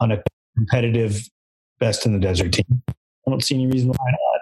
on 0.00 0.10
a 0.10 0.20
competitive 0.56 1.28
best 1.78 2.06
in 2.06 2.12
the 2.12 2.18
desert 2.18 2.52
team. 2.52 2.82
I 2.88 3.30
don't 3.30 3.42
see 3.44 3.54
any 3.54 3.68
reason 3.68 3.90
why 3.90 4.10
not. 4.10 4.40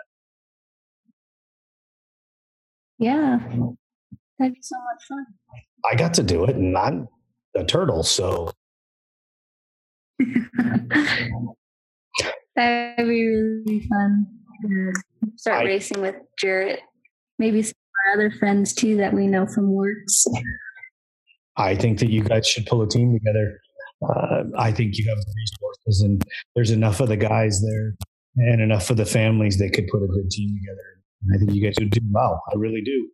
Yeah. 2.99 3.39
That'd 4.39 4.55
be 4.55 4.61
so 4.63 4.77
much 4.77 5.05
fun. 5.09 5.27
I 5.85 5.95
got 5.97 6.15
to 6.15 6.23
do 6.23 6.45
it, 6.45 6.57
and 6.57 6.77
I'm 6.77 7.09
a 7.55 7.65
turtle, 7.65 8.03
so 8.03 8.53
That'd 12.57 13.07
be 13.07 13.27
really 13.27 13.87
fun. 13.89 14.27
Start 15.37 15.63
I- 15.63 15.65
racing 15.67 16.01
with 16.01 16.17
Jarrett. 16.39 16.81
Maybe 17.39 17.63
some 17.63 17.71
of 17.71 18.09
our 18.09 18.15
other 18.27 18.31
friends 18.37 18.73
too 18.75 18.97
that 18.97 19.15
we 19.15 19.27
know 19.29 19.47
from 19.47 19.71
WORCS. 19.73 20.27
I 21.57 21.77
think 21.77 21.99
that 22.01 22.11
you 22.11 22.23
guys 22.25 22.49
should 22.49 22.67
pull 22.67 22.83
a 22.83 22.89
team 22.89 23.13
together. 23.13 23.61
Uh, 24.03 24.45
I 24.59 24.73
think 24.73 24.97
you 24.97 25.05
have 25.09 25.19
the 25.19 25.35
resources, 25.37 26.03
and 26.03 26.25
there's 26.55 26.71
enough 26.71 27.01
of 27.01 27.09
the 27.09 27.17
guys 27.17 27.61
there, 27.63 27.95
and 28.49 28.61
enough 28.61 28.91
of 28.91 28.97
the 28.97 29.07
families 29.07 29.59
that 29.59 29.73
could 29.73 29.87
put 29.89 30.03
a 30.03 30.07
good 30.07 30.31
team 30.31 30.49
together. 30.61 31.03
And 31.23 31.35
I 31.35 31.39
think 31.39 31.53
you 31.57 31.63
guys 31.65 31.75
would 31.81 31.91
do 31.91 32.01
well. 32.13 32.43
I 32.53 32.57
really 32.57 32.81
do. 32.85 33.09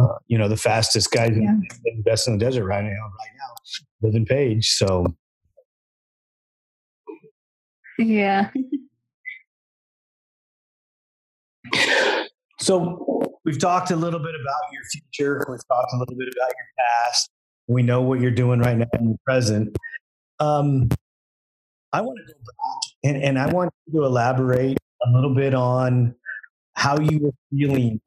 Uh, 0.00 0.08
you 0.26 0.36
know, 0.38 0.48
the 0.48 0.56
fastest 0.56 1.10
guys 1.12 1.30
Yeah. 1.36 1.48
and 1.50 1.62
the 1.84 2.02
best 2.04 2.26
in 2.26 2.36
the 2.36 2.44
desert 2.44 2.64
right 2.64 2.82
now, 2.82 2.90
right 2.90 3.34
now, 3.38 3.54
live 4.08 4.14
in 4.16 4.24
Page. 4.24 4.68
So 4.70 5.06
Yeah. 7.98 8.50
So 12.60 13.30
we've 13.44 13.58
talked 13.58 13.90
a 13.90 13.96
little 13.96 14.20
bit 14.20 14.34
about 14.34 14.72
your 14.72 14.82
future. 14.90 15.44
We've 15.50 15.68
talked 15.68 15.92
a 15.92 15.98
little 15.98 16.14
bit 16.16 16.28
about 16.28 16.48
your 16.48 16.66
past. 16.78 17.28
We 17.66 17.82
know 17.82 18.00
what 18.00 18.20
you're 18.20 18.30
doing 18.30 18.60
right 18.60 18.78
now 18.78 18.86
in 18.98 19.10
the 19.10 19.18
present. 19.26 19.76
Um, 20.40 20.88
I 21.92 22.00
want 22.00 22.18
to 22.26 22.32
go 22.32 22.38
back 22.40 23.14
and, 23.14 23.22
and 23.22 23.38
I 23.38 23.52
want 23.52 23.70
you 23.86 24.00
to 24.00 24.06
elaborate 24.06 24.78
a 25.06 25.10
little 25.10 25.34
bit 25.34 25.54
on 25.54 26.14
how 26.74 26.98
you 26.98 27.18
were 27.20 27.32
feeling 27.50 28.00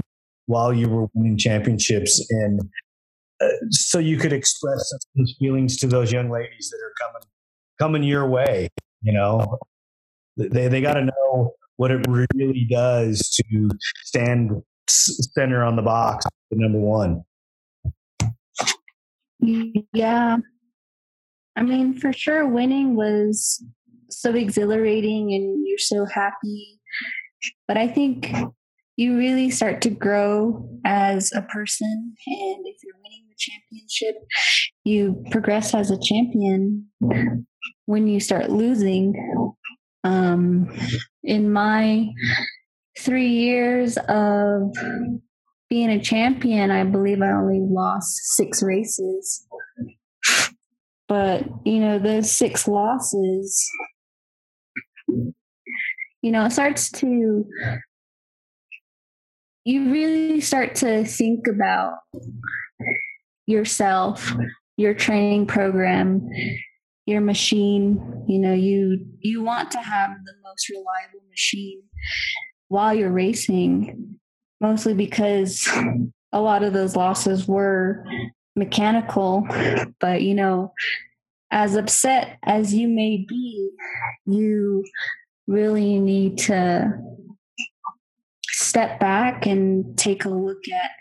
while 0.48 0.74
you 0.74 0.90
were 0.90 1.08
winning 1.14 1.38
championships 1.38 2.26
and 2.32 2.62
uh, 3.40 3.48
so 3.70 4.00
you 4.00 4.18
could 4.18 4.34
express 4.34 4.92
those 5.16 5.36
feelings 5.40 5.78
to 5.78 5.88
those 5.88 6.12
young 6.12 6.30
ladies 6.30 6.70
that 6.72 6.80
are 6.84 6.94
coming 7.08 7.28
coming 7.80 8.04
your 8.04 8.28
way 8.28 8.70
you 9.04 9.14
know 9.14 9.58
they 10.38 10.68
they 10.68 10.82
got 10.82 10.94
to 10.94 11.06
know 11.06 11.54
what 11.78 11.92
it 11.92 12.06
really 12.08 12.68
does 12.70 13.30
to 13.30 13.70
stand 14.04 14.52
center 14.88 15.64
on 15.64 15.76
the 15.76 15.82
box, 15.82 16.26
the 16.50 16.58
number 16.58 16.80
one. 16.80 17.24
Yeah. 19.94 20.38
I 21.56 21.64
mean, 21.64 21.98
for 21.98 22.14
sure, 22.14 22.48
winning 22.48 22.96
was 22.96 23.64
so 24.10 24.34
exhilarating 24.34 25.34
and 25.34 25.66
you're 25.68 25.78
so 25.78 26.06
happy. 26.06 26.80
But 27.68 27.78
I 27.78 27.88
think 27.88 28.34
you 28.96 29.18
really 29.18 29.52
start 29.52 29.82
to 29.82 29.90
grow 29.90 30.70
as 30.86 31.32
a 31.34 31.42
person. 31.44 32.16
And 32.28 32.66
if 32.66 32.78
you're 32.84 32.96
winning 33.04 33.26
the 33.30 33.36
championship, 33.38 34.16
you 34.84 35.24
progress 35.32 35.74
as 35.74 35.92
a 35.92 36.00
champion. 36.00 36.88
When 37.86 38.08
you 38.08 38.20
start 38.20 38.50
losing, 38.50 39.14
um, 40.04 40.70
in 41.24 41.52
my 41.52 42.08
three 43.00 43.30
years 43.30 43.98
of 44.08 44.74
being 45.70 45.90
a 45.90 46.00
champion, 46.00 46.72
I 46.72 46.84
believe 46.84 47.22
I 47.22 47.32
only 47.32 47.60
lost 47.62 48.16
six 48.36 48.64
races. 48.64 49.46
But, 51.08 51.44
you 51.66 51.80
know, 51.80 52.00
those 52.00 52.32
six 52.32 52.68
losses, 52.68 53.66
you 55.08 56.32
know, 56.32 56.46
it 56.46 56.52
starts 56.52 56.92
to, 56.92 57.46
you 59.64 59.92
really 59.92 60.42
start 60.42 60.76
to 60.76 61.06
think 61.06 61.48
about 61.48 61.94
yourself, 63.46 64.34
your 64.76 64.94
training 64.94 65.48
program, 65.48 66.28
your 67.08 67.22
machine. 67.22 68.24
You 68.28 68.38
know, 68.38 68.54
you 68.54 69.04
you 69.22 69.42
want 69.42 69.72
to 69.72 69.80
have 69.80 70.12
the 70.26 70.34
most 70.44 70.70
reliable 70.70 71.28
machine 71.30 71.82
while 72.68 72.94
you're 72.94 73.12
racing, 73.12 74.20
mostly 74.62 74.94
because 74.94 75.68
a 76.32 76.42
lot 76.42 76.64
of 76.64 76.74
those 76.74 76.96
losses 76.96 77.48
were 77.48 78.06
mechanical. 78.56 79.48
But, 80.00 80.22
you 80.22 80.36
know, 80.36 80.74
as 81.52 81.76
upset 81.76 82.38
as 82.44 82.74
you 82.74 82.88
may 82.88 83.26
be, 83.28 83.70
you 84.26 84.84
really 85.48 86.00
need 86.00 86.38
to 86.40 86.92
step 88.50 89.00
back 89.00 89.46
and 89.46 89.98
take 89.98 90.26
a 90.26 90.30
look 90.30 90.68
at 90.68 90.92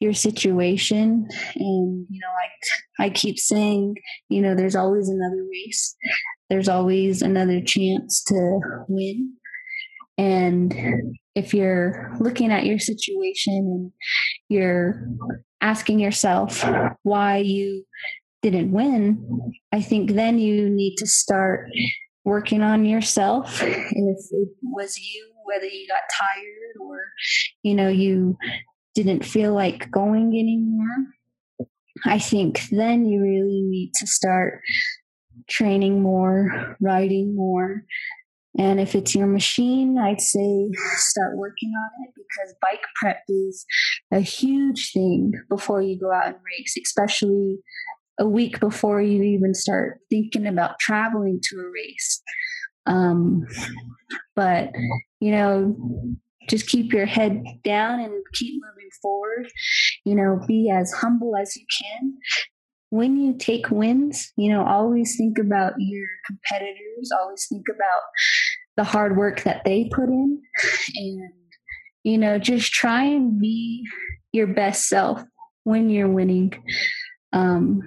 your 0.00 0.14
situation 0.14 1.28
and 1.56 2.06
you 2.08 2.20
know 2.20 2.32
like 2.34 3.06
i 3.06 3.10
keep 3.10 3.38
saying 3.38 3.94
you 4.28 4.40
know 4.40 4.54
there's 4.54 4.76
always 4.76 5.08
another 5.08 5.44
race. 5.50 5.94
There's 6.48 6.68
always 6.68 7.22
another 7.22 7.60
chance 7.60 8.24
to 8.24 8.60
win. 8.88 9.34
And 10.18 10.74
if 11.36 11.54
you're 11.54 12.12
looking 12.18 12.50
at 12.50 12.66
your 12.66 12.80
situation 12.80 13.54
and 13.54 13.92
you're 14.48 15.06
asking 15.60 16.00
yourself 16.00 16.64
why 17.04 17.36
you 17.36 17.84
didn't 18.42 18.72
win 18.72 19.52
i 19.70 19.82
think 19.82 20.12
then 20.12 20.38
you 20.38 20.70
need 20.70 20.96
to 20.96 21.06
start 21.06 21.68
working 22.24 22.62
on 22.62 22.84
yourself. 22.84 23.62
If 23.62 23.92
it 24.30 24.48
was 24.62 24.98
you 24.98 25.32
whether 25.44 25.66
you 25.66 25.86
got 25.88 26.02
tired 26.16 26.74
or 26.80 26.98
you 27.62 27.74
know 27.74 27.88
you 27.88 28.36
didn't 28.94 29.24
feel 29.24 29.54
like 29.54 29.90
going 29.90 30.28
anymore. 30.28 31.66
I 32.04 32.18
think 32.18 32.62
then 32.70 33.04
you 33.04 33.20
really 33.20 33.62
need 33.62 33.92
to 34.00 34.06
start 34.06 34.60
training 35.48 36.02
more 36.02 36.76
riding 36.80 37.34
more. 37.34 37.84
And 38.58 38.80
if 38.80 38.96
it's 38.96 39.14
your 39.14 39.28
machine 39.28 39.96
i'd 39.96 40.20
say 40.20 40.70
start 40.96 41.36
working 41.36 41.70
on 41.70 42.04
it 42.04 42.14
because 42.16 42.52
bike 42.60 42.82
prep 42.96 43.22
is 43.28 43.64
a 44.10 44.18
huge 44.18 44.90
thing 44.92 45.32
before 45.48 45.80
you 45.80 46.00
go 46.00 46.12
out 46.12 46.26
and 46.26 46.34
race 46.34 46.76
especially 46.84 47.60
a 48.20 48.28
week 48.28 48.60
before 48.60 49.00
you 49.00 49.22
even 49.22 49.54
start 49.54 49.98
thinking 50.10 50.46
about 50.46 50.78
traveling 50.78 51.40
to 51.42 51.56
a 51.56 51.70
race. 51.70 52.22
Um, 52.86 53.46
but 54.36 54.70
you 55.20 55.32
know 55.32 55.76
just 56.50 56.66
keep 56.66 56.92
your 56.92 57.06
head 57.06 57.42
down 57.62 58.00
and 58.00 58.12
keep 58.34 58.60
moving 58.60 58.90
forward. 59.00 59.48
You 60.04 60.14
know 60.16 60.40
be 60.46 60.70
as 60.70 60.92
humble 60.92 61.34
as 61.40 61.56
you 61.56 61.64
can. 61.80 62.18
When 62.90 63.16
you 63.16 63.38
take 63.38 63.70
wins 63.70 64.32
you 64.36 64.52
know 64.52 64.64
always 64.64 65.16
think 65.16 65.38
about 65.38 65.74
your 65.78 66.06
competitors. 66.26 67.10
Always 67.18 67.46
think 67.48 67.66
about 67.74 68.02
the 68.76 68.84
hard 68.84 69.16
work 69.16 69.42
that 69.44 69.64
they 69.64 69.88
put 69.94 70.08
in. 70.08 70.42
And 70.96 71.32
you 72.02 72.18
know 72.18 72.38
just 72.38 72.72
try 72.72 73.04
and 73.04 73.40
be 73.40 73.86
your 74.32 74.48
best 74.48 74.88
self 74.88 75.22
when 75.64 75.88
you're 75.88 76.08
winning. 76.08 76.52
Um, 77.32 77.82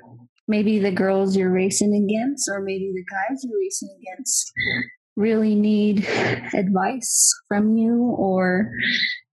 maybe 0.48 0.80
the 0.80 0.92
girls 0.92 1.36
you're 1.36 1.52
racing 1.52 1.94
against 1.94 2.50
or 2.50 2.62
maybe 2.62 2.92
the 2.94 3.06
guys 3.12 3.44
you're 3.44 3.60
racing 3.60 3.98
against 4.02 4.52
really 5.16 5.56
need 5.56 6.08
advice 6.54 7.34
from 7.48 7.78
you 7.78 8.02
or 8.18 8.72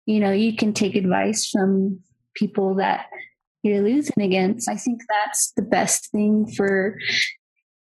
you 0.07 0.21
know 0.21 0.33
you 0.33 0.55
can 0.57 0.73
take 0.73 0.95
advice 0.95 1.49
from 1.49 2.01
people 2.35 2.75
that 2.77 3.07
you're 3.63 3.83
losing 3.83 4.23
against. 4.23 4.69
I 4.69 4.77
think 4.77 5.03
that's 5.09 5.53
the 5.57 5.63
best 5.63 6.11
thing 6.11 6.47
for 6.57 6.99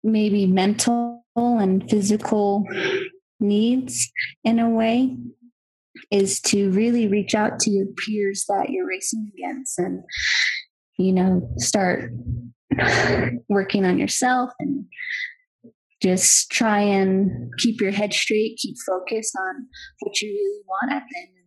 maybe 0.04 0.48
mental 0.48 1.24
and 1.36 1.88
physical 1.90 2.66
needs 3.40 4.12
in 4.44 4.60
a 4.60 4.70
way 4.70 5.18
is 6.12 6.42
to 6.42 6.72
really 6.72 7.08
reach 7.08 7.36
out 7.36 7.60
to 7.60 7.70
your 7.70 7.88
peers 8.06 8.46
that 8.48 8.70
you're 8.70 8.88
racing 8.88 9.32
against 9.36 9.80
and 9.80 10.04
you 10.98 11.12
know 11.12 11.50
start 11.58 12.12
working 13.50 13.86
on 13.86 13.98
yourself 13.98 14.52
and 14.60 14.86
just 16.02 16.50
try 16.52 16.80
and 16.80 17.52
keep 17.58 17.82
your 17.82 17.92
head 17.92 18.14
straight, 18.14 18.58
keep 18.58 18.76
focused 18.88 19.36
on 19.38 19.68
what 20.00 20.22
you 20.22 20.30
really 20.30 20.62
want 20.68 20.92
at 20.94 21.04
the 21.10 21.20
end 21.20 21.30
of 21.38 21.46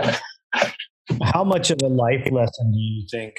the 0.00 0.10
year. 0.10 1.26
How 1.32 1.44
much 1.44 1.70
of 1.70 1.78
a 1.82 1.88
life 1.88 2.30
lesson 2.30 2.72
do 2.72 2.78
you 2.78 3.06
think 3.10 3.34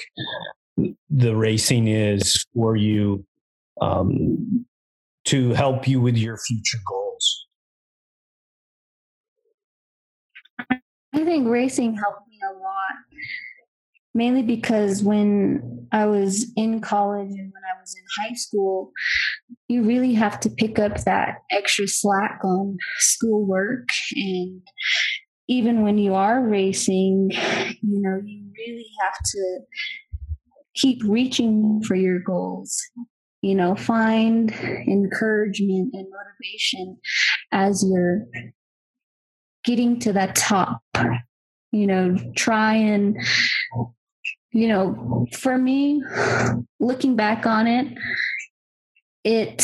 the 1.08 1.34
racing 1.34 1.88
is 1.88 2.44
for 2.54 2.76
you 2.76 3.24
um, 3.80 4.66
to 5.26 5.50
help 5.50 5.88
you 5.88 6.00
with 6.00 6.16
your 6.16 6.36
future 6.36 6.78
goals? 6.86 7.46
I 11.14 11.24
think 11.24 11.48
racing 11.48 11.94
helped 11.94 12.28
me 12.28 12.38
a 12.50 12.52
lot, 12.58 12.96
mainly 14.14 14.42
because 14.42 15.02
when 15.02 15.88
I 15.92 16.06
was 16.06 16.50
in 16.56 16.80
college 16.80 17.30
and 17.30 17.52
when 17.52 17.62
I 17.64 17.80
was 17.80 17.94
in 17.96 18.24
high 18.24 18.34
school, 18.34 18.92
you 19.68 19.82
really 19.82 20.14
have 20.14 20.40
to 20.40 20.50
pick 20.50 20.78
up 20.78 21.04
that 21.04 21.38
extra 21.50 21.86
slack 21.86 22.40
on 22.44 22.76
schoolwork 22.98 23.88
and 24.14 24.62
even 25.48 25.82
when 25.82 25.98
you 25.98 26.14
are 26.14 26.40
racing, 26.40 27.30
you 27.30 28.00
know, 28.00 28.20
you 28.24 28.44
really 28.56 28.86
have 29.02 29.18
to 29.22 29.58
keep 30.74 31.02
reaching 31.04 31.82
for 31.86 31.94
your 31.94 32.20
goals. 32.20 32.80
You 33.42 33.56
know, 33.56 33.74
find 33.74 34.52
encouragement 34.52 35.94
and 35.94 36.06
motivation 36.08 36.98
as 37.50 37.84
you're 37.84 38.24
getting 39.64 39.98
to 40.00 40.12
that 40.12 40.36
top. 40.36 40.80
You 41.72 41.86
know, 41.86 42.16
try 42.36 42.74
and, 42.74 43.16
you 44.52 44.68
know, 44.68 45.26
for 45.38 45.56
me, 45.56 46.02
looking 46.78 47.16
back 47.16 47.46
on 47.46 47.66
it, 47.66 47.86
it 49.24 49.62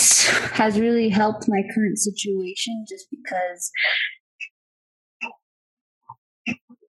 has 0.53 0.79
really 0.79 1.09
helped 1.09 1.49
my 1.49 1.63
current 1.75 1.99
situation 1.99 2.85
just 2.89 3.07
because 3.11 3.71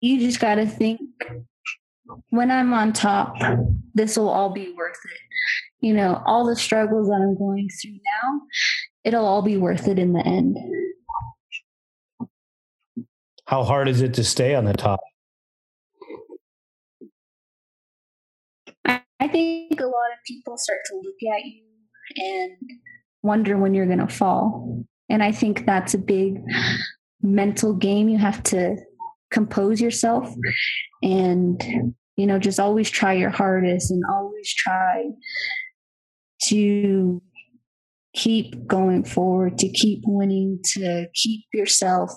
you 0.02 0.20
just 0.20 0.40
got 0.40 0.56
to 0.56 0.66
think 0.66 1.00
when 2.30 2.52
I'm 2.52 2.74
on 2.74 2.94
top, 2.94 3.36
this 3.94 4.18
will 4.18 4.30
all 4.30 4.52
be 4.52 4.74
worth 4.78 4.98
it. 5.06 5.86
You 5.86 5.94
know, 5.94 6.22
all 6.26 6.46
the 6.46 6.56
struggles 6.56 7.08
that 7.08 7.16
I'm 7.22 7.38
going 7.38 7.70
through 7.82 7.94
now, 7.94 8.42
it'll 9.04 9.26
all 9.26 9.42
be 9.42 9.58
worth 9.58 9.88
it 9.88 9.98
in 9.98 10.14
the 10.14 10.26
end. 10.26 10.58
How 13.46 13.64
hard 13.64 13.88
is 13.88 14.02
it 14.02 14.14
to 14.16 14.24
stay 14.24 14.54
on 14.54 14.66
the 14.66 14.74
top? 14.74 15.00
I 19.20 19.28
think 19.28 19.80
a 19.80 19.84
lot 19.84 20.12
of 20.14 20.24
people 20.26 20.58
start 20.58 20.80
to 20.86 20.96
look 20.96 21.36
at 21.36 21.46
you 21.46 21.64
and 22.16 22.52
wonder 23.22 23.58
when 23.58 23.74
you're 23.74 23.86
going 23.86 24.00
to 24.00 24.08
fall. 24.08 24.86
And 25.10 25.22
I 25.22 25.32
think 25.32 25.66
that's 25.66 25.94
a 25.94 25.98
big 25.98 26.42
mental 27.22 27.74
game 27.74 28.10
you 28.10 28.18
have 28.18 28.42
to 28.44 28.78
compose 29.32 29.82
yourself 29.82 30.34
and 31.04 31.62
you 32.16 32.26
know 32.26 32.40
just 32.40 32.60
always 32.60 32.90
try 32.90 33.14
your 33.14 33.30
hardest 33.30 33.92
and 33.92 34.02
always 34.10 34.54
try 34.54 35.04
to 36.42 37.22
keep 38.16 38.66
going 38.66 39.04
forward 39.04 39.58
to 39.58 39.70
keep 39.70 40.02
winning 40.06 40.60
to 40.64 41.06
keep 41.14 41.46
yourself 41.54 42.12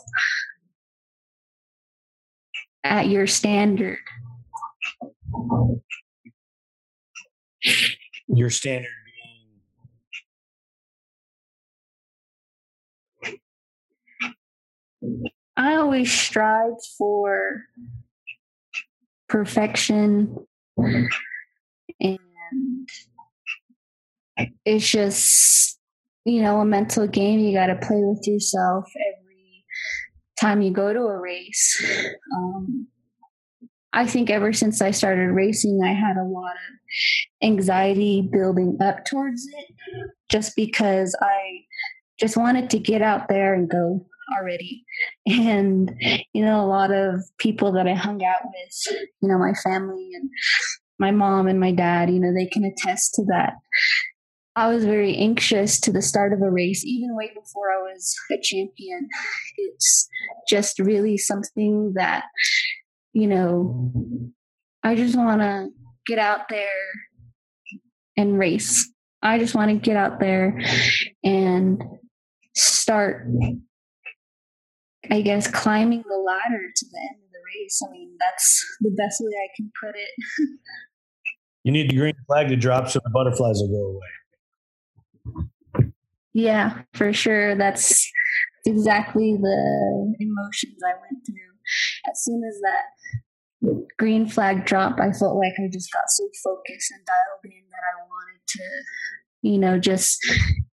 at 2.85 3.09
your 3.09 3.27
standard 3.27 3.99
your 8.35 8.51
standard 8.51 8.89
being 13.23 13.39
I 15.57 15.75
always 15.77 16.11
strive 16.11 16.75
for 16.97 17.65
perfection 19.29 20.37
and 22.01 22.19
it's 24.65 24.89
just 24.89 25.79
you 26.25 26.43
know 26.43 26.61
a 26.61 26.65
mental 26.65 27.07
game 27.07 27.41
you 27.41 27.53
got 27.53 27.67
to 27.67 27.77
play 27.77 28.01
with 28.01 28.27
yourself 28.27 28.85
every 29.15 29.65
time 30.41 30.63
you 30.63 30.71
go 30.71 30.93
to 30.93 31.01
a 31.01 31.19
race. 31.19 31.83
Um, 32.37 32.89
i 33.93 34.07
think 34.07 34.31
ever 34.31 34.53
since 34.53 34.81
i 34.81 34.91
started 34.91 35.29
racing 35.29 35.81
i 35.85 35.93
had 35.93 36.17
a 36.17 36.25
lot 36.25 36.53
of 36.53 36.82
anxiety 37.43 38.29
building 38.33 38.77
up 38.81 39.05
towards 39.05 39.47
it 39.47 40.11
just 40.31 40.55
because 40.57 41.17
i 41.21 41.61
just 42.19 42.37
wanted 42.37 42.71
to 42.71 42.79
get 42.79 43.03
out 43.03 43.29
there 43.29 43.53
and 43.53 43.69
go 43.69 44.07
already. 44.39 44.85
And, 45.27 45.95
you 46.33 46.45
know, 46.45 46.65
a 46.65 46.67
lot 46.67 46.93
of 46.93 47.21
people 47.39 47.73
that 47.73 47.87
I 47.87 47.95
hung 47.95 48.25
out 48.25 48.43
with, 48.45 48.99
you 49.21 49.29
know, 49.29 49.39
my 49.39 49.53
family 49.65 50.11
and 50.15 50.31
my 50.99 51.11
mom 51.11 51.49
and 51.49 51.59
my 51.59 51.73
dad, 51.73 52.11
you 52.11 52.21
know, 52.21 52.33
they 52.33 52.47
can 52.47 52.65
attest 52.65 53.15
to 53.15 53.25
that. 53.27 53.55
I 54.55 54.69
was 54.69 54.85
very 54.85 55.17
anxious 55.17 55.81
to 55.81 55.93
the 55.93 56.03
start 56.03 56.33
of 56.33 56.43
a 56.43 56.51
race, 56.51 56.85
even 56.85 57.17
way 57.17 57.29
before 57.29 57.73
I 57.73 57.79
was 57.79 58.15
a 58.31 58.39
champion. 58.41 59.09
It's 59.57 60.09
just 60.49 60.79
really 60.79 61.17
something 61.17 61.95
that, 61.97 62.25
you 63.13 63.27
know, 63.27 63.93
I 64.83 64.95
just 64.95 65.17
want 65.17 65.41
to 65.41 65.69
get 66.07 66.19
out 66.19 66.49
there 66.49 66.67
and 68.17 68.39
race. 68.39 68.91
I 69.23 69.39
just 69.39 69.55
want 69.55 69.71
to 69.71 69.77
get 69.77 69.97
out 69.97 70.21
there 70.21 70.61
and 71.23 71.83
start 72.55 73.27
I 75.11 75.21
guess 75.21 75.51
climbing 75.51 76.05
the 76.09 76.17
ladder 76.17 76.71
to 76.75 76.87
the 76.91 76.99
end 77.11 77.21
of 77.25 77.33
the 77.33 77.39
race. 77.59 77.83
I 77.87 77.91
mean, 77.91 78.17
that's 78.21 78.65
the 78.81 78.91
best 78.91 79.21
way 79.21 79.33
I 79.33 79.49
can 79.57 79.71
put 79.83 79.97
it. 79.97 80.11
you 81.65 81.73
need 81.73 81.91
the 81.91 81.97
green 81.97 82.15
flag 82.27 82.49
to 82.49 82.57
drop 82.57 82.89
so 82.89 83.01
the 83.03 83.11
butterflies 83.11 83.61
will 83.61 83.69
go 83.69 84.01
away. 85.83 85.93
Yeah, 86.35 86.83
for 86.95 87.13
sure. 87.13 87.57
That's 87.57 88.11
exactly 88.65 89.37
the 89.37 90.15
emotions 90.21 90.79
I 90.87 90.95
went 91.01 91.27
through. 91.27 91.57
As 92.11 92.25
soon 92.25 92.43
as 92.49 92.61
that 92.61 92.85
green 93.99 94.29
flag 94.29 94.65
drop, 94.65 94.99
I 95.01 95.13
felt 95.13 95.37
like 95.37 95.53
I 95.59 95.69
just 95.73 95.93
got 95.93 96.05
so 96.09 96.25
focused 96.45 96.91
and 96.93 97.05
dialed 97.07 97.55
in 97.55 97.65
that 97.71 97.83
I 97.83 97.95
wanted 98.03 98.41
to, 98.49 98.63
you 99.43 99.59
know, 99.59 99.79
just 99.79 100.19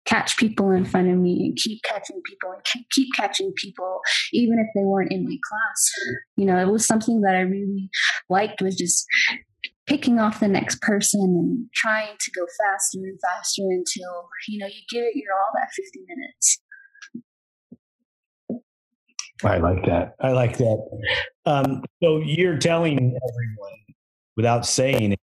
catch 0.04 0.36
people 0.36 0.70
in 0.70 0.84
front 0.84 1.08
of 1.08 1.16
me 1.16 1.46
and 1.46 1.56
keep 1.56 1.82
catching 1.82 2.20
people 2.26 2.52
and 2.52 2.62
keep 2.90 3.08
catching 3.16 3.52
people 3.56 4.00
even 4.32 4.58
if 4.58 4.66
they 4.74 4.84
weren't 4.84 5.12
in 5.12 5.24
my 5.24 5.36
class. 5.48 5.92
You 6.36 6.46
know 6.46 6.58
it 6.58 6.70
was 6.70 6.86
something 6.86 7.22
that 7.22 7.34
i 7.34 7.40
really 7.40 7.88
liked 8.28 8.60
was 8.60 8.76
just 8.76 9.06
picking 9.86 10.18
off 10.18 10.40
the 10.40 10.48
next 10.48 10.80
person 10.80 11.20
and 11.20 11.68
trying 11.74 12.16
to 12.18 12.30
go 12.30 12.46
faster 12.64 12.98
and 12.98 13.18
faster 13.20 13.62
until 13.62 14.28
you 14.48 14.58
know 14.58 14.66
you 14.66 14.82
give 14.90 15.04
it 15.04 15.16
your 15.16 15.32
all 15.32 15.52
that 15.54 15.68
50 15.74 16.00
minutes 16.08 16.60
I 19.44 19.58
like 19.58 19.84
that. 19.86 20.14
I 20.20 20.32
like 20.32 20.58
that. 20.58 21.00
Um, 21.46 21.82
so 22.02 22.18
you're 22.24 22.58
telling 22.58 22.98
everyone 22.98 23.78
without 24.36 24.66
saying 24.66 25.12
it, 25.12 25.20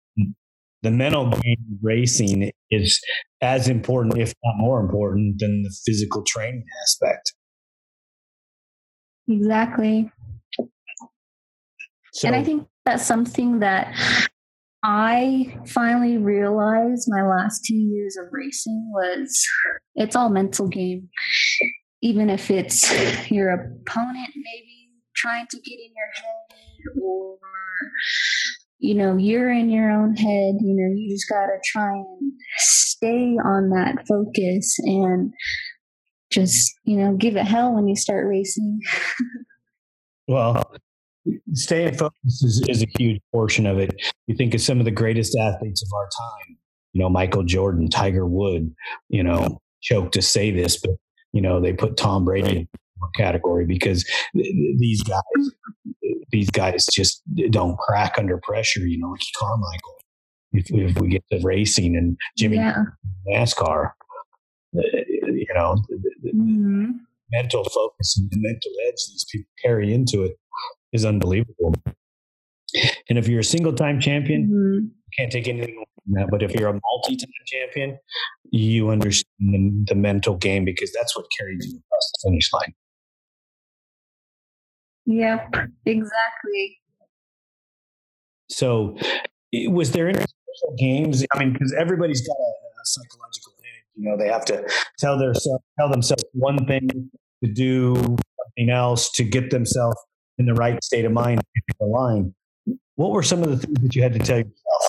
the 0.84 0.92
mental 0.92 1.30
game 1.30 1.80
racing 1.82 2.52
is 2.70 3.02
as 3.42 3.68
important, 3.68 4.18
if 4.18 4.34
not 4.44 4.58
more 4.58 4.80
important, 4.80 5.40
than 5.40 5.64
the 5.64 5.76
physical 5.86 6.24
training 6.26 6.66
aspect. 6.84 7.34
Exactly. 9.28 10.12
So, 12.14 12.28
and 12.28 12.36
I 12.36 12.44
think 12.44 12.68
that's 12.86 13.06
something 13.06 13.60
that 13.60 13.94
I 14.84 15.60
finally 15.68 16.18
realized 16.18 17.08
my 17.10 17.28
last 17.28 17.66
two 17.66 17.76
years 17.76 18.16
of 18.18 18.28
racing 18.32 18.90
was 18.94 19.46
it's 19.96 20.16
all 20.16 20.30
mental 20.30 20.68
game. 20.68 21.10
Even 22.02 22.30
if 22.30 22.52
it's 22.52 22.90
your 23.32 23.50
opponent 23.50 24.30
maybe 24.36 24.90
trying 25.16 25.48
to 25.50 25.58
get 25.58 25.74
in 25.74 25.92
your 25.96 26.12
head 26.16 27.02
or 27.02 27.38
you 28.80 28.94
know, 28.94 29.18
you're 29.18 29.52
in 29.52 29.70
your 29.70 29.90
own 29.90 30.16
head, 30.16 30.56
you 30.62 30.76
know, 30.76 30.94
you 30.96 31.10
just 31.10 31.28
got 31.30 31.48
to 31.48 31.58
try 31.66 31.92
and 31.92 32.32
stay 32.58 33.36
on 33.44 33.70
that 33.70 34.06
focus 34.08 34.78
and 34.80 35.34
just, 36.32 36.74
you 36.84 36.98
know, 36.98 37.16
give 37.16 37.36
it 37.36 37.46
hell 37.46 37.74
when 37.74 37.88
you 37.88 37.96
start 37.96 38.28
racing. 38.28 38.80
well, 40.28 40.76
staying 41.54 41.96
focused 41.96 42.46
is, 42.46 42.64
is 42.70 42.84
a 42.84 42.88
huge 43.00 43.20
portion 43.34 43.66
of 43.66 43.80
it. 43.80 43.96
You 44.28 44.36
think 44.36 44.54
of 44.54 44.62
some 44.62 44.80
of 44.80 44.86
the 44.86 44.92
greatest 44.92 45.36
athletes 45.36 45.82
of 45.82 45.90
our 45.96 46.06
time, 46.06 46.58
you 46.94 47.02
know, 47.02 47.10
Michael 47.10 47.44
Jordan, 47.44 47.90
Tiger 47.90 48.28
Wood, 48.28 48.74
you 49.10 49.24
know, 49.24 49.60
choke 49.82 50.12
to 50.12 50.22
say 50.22 50.52
this, 50.52 50.78
but, 50.80 50.92
you 51.34 51.42
know, 51.42 51.60
they 51.62 51.74
put 51.74 51.98
Tom 51.98 52.26
Brady 52.26 52.58
in 52.58 52.68
the 52.72 53.08
category 53.16 53.66
because 53.66 54.06
these 54.34 55.04
guys 55.04 55.52
these 56.32 56.50
guys 56.50 56.86
just 56.92 57.22
don't 57.50 57.78
crack 57.78 58.16
under 58.18 58.38
pressure, 58.38 58.82
you 58.82 59.00
know, 59.00 59.10
like 59.10 59.22
Carmichael. 59.38 59.96
If, 60.54 60.72
if 60.72 61.00
we 61.00 61.10
get 61.10 61.24
to 61.32 61.40
racing 61.44 61.96
and 61.96 62.18
Jimmy 62.38 62.58
yeah. 62.58 62.84
NASCAR, 63.30 63.92
uh, 64.78 64.82
you 65.28 65.48
know, 65.54 65.76
mm-hmm. 66.26 66.92
mental 67.32 67.64
focus 67.66 68.18
and 68.18 68.30
the 68.32 68.38
mental 68.40 68.72
edge 68.88 68.96
these 68.96 69.26
people 69.32 69.50
carry 69.62 69.94
into 69.94 70.24
it 70.24 70.38
is 70.94 71.06
unbelievable. 71.06 71.76
And 73.10 73.18
if 73.18 73.28
you're 73.28 73.42
a 73.42 73.46
single 73.46 73.74
time 73.74 74.00
champion, 74.00 74.48
mm-hmm. 74.48 74.88
Can't 75.18 75.32
take 75.32 75.48
anything 75.48 75.76
away 75.76 75.86
from 76.04 76.14
that. 76.14 76.28
But 76.30 76.44
if 76.44 76.54
you're 76.54 76.70
a 76.70 76.80
multi 76.80 77.16
time 77.16 77.30
champion, 77.46 77.98
you 78.52 78.90
understand 78.90 79.26
the, 79.40 79.94
the 79.94 79.96
mental 79.96 80.36
game 80.36 80.66
because 80.66 80.92
that's 80.94 81.16
what 81.16 81.26
carries 81.38 81.66
you 81.66 81.80
across 81.80 82.12
the 82.14 82.30
finish 82.30 82.54
line. 82.54 82.74
Yep, 85.06 85.56
exactly. 85.86 86.80
So, 88.50 88.98
was 89.54 89.92
there 89.92 90.10
any 90.10 90.20
special 90.20 90.76
games? 90.78 91.26
I 91.34 91.40
mean, 91.40 91.54
because 91.54 91.74
everybody's 91.80 92.26
got 92.28 92.34
a, 92.34 92.36
a, 92.36 92.84
psychological 92.84 93.54
edge. 93.60 93.84
You 93.96 94.10
know, 94.10 94.18
they 94.18 94.28
have 94.28 94.46
to 94.46 94.68
tell 95.00 95.18
their 95.18 95.34
tell 95.80 95.90
themselves 95.90 96.26
one 96.34 96.66
thing 96.66 97.10
to 97.44 97.52
do 97.52 97.96
something 97.96 98.70
else 98.70 99.10
to 99.12 99.24
get 99.24 99.50
themselves 99.50 99.98
in 100.38 100.46
the 100.46 100.54
right 100.54 100.84
state 100.84 101.06
of 101.06 101.12
mind 101.14 101.40
to 101.40 101.76
the 101.80 101.86
line. 101.86 102.34
What 102.96 103.12
were 103.12 103.24
some 103.24 103.44
of 103.44 103.50
the 103.50 103.58
things 103.58 103.80
that 103.82 103.96
you 103.96 104.04
had 104.04 104.14
to 104.14 104.20
tell 104.20 104.38
yourself? 104.38 104.87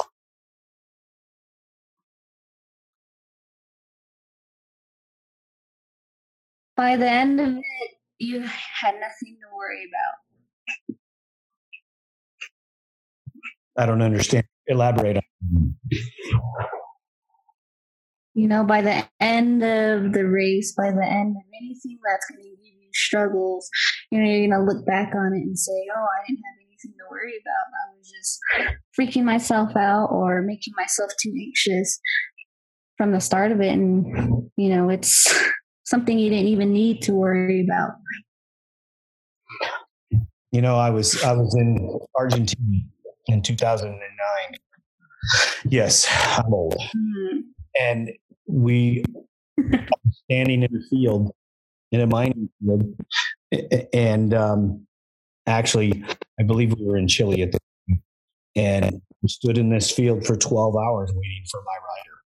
By 6.78 6.96
the 6.96 7.10
end 7.10 7.40
of 7.40 7.48
it, 7.48 7.90
you 8.20 8.40
had 8.40 8.94
nothing 8.94 9.36
to 9.40 9.48
worry 9.56 9.84
about. 9.90 10.96
I 13.76 13.86
don't 13.86 14.00
understand. 14.00 14.44
Elaborate 14.68 15.16
on. 15.16 15.22
You 18.34 18.46
know, 18.46 18.62
by 18.62 18.82
the 18.82 19.04
end 19.18 19.64
of 19.64 20.12
the 20.12 20.24
race, 20.24 20.72
by 20.76 20.92
the 20.92 21.04
end 21.04 21.34
of 21.36 21.42
anything 21.60 21.98
that's 22.08 22.26
going 22.30 22.42
to 22.42 22.48
give 22.48 22.58
you 22.62 22.90
struggles, 22.92 23.68
you 24.12 24.20
know, 24.20 24.30
you're 24.30 24.48
going 24.48 24.60
to 24.60 24.72
look 24.72 24.86
back 24.86 25.12
on 25.16 25.34
it 25.34 25.42
and 25.42 25.58
say, 25.58 25.72
oh, 25.96 26.06
I 26.06 26.26
didn't 26.28 26.44
have 26.44 26.60
anything 26.60 26.92
to 26.96 27.04
worry 27.10 27.34
about. 27.42 27.66
I 27.74 27.90
was 27.98 28.08
just 28.08 28.40
freaking 28.96 29.24
myself 29.24 29.74
out 29.74 30.10
or 30.12 30.42
making 30.42 30.74
myself 30.76 31.10
too 31.20 31.32
anxious 31.36 31.98
from 32.96 33.10
the 33.10 33.20
start 33.20 33.50
of 33.50 33.60
it. 33.60 33.72
And, 33.72 34.48
you 34.56 34.68
know, 34.68 34.90
it's 34.90 35.26
something 35.88 36.18
you 36.18 36.30
didn't 36.30 36.48
even 36.48 36.72
need 36.72 37.02
to 37.02 37.12
worry 37.12 37.64
about. 37.64 37.92
You 40.52 40.62
know, 40.62 40.76
I 40.76 40.90
was 40.90 41.22
I 41.22 41.32
was 41.32 41.54
in 41.54 41.98
Argentina 42.16 42.80
in 43.26 43.42
2009. 43.42 44.00
Yes, 45.66 46.06
I'm 46.38 46.52
old. 46.52 46.76
Mm-hmm. 46.76 47.38
And 47.80 48.10
we 48.46 49.04
standing 50.24 50.62
in 50.62 50.72
the 50.72 50.82
field 50.88 51.32
in 51.92 52.00
a 52.00 52.06
mining 52.06 52.48
field 52.60 52.94
and 53.92 54.34
um, 54.34 54.86
actually 55.46 56.04
i 56.38 56.42
believe 56.42 56.72
we 56.78 56.84
were 56.84 56.96
in 56.96 57.08
chile 57.08 57.42
at 57.42 57.52
the 57.52 57.58
time 57.88 58.02
and 58.56 59.02
we 59.22 59.28
stood 59.28 59.58
in 59.58 59.70
this 59.70 59.90
field 59.90 60.24
for 60.24 60.36
12 60.36 60.76
hours 60.76 61.10
waiting 61.14 61.44
for 61.50 61.60
my 61.62 61.74
rider 61.74 62.17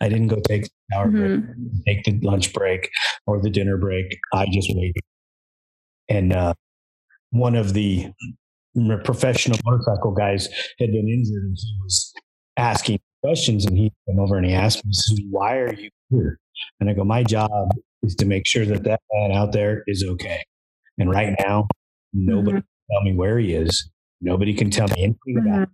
i 0.00 0.08
didn't 0.08 0.28
go 0.28 0.40
take 0.46 0.64
the 0.64 0.96
hour 0.96 1.08
mm-hmm. 1.08 1.52
break 1.84 2.04
take 2.04 2.04
the 2.04 2.26
lunch 2.26 2.52
break 2.52 2.90
or 3.26 3.40
the 3.40 3.50
dinner 3.50 3.76
break 3.76 4.18
i 4.32 4.46
just 4.52 4.68
waited 4.74 5.02
and 6.08 6.32
uh, 6.32 6.54
one 7.30 7.54
of 7.54 7.74
the 7.74 8.10
professional 9.04 9.58
motorcycle 9.64 10.12
guys 10.12 10.48
had 10.78 10.90
been 10.90 11.08
injured 11.08 11.42
and 11.44 11.56
he 11.60 11.76
was 11.82 12.12
asking 12.56 12.98
questions 13.22 13.66
and 13.66 13.76
he 13.76 13.92
came 14.06 14.18
over 14.18 14.36
and 14.36 14.46
he 14.46 14.52
asked 14.52 14.84
me, 14.84 14.92
says, 14.92 15.20
why 15.30 15.56
are 15.56 15.74
you 15.74 15.90
here? 16.10 16.38
And 16.80 16.88
I 16.88 16.94
go, 16.94 17.04
my 17.04 17.22
job 17.22 17.50
is 18.02 18.14
to 18.16 18.26
make 18.26 18.46
sure 18.46 18.64
that 18.66 18.84
that 18.84 19.00
man 19.12 19.32
out 19.32 19.52
there 19.52 19.82
is 19.86 20.04
okay. 20.04 20.44
And 20.98 21.10
right 21.10 21.34
now, 21.44 21.68
nobody 22.12 22.58
mm-hmm. 22.58 22.58
can 22.58 22.64
tell 22.90 23.02
me 23.02 23.16
where 23.16 23.38
he 23.38 23.54
is. 23.54 23.88
Nobody 24.20 24.54
can 24.54 24.70
tell 24.70 24.88
me 24.88 24.94
anything 24.98 25.16
mm-hmm. 25.28 25.46
about 25.46 25.62
it. 25.62 25.68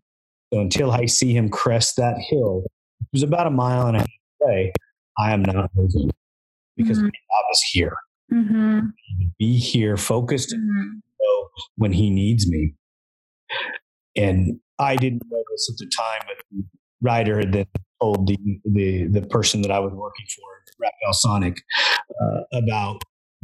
So 0.52 0.60
until 0.60 0.90
I 0.90 1.06
see 1.06 1.34
him 1.34 1.48
crest 1.48 1.96
that 1.96 2.16
hill, 2.18 2.64
it 3.00 3.08
was 3.12 3.22
about 3.22 3.46
a 3.46 3.50
mile 3.50 3.86
and 3.86 3.96
a 3.96 4.00
half 4.00 4.08
away, 4.42 4.72
I 5.18 5.32
am 5.32 5.42
not 5.42 5.70
moving 5.74 6.10
because 6.76 6.98
mm-hmm. 6.98 7.06
my 7.06 7.10
job 7.10 7.44
is 7.52 7.62
here. 7.72 7.96
Mm-hmm. 8.32 8.78
Be 9.38 9.58
here, 9.58 9.96
focused, 9.96 10.54
mm-hmm. 10.54 10.98
when 11.76 11.92
he 11.92 12.10
needs 12.10 12.48
me. 12.48 12.74
And 14.16 14.60
I 14.78 14.96
didn't 14.96 15.22
know 15.30 15.42
this 15.52 15.70
at 15.70 15.78
the 15.78 15.90
time, 15.96 16.26
but 16.26 16.64
rider 17.00 17.38
had 17.38 17.52
then 17.52 17.66
told 18.00 18.26
the, 18.26 18.38
the, 18.64 19.06
the 19.06 19.26
person 19.26 19.62
that 19.62 19.70
I 19.70 19.78
was 19.78 19.92
working 19.92 20.26
for, 20.34 20.44
Raphael 20.80 21.12
Sonik, 21.12 21.58
uh, 22.20 22.58
about 22.58 23.02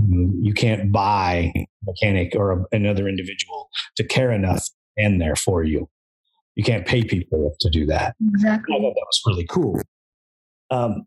you, 0.08 0.54
can't 0.54 0.90
buy 0.90 1.52
a 1.54 1.66
mechanic 1.84 2.34
or 2.34 2.52
a, 2.52 2.64
another 2.72 3.08
individual 3.08 3.68
to 3.96 4.04
care 4.04 4.32
enough 4.32 4.66
and 4.96 5.20
there 5.20 5.36
for 5.36 5.62
you. 5.62 5.88
You 6.56 6.64
can't 6.64 6.86
pay 6.86 7.04
people 7.04 7.54
to 7.60 7.70
do 7.70 7.86
that. 7.86 8.16
Exactly. 8.34 8.76
I 8.76 8.80
thought 8.80 8.94
that 8.94 9.06
was 9.06 9.22
really 9.26 9.46
cool. 9.46 9.80
Um, 10.70 11.04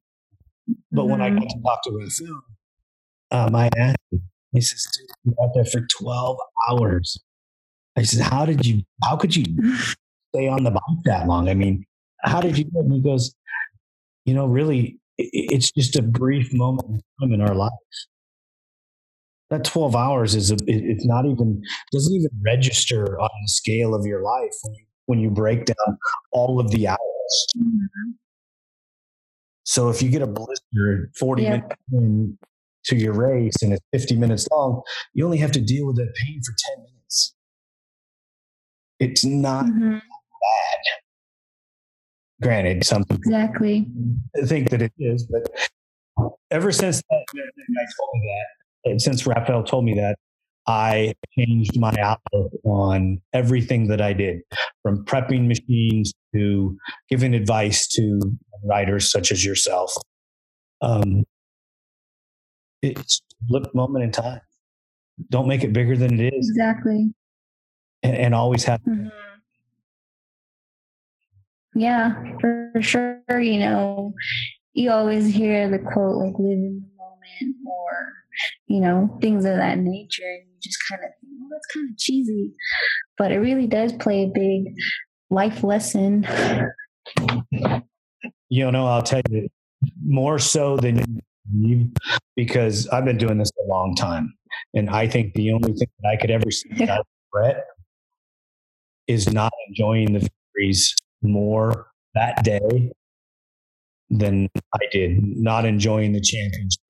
but 0.91 1.01
mm-hmm. 1.01 1.11
when 1.11 1.21
I 1.21 1.29
mm-hmm. 1.29 1.39
got 1.39 1.49
to 1.49 1.61
talk 1.61 1.83
to 1.83 1.91
Raphael, 1.91 2.41
um, 3.31 3.55
I 3.55 3.69
asked 3.77 3.97
him, 4.11 4.21
he 4.51 4.61
says, 4.61 4.87
dude, 4.95 5.09
you 5.25 5.35
out 5.43 5.51
there 5.55 5.65
for 5.65 5.81
12 5.99 6.37
hours. 6.69 7.17
I 7.97 8.03
said, 8.03 8.21
how 8.21 8.45
did 8.45 8.65
you, 8.65 8.83
how 9.03 9.17
could 9.17 9.35
you 9.35 9.43
stay 10.35 10.47
on 10.47 10.63
the 10.63 10.71
bike 10.71 11.03
that 11.05 11.27
long? 11.27 11.49
I 11.49 11.53
mean, 11.53 11.85
how 12.23 12.39
did 12.39 12.57
you 12.57 12.65
do 12.65 12.79
it? 12.79 12.85
And 12.85 12.93
he 12.93 13.01
goes, 13.01 13.35
you 14.25 14.33
know, 14.33 14.45
really, 14.45 14.99
it's 15.17 15.71
just 15.71 15.95
a 15.95 16.01
brief 16.01 16.53
moment 16.53 17.03
in 17.21 17.41
our 17.41 17.55
lives. 17.55 17.73
That 19.49 19.63
12 19.65 19.95
hours 19.95 20.33
is 20.33 20.51
a, 20.51 20.57
it's 20.65 21.05
not 21.05 21.25
even, 21.25 21.61
doesn't 21.91 22.15
even 22.15 22.31
register 22.43 23.19
on 23.19 23.29
the 23.29 23.47
scale 23.47 23.93
of 23.93 24.05
your 24.05 24.23
life 24.23 24.53
when 24.63 24.73
you, 24.75 24.85
when 25.05 25.19
you 25.19 25.29
break 25.29 25.65
down 25.65 25.97
all 26.31 26.59
of 26.59 26.71
the 26.71 26.87
hours. 26.87 27.47
Mm-hmm. 27.57 28.11
So 29.65 29.89
if 29.89 30.01
you 30.01 30.09
get 30.09 30.21
a 30.21 30.27
blister 30.27 31.09
40 31.17 31.43
yeah. 31.43 31.61
minutes 31.89 32.37
to 32.85 32.95
your 32.95 33.13
race 33.13 33.55
and 33.61 33.73
it's 33.73 33.85
50 33.93 34.17
minutes 34.17 34.47
long, 34.51 34.81
you 35.13 35.25
only 35.25 35.37
have 35.37 35.51
to 35.53 35.61
deal 35.61 35.87
with 35.87 35.95
that 35.97 36.13
pain 36.15 36.41
for 36.45 36.53
10 36.75 36.83
minutes. 36.83 37.33
It's 38.99 39.25
not 39.25 39.65
mm-hmm. 39.65 39.93
bad. 39.93 40.01
Granted, 42.41 42.85
some 42.85 43.03
people 43.05 43.17
exactly 43.17 43.87
think 44.45 44.69
that 44.71 44.81
it 44.81 44.91
is, 44.97 45.25
but 45.25 45.49
ever 46.51 46.71
since 46.71 46.97
that, 46.97 47.25
that 47.33 47.51
guy 47.57 47.85
told 47.97 48.09
me 48.13 48.21
that, 48.27 48.91
and 48.91 49.01
since 49.01 49.25
Raphael 49.25 49.63
told 49.63 49.85
me 49.85 49.93
that, 49.95 50.17
I 50.65 51.13
changed 51.37 51.77
my 51.77 51.93
outlook 51.99 52.51
on 52.63 53.21
everything 53.33 53.87
that 53.87 53.99
I 54.01 54.13
did, 54.13 54.41
from 54.81 55.03
prepping 55.05 55.47
machines 55.47 56.13
to 56.33 56.77
giving 57.09 57.33
advice 57.33 57.87
to 57.89 58.19
writers 58.63 59.11
such 59.11 59.31
as 59.31 59.43
yourself. 59.43 59.93
Um, 60.81 61.23
it's 62.81 63.21
a 63.53 63.61
moment 63.73 64.05
in 64.05 64.11
time. 64.11 64.41
Don't 65.29 65.47
make 65.47 65.63
it 65.63 65.73
bigger 65.73 65.97
than 65.97 66.19
it 66.19 66.33
is. 66.33 66.49
Exactly. 66.49 67.13
And, 68.01 68.15
and 68.15 68.35
always 68.35 68.63
have. 68.63 68.81
Mm-hmm. 68.81 69.07
Yeah, 71.75 72.13
for 72.39 72.71
sure. 72.79 73.21
You 73.29 73.59
know, 73.59 74.13
you 74.73 74.91
always 74.91 75.33
hear 75.33 75.69
the 75.69 75.79
quote 75.79 76.17
like 76.17 76.33
live 76.37 76.51
in 76.51 76.81
the 76.81 77.03
moment 77.03 77.55
or, 77.65 78.13
you 78.73 78.79
know, 78.79 79.15
things 79.21 79.45
of 79.45 79.55
that 79.57 79.77
nature. 79.77 80.23
And 80.23 80.47
you 80.49 80.59
just 80.59 80.79
kind 80.89 81.03
of 81.03 81.11
think, 81.21 81.33
well, 81.39 81.49
that's 81.51 81.67
kind 81.75 81.87
of 81.91 81.97
cheesy. 81.99 82.53
But 83.19 83.31
it 83.31 83.37
really 83.37 83.67
does 83.67 83.93
play 83.93 84.23
a 84.23 84.31
big 84.33 84.73
life 85.29 85.63
lesson. 85.63 86.25
You 88.49 88.71
know, 88.71 88.87
I'll 88.87 89.03
tell 89.03 89.21
you 89.29 89.47
more 90.03 90.39
so 90.39 90.75
than 90.77 91.21
you 91.55 91.91
because 92.35 92.87
I've 92.87 93.05
been 93.05 93.19
doing 93.19 93.37
this 93.37 93.51
a 93.63 93.69
long 93.69 93.93
time. 93.93 94.33
And 94.73 94.89
I 94.89 95.07
think 95.07 95.35
the 95.35 95.51
only 95.51 95.73
thing 95.73 95.89
that 96.01 96.09
I 96.09 96.15
could 96.15 96.31
ever 96.31 96.49
see 96.49 96.69
that 96.85 97.05
regret 97.31 97.65
is 99.05 99.31
not 99.31 99.53
enjoying 99.67 100.13
the 100.13 100.19
victories 100.19 100.95
more 101.21 101.91
that 102.15 102.43
day 102.43 102.91
than 104.09 104.49
I 104.73 104.85
did, 104.91 105.23
not 105.23 105.65
enjoying 105.65 106.13
the 106.13 106.21
championship. 106.21 106.82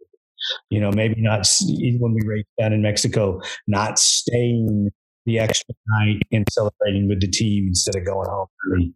You 0.69 0.79
know, 0.79 0.91
maybe 0.91 1.15
not 1.17 1.47
even 1.67 1.99
when 1.99 2.13
we 2.13 2.21
raced 2.25 2.49
down 2.59 2.73
in 2.73 2.81
Mexico, 2.81 3.41
not 3.67 3.99
staying 3.99 4.89
the 5.25 5.39
extra 5.39 5.73
night 5.87 6.21
and 6.31 6.45
celebrating 6.51 7.07
with 7.07 7.21
the 7.21 7.27
team 7.27 7.67
instead 7.67 7.95
of 7.95 8.05
going 8.05 8.27
home 8.29 8.47
early. 8.71 8.93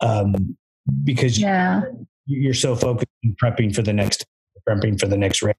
Um, 0.00 0.56
because 1.04 1.38
yeah. 1.38 1.82
you're 2.26 2.54
so 2.54 2.74
focused 2.74 3.10
on 3.24 3.36
prepping 3.42 3.74
for 3.74 3.82
the 3.82 3.92
next, 3.92 4.24
prepping 4.68 4.98
for 4.98 5.06
the 5.06 5.16
next 5.16 5.42
race. 5.42 5.54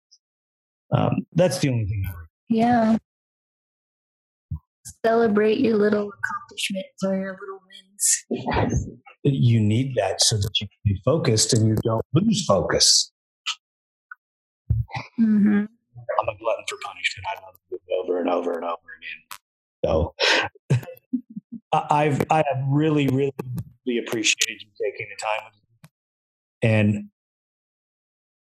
Um, 0.93 1.25
that's 1.33 1.59
the 1.59 1.69
only 1.69 1.85
thing 1.85 2.03
I 2.07 2.13
Yeah. 2.49 2.97
Celebrate 5.05 5.59
your 5.59 5.77
little 5.77 6.09
accomplishments 6.09 7.03
or 7.05 7.15
your 7.15 7.37
little 7.39 7.59
wins 7.65 7.81
you 9.23 9.59
need 9.59 9.95
that 9.95 10.21
so 10.21 10.37
that 10.37 10.51
you 10.59 10.67
can 10.67 10.93
be 10.93 11.01
focused 11.05 11.53
and 11.53 11.67
you 11.67 11.75
don't 11.83 12.05
lose 12.13 12.45
focus. 12.45 13.11
Mm-hmm. 15.19 15.65
I'm 16.19 16.27
a 16.27 16.37
glutton 16.37 16.65
for 16.69 16.77
punishment. 16.83 17.25
I 17.27 17.41
love 17.45 17.55
it 17.71 17.81
over 17.99 18.19
and 18.19 18.29
over 18.29 18.53
and 18.53 18.63
over 18.63 18.87
again. 18.97 19.19
So 19.85 20.15
I've 21.73 22.21
I 22.29 22.37
have 22.37 22.63
really, 22.67 23.07
really, 23.07 23.33
appreciated 24.07 24.61
you 24.61 24.69
taking 24.81 25.07
the 25.09 25.21
time 25.21 25.41
with 25.45 25.55
me. 25.55 25.89
And 26.63 27.09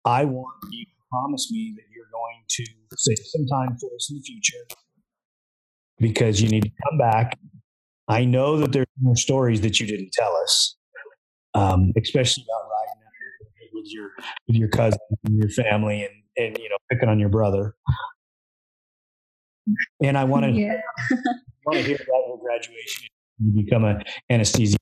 I 0.04 0.24
want 0.24 0.54
you 0.70 0.84
to 0.84 0.90
promise 1.10 1.50
me 1.50 1.74
that 1.76 1.84
you're 1.94 2.10
going 2.12 2.42
to 2.48 2.64
save 2.96 3.18
some 3.24 3.46
time 3.46 3.76
for 3.78 3.94
us 3.94 4.10
in 4.10 4.16
the 4.16 4.22
future 4.22 4.66
because 5.98 6.40
you 6.40 6.48
need 6.48 6.62
to 6.62 6.70
come 6.88 6.98
back 6.98 7.38
I 8.10 8.24
know 8.24 8.58
that 8.58 8.72
there's 8.72 8.86
more 9.00 9.14
stories 9.14 9.60
that 9.60 9.78
you 9.78 9.86
didn't 9.86 10.10
tell 10.12 10.36
us, 10.36 10.76
um, 11.54 11.92
especially 11.96 12.42
about 12.42 12.68
riding 12.68 13.70
with 13.72 13.86
your 13.86 14.10
with 14.48 14.56
your 14.56 14.68
cousin 14.68 14.98
and 15.24 15.38
your 15.38 15.48
family, 15.48 16.02
and 16.02 16.19
and 16.36 16.56
you 16.58 16.68
know 16.68 16.76
picking 16.90 17.08
on 17.08 17.18
your 17.18 17.28
brother. 17.28 17.74
And 20.02 20.18
I 20.18 20.24
want 20.24 20.46
to, 20.46 20.50
yeah. 20.50 20.80
want 21.66 21.78
to 21.78 21.82
hear 21.84 21.96
about 21.96 22.26
your 22.26 22.38
graduation. 22.38 23.08
You 23.38 23.62
become 23.62 23.84
an 23.84 24.02
anesthesiologist. 24.30 24.76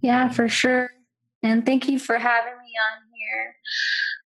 Yeah, 0.00 0.28
for 0.30 0.48
sure. 0.48 0.90
And 1.42 1.66
thank 1.66 1.88
you 1.88 1.98
for 1.98 2.18
having 2.18 2.52
me 2.52 2.72
on 2.92 3.02
here. 3.14 3.54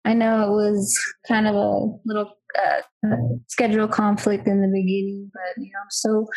I 0.03 0.13
know 0.13 0.43
it 0.43 0.51
was 0.51 0.99
kind 1.27 1.47
of 1.47 1.55
a 1.55 1.79
little 2.05 2.33
uh, 2.57 3.15
schedule 3.47 3.87
conflict 3.87 4.47
in 4.47 4.61
the 4.61 4.67
beginning, 4.67 5.31
but 5.33 5.63
you 5.63 5.71
know, 5.71 5.79
I'm 5.81 5.89
so 5.89 6.27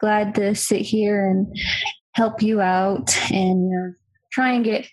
glad 0.00 0.34
to 0.36 0.54
sit 0.54 0.82
here 0.82 1.28
and 1.28 1.46
help 2.14 2.42
you 2.42 2.60
out 2.60 3.14
and 3.30 3.68
you 3.68 3.76
know 3.76 3.92
try 4.32 4.52
and 4.52 4.64
get 4.64 4.88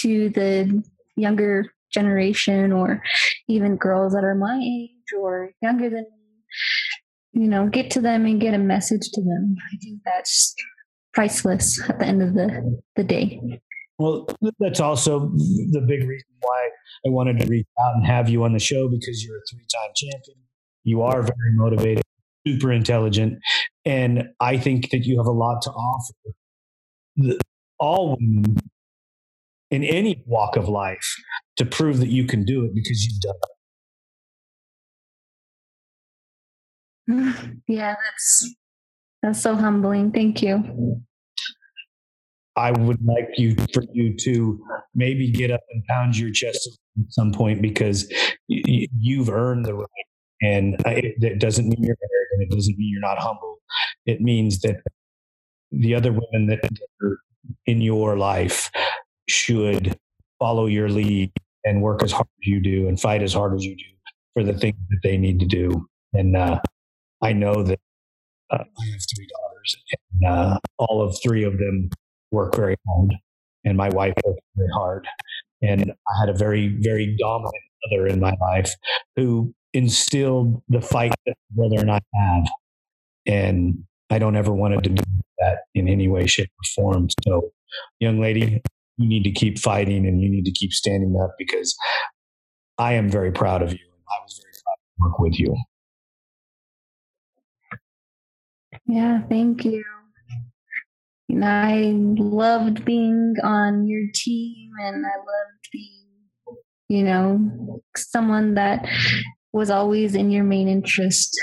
to 0.00 0.30
the 0.30 0.82
younger 1.16 1.66
generation 1.92 2.72
or 2.72 3.02
even 3.48 3.76
girls 3.76 4.14
that 4.14 4.24
are 4.24 4.34
my 4.34 4.58
age 4.62 4.90
or 5.16 5.52
younger 5.62 5.88
than 5.88 6.02
me 6.02 6.24
you 7.34 7.48
know 7.48 7.68
get 7.68 7.90
to 7.90 8.00
them 8.00 8.24
and 8.24 8.40
get 8.40 8.54
a 8.54 8.58
message 8.58 9.10
to 9.12 9.20
them. 9.20 9.56
I 9.72 9.76
think 9.82 10.00
that's 10.04 10.54
priceless 11.12 11.80
at 11.88 11.98
the 11.98 12.06
end 12.06 12.22
of 12.22 12.34
the 12.34 12.80
the 12.96 13.04
day. 13.04 13.40
Well 13.98 14.28
that's 14.58 14.80
also 14.80 15.30
the 15.30 15.84
big 15.86 16.00
reason 16.00 16.28
why 16.40 16.68
i 17.06 17.10
wanted 17.10 17.38
to 17.38 17.46
reach 17.46 17.66
out 17.80 17.94
and 17.94 18.04
have 18.04 18.28
you 18.28 18.42
on 18.42 18.52
the 18.52 18.58
show 18.58 18.88
because 18.88 19.22
you're 19.22 19.36
a 19.36 19.42
three-time 19.50 19.90
champion. 19.94 20.36
You 20.82 21.02
are 21.02 21.22
very 21.22 21.52
motivated 21.54 22.02
super 22.46 22.72
intelligent 22.72 23.38
and 23.86 24.24
i 24.40 24.58
think 24.58 24.90
that 24.90 25.04
you 25.04 25.16
have 25.16 25.26
a 25.26 25.32
lot 25.32 25.62
to 25.62 25.70
offer. 25.70 26.14
The, 27.16 27.40
all 27.78 28.18
women 28.18 28.56
in 29.70 29.84
any 29.84 30.22
walk 30.26 30.56
of 30.56 30.68
life 30.68 31.14
to 31.56 31.64
prove 31.64 31.98
that 31.98 32.08
you 32.08 32.24
can 32.24 32.44
do 32.44 32.64
it 32.64 32.74
because 32.74 33.04
you've 33.04 33.20
done 33.20 33.34
it. 33.34 33.50
Yeah, 37.66 37.94
that's 38.02 38.54
that's 39.22 39.40
so 39.40 39.54
humbling. 39.56 40.10
Thank 40.10 40.42
you. 40.42 41.02
I 42.56 42.70
would 42.70 42.98
like 43.04 43.30
you 43.36 43.56
for 43.72 43.82
you 43.92 44.16
to 44.18 44.64
maybe 44.94 45.30
get 45.30 45.50
up 45.50 45.60
and 45.70 45.82
pound 45.88 46.16
your 46.16 46.30
chest 46.30 46.68
at 46.98 47.12
some 47.12 47.32
point 47.32 47.60
because 47.60 48.10
you've 48.48 49.28
earned 49.28 49.66
the 49.66 49.74
right. 49.74 49.88
And 50.42 50.76
it 50.86 51.38
doesn't 51.40 51.66
mean 51.68 51.82
you're 51.82 51.96
arrogant. 51.96 52.52
It 52.52 52.54
doesn't 52.54 52.78
mean 52.78 52.90
you're 52.92 53.00
not 53.00 53.18
humble. 53.18 53.58
It 54.06 54.20
means 54.20 54.60
that 54.60 54.76
the 55.72 55.94
other 55.94 56.12
women 56.12 56.46
that 56.48 56.60
are 57.02 57.18
in 57.66 57.80
your 57.80 58.16
life 58.16 58.70
should 59.28 59.96
follow 60.38 60.66
your 60.66 60.88
lead 60.88 61.32
and 61.64 61.82
work 61.82 62.02
as 62.02 62.12
hard 62.12 62.28
as 62.42 62.46
you 62.46 62.60
do 62.60 62.88
and 62.88 63.00
fight 63.00 63.22
as 63.22 63.32
hard 63.32 63.54
as 63.54 63.64
you 63.64 63.76
do 63.76 63.84
for 64.34 64.42
the 64.44 64.52
things 64.52 64.76
that 64.90 65.00
they 65.02 65.16
need 65.16 65.40
to 65.40 65.46
do. 65.46 65.86
And 66.12 66.36
uh, 66.36 66.60
I 67.22 67.32
know 67.32 67.62
that 67.62 67.80
uh, 68.50 68.58
I 68.58 68.86
have 68.86 69.00
three 69.16 69.26
daughters, 69.26 69.76
and 69.92 70.30
uh, 70.30 70.58
all 70.78 71.02
of 71.02 71.16
three 71.22 71.44
of 71.44 71.58
them 71.58 71.88
work 72.30 72.54
very 72.54 72.76
hard, 72.86 73.14
and 73.64 73.76
my 73.76 73.88
wife 73.88 74.14
works 74.24 74.40
very 74.56 74.70
hard. 74.72 75.06
And 75.62 75.90
I 75.90 76.20
had 76.20 76.28
a 76.28 76.34
very, 76.34 76.76
very 76.80 77.16
dominant 77.18 77.54
mother 77.90 78.06
in 78.06 78.20
my 78.20 78.34
life 78.40 78.70
who 79.16 79.54
instilled 79.72 80.62
the 80.68 80.82
fight 80.82 81.14
that 81.26 81.34
my 81.50 81.62
brother 81.62 81.80
and 81.80 81.90
I 81.90 82.00
have. 82.14 82.44
And 83.26 83.84
I 84.10 84.18
don't 84.18 84.36
ever 84.36 84.52
want 84.52 84.84
to 84.84 84.90
do 84.90 85.02
that 85.38 85.60
in 85.74 85.88
any 85.88 86.08
way, 86.08 86.26
shape, 86.26 86.50
or 86.50 86.64
form. 86.74 87.08
So, 87.24 87.50
young 88.00 88.20
lady, 88.20 88.62
you 88.96 89.08
need 89.08 89.24
to 89.24 89.32
keep 89.32 89.58
fighting 89.58 90.06
and 90.06 90.20
you 90.20 90.28
need 90.28 90.44
to 90.44 90.52
keep 90.52 90.72
standing 90.72 91.18
up 91.20 91.34
because 91.38 91.76
I 92.78 92.94
am 92.94 93.08
very 93.08 93.32
proud 93.32 93.62
of 93.62 93.72
you. 93.72 93.78
I 93.78 94.22
was 94.22 94.40
very 94.42 94.52
proud 94.64 94.76
to 94.76 95.10
work 95.10 95.18
with 95.18 95.38
you. 95.38 95.56
Yeah, 98.86 99.22
thank 99.28 99.64
you. 99.64 99.84
And 101.28 101.44
I 101.44 101.92
loved 102.22 102.84
being 102.84 103.34
on 103.42 103.86
your 103.86 104.04
team 104.14 104.70
and 104.80 105.04
I 105.06 105.16
loved 105.16 105.68
being, 105.72 106.58
you 106.88 107.02
know, 107.02 107.80
someone 107.96 108.54
that 108.54 108.86
was 109.52 109.70
always 109.70 110.14
in 110.14 110.30
your 110.30 110.44
main 110.44 110.68
interest. 110.68 111.36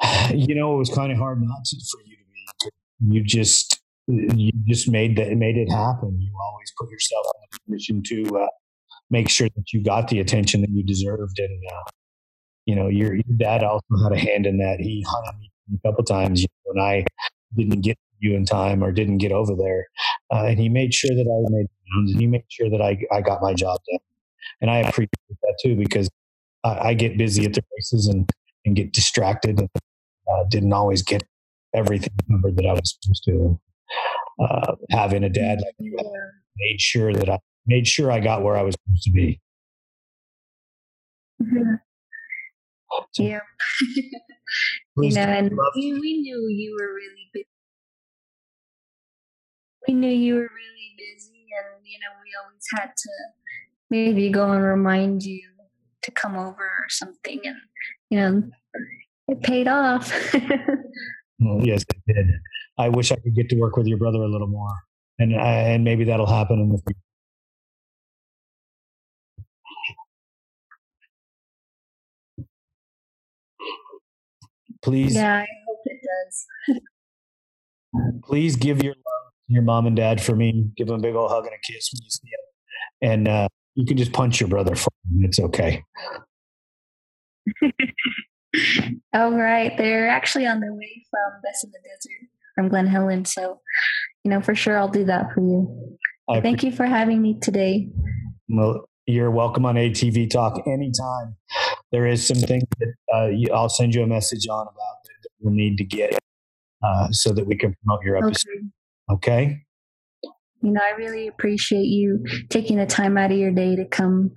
You 0.32 0.54
know, 0.54 0.74
it 0.74 0.78
was 0.78 0.90
kind 0.90 1.10
of 1.10 1.18
hard 1.18 1.42
not 1.42 1.64
to 1.64 1.76
for 1.76 2.00
you 2.06 2.16
to 2.16 2.70
be. 3.10 3.16
You 3.16 3.24
just 3.24 3.79
you 4.10 4.52
just 4.66 4.88
made 4.88 5.16
that 5.16 5.32
made 5.36 5.56
it 5.56 5.70
happen. 5.70 6.18
You 6.20 6.32
always 6.40 6.72
put 6.78 6.90
yourself 6.90 7.26
in 7.34 7.42
a 7.42 7.70
position 7.70 8.02
to 8.04 8.38
uh, 8.38 8.46
make 9.10 9.28
sure 9.28 9.48
that 9.48 9.72
you 9.72 9.82
got 9.82 10.08
the 10.08 10.20
attention 10.20 10.60
that 10.62 10.70
you 10.70 10.82
deserved, 10.82 11.38
and 11.38 11.62
uh, 11.72 11.90
you 12.66 12.74
know 12.74 12.88
your, 12.88 13.14
your, 13.14 13.36
dad 13.36 13.62
also 13.62 13.86
had 14.02 14.12
a 14.12 14.18
hand 14.18 14.46
in 14.46 14.58
that. 14.58 14.80
He 14.80 15.04
hunted 15.08 15.40
me 15.40 15.50
a 15.74 15.88
couple 15.88 16.04
times 16.04 16.42
you 16.42 16.48
know, 16.66 16.72
when 16.72 16.84
I 16.84 17.04
didn't 17.56 17.80
get 17.82 17.98
you 18.18 18.34
in 18.34 18.44
time 18.44 18.84
or 18.84 18.92
didn't 18.92 19.18
get 19.18 19.32
over 19.32 19.54
there, 19.56 19.86
uh, 20.32 20.46
and 20.46 20.58
he 20.58 20.68
made 20.68 20.94
sure 20.94 21.14
that 21.14 21.22
I 21.22 21.50
made 21.50 21.66
and 21.92 22.20
he 22.20 22.26
made 22.26 22.44
sure 22.48 22.70
that 22.70 22.80
I 22.80 22.98
I 23.12 23.20
got 23.20 23.42
my 23.42 23.54
job 23.54 23.80
done, 23.90 24.00
and 24.60 24.70
I 24.70 24.78
appreciate 24.78 25.10
that 25.42 25.58
too 25.62 25.76
because 25.76 26.08
I, 26.64 26.90
I 26.90 26.94
get 26.94 27.18
busy 27.18 27.44
at 27.44 27.54
the 27.54 27.62
races 27.76 28.06
and 28.06 28.30
and 28.64 28.76
get 28.76 28.92
distracted 28.92 29.58
and 29.58 29.68
uh, 30.30 30.44
didn't 30.50 30.72
always 30.72 31.02
get 31.02 31.22
everything 31.74 32.12
covered 32.30 32.56
that 32.56 32.66
I 32.66 32.72
was 32.72 32.96
supposed 33.00 33.24
to 33.24 33.58
uh, 34.40 34.74
having 34.90 35.24
a 35.24 35.28
dad 35.28 35.60
like 35.60 35.74
you 35.78 35.96
made 36.56 36.80
sure 36.80 37.12
that 37.12 37.28
I 37.28 37.38
made 37.66 37.86
sure 37.86 38.10
I 38.10 38.20
got 38.20 38.42
where 38.42 38.56
I 38.56 38.62
was 38.62 38.74
supposed 38.74 39.02
to 39.04 39.12
be. 39.12 39.40
Mm-hmm. 41.42 41.74
Yeah. 43.18 43.40
you 44.96 45.12
know, 45.12 45.20
and 45.20 45.50
we, 45.76 45.92
we 45.92 46.20
knew 46.20 46.48
you 46.48 46.76
were 46.78 46.94
really 46.94 47.30
busy. 47.32 47.46
We 49.88 49.94
knew 49.94 50.10
you 50.10 50.34
were 50.34 50.40
really 50.40 50.94
busy, 50.98 51.46
and 51.58 51.86
you 51.86 51.98
know, 52.00 52.12
we 52.22 52.30
always 52.42 52.66
had 52.76 52.90
to 52.96 53.10
maybe 53.90 54.30
go 54.30 54.50
and 54.50 54.62
remind 54.62 55.22
you 55.22 55.42
to 56.02 56.10
come 56.10 56.36
over 56.36 56.62
or 56.62 56.88
something, 56.88 57.40
and 57.44 57.56
you 58.10 58.18
know, 58.18 58.42
it 59.28 59.42
paid 59.42 59.68
off. 59.68 60.12
well, 61.40 61.64
yes, 61.64 61.82
it 61.82 62.14
did. 62.14 62.26
I 62.80 62.88
wish 62.88 63.12
I 63.12 63.16
could 63.16 63.34
get 63.34 63.50
to 63.50 63.56
work 63.56 63.76
with 63.76 63.86
your 63.86 63.98
brother 63.98 64.22
a 64.22 64.28
little 64.28 64.46
more, 64.46 64.72
and 65.18 65.34
uh, 65.34 65.38
and 65.38 65.84
maybe 65.84 66.04
that'll 66.04 66.26
happen 66.26 66.58
in 66.60 66.70
the 66.70 66.78
future. 66.78 66.96
Please. 74.82 75.14
Yeah, 75.14 75.40
I 75.40 75.46
hope 75.68 75.78
it 75.84 76.00
does. 76.24 76.46
please 78.24 78.56
give 78.56 78.82
your 78.82 78.94
love 78.94 79.32
your 79.48 79.62
mom 79.62 79.86
and 79.86 79.96
dad 79.96 80.22
for 80.22 80.34
me. 80.34 80.70
Give 80.76 80.86
them 80.86 81.00
a 81.00 81.02
big 81.02 81.14
old 81.14 81.30
hug 81.30 81.44
and 81.44 81.54
a 81.54 81.58
kiss 81.58 81.90
when 81.92 82.02
you 82.02 82.10
see 82.10 82.30
them, 82.30 83.10
and 83.10 83.28
uh, 83.28 83.48
you 83.74 83.84
can 83.84 83.98
just 83.98 84.14
punch 84.14 84.40
your 84.40 84.48
brother 84.48 84.74
for 84.74 84.90
me. 85.10 85.26
It's 85.26 85.38
okay. 85.38 85.84
All 89.12 89.32
right, 89.32 89.76
they're 89.76 90.08
actually 90.08 90.46
on 90.46 90.60
their 90.60 90.72
way 90.72 91.04
from 91.10 91.40
Best 91.42 91.64
in 91.64 91.72
the 91.72 91.78
Desert 91.78 92.29
from 92.54 92.68
Glen 92.68 92.86
Helen. 92.86 93.24
So, 93.24 93.60
you 94.24 94.30
know, 94.30 94.40
for 94.40 94.54
sure 94.54 94.78
I'll 94.78 94.88
do 94.88 95.04
that 95.04 95.32
for 95.34 95.40
you. 95.40 95.96
Thank 96.42 96.62
you 96.62 96.70
for 96.70 96.86
having 96.86 97.20
me 97.20 97.38
today. 97.40 97.88
Well, 98.48 98.88
you're 99.06 99.30
welcome 99.30 99.66
on 99.66 99.74
ATV 99.74 100.30
Talk 100.30 100.62
anytime. 100.66 101.36
There 101.90 102.06
is 102.06 102.24
some 102.24 102.36
things 102.36 102.62
that 102.78 102.94
uh, 103.12 103.54
I'll 103.54 103.68
send 103.68 103.94
you 103.94 104.02
a 104.02 104.06
message 104.06 104.46
on 104.48 104.62
about 104.62 104.74
that 105.04 105.30
we'll 105.40 105.54
need 105.54 105.76
to 105.78 105.84
get 105.84 106.18
uh, 106.84 107.08
so 107.10 107.32
that 107.32 107.46
we 107.46 107.56
can 107.56 107.74
promote 107.82 108.04
your 108.04 108.16
episode. 108.16 108.70
Okay. 109.10 109.42
okay. 109.42 109.64
You 110.62 110.72
know, 110.72 110.80
I 110.82 110.90
really 110.90 111.26
appreciate 111.26 111.86
you 111.86 112.22
taking 112.50 112.76
the 112.76 112.86
time 112.86 113.16
out 113.16 113.32
of 113.32 113.38
your 113.38 113.50
day 113.50 113.76
to 113.76 113.86
come 113.86 114.32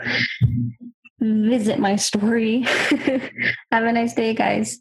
visit 1.19 1.79
my 1.79 1.95
story. 1.95 2.61
Have 3.71 3.83
a 3.83 3.91
nice 3.91 4.13
day, 4.13 4.33
guys. 4.33 4.79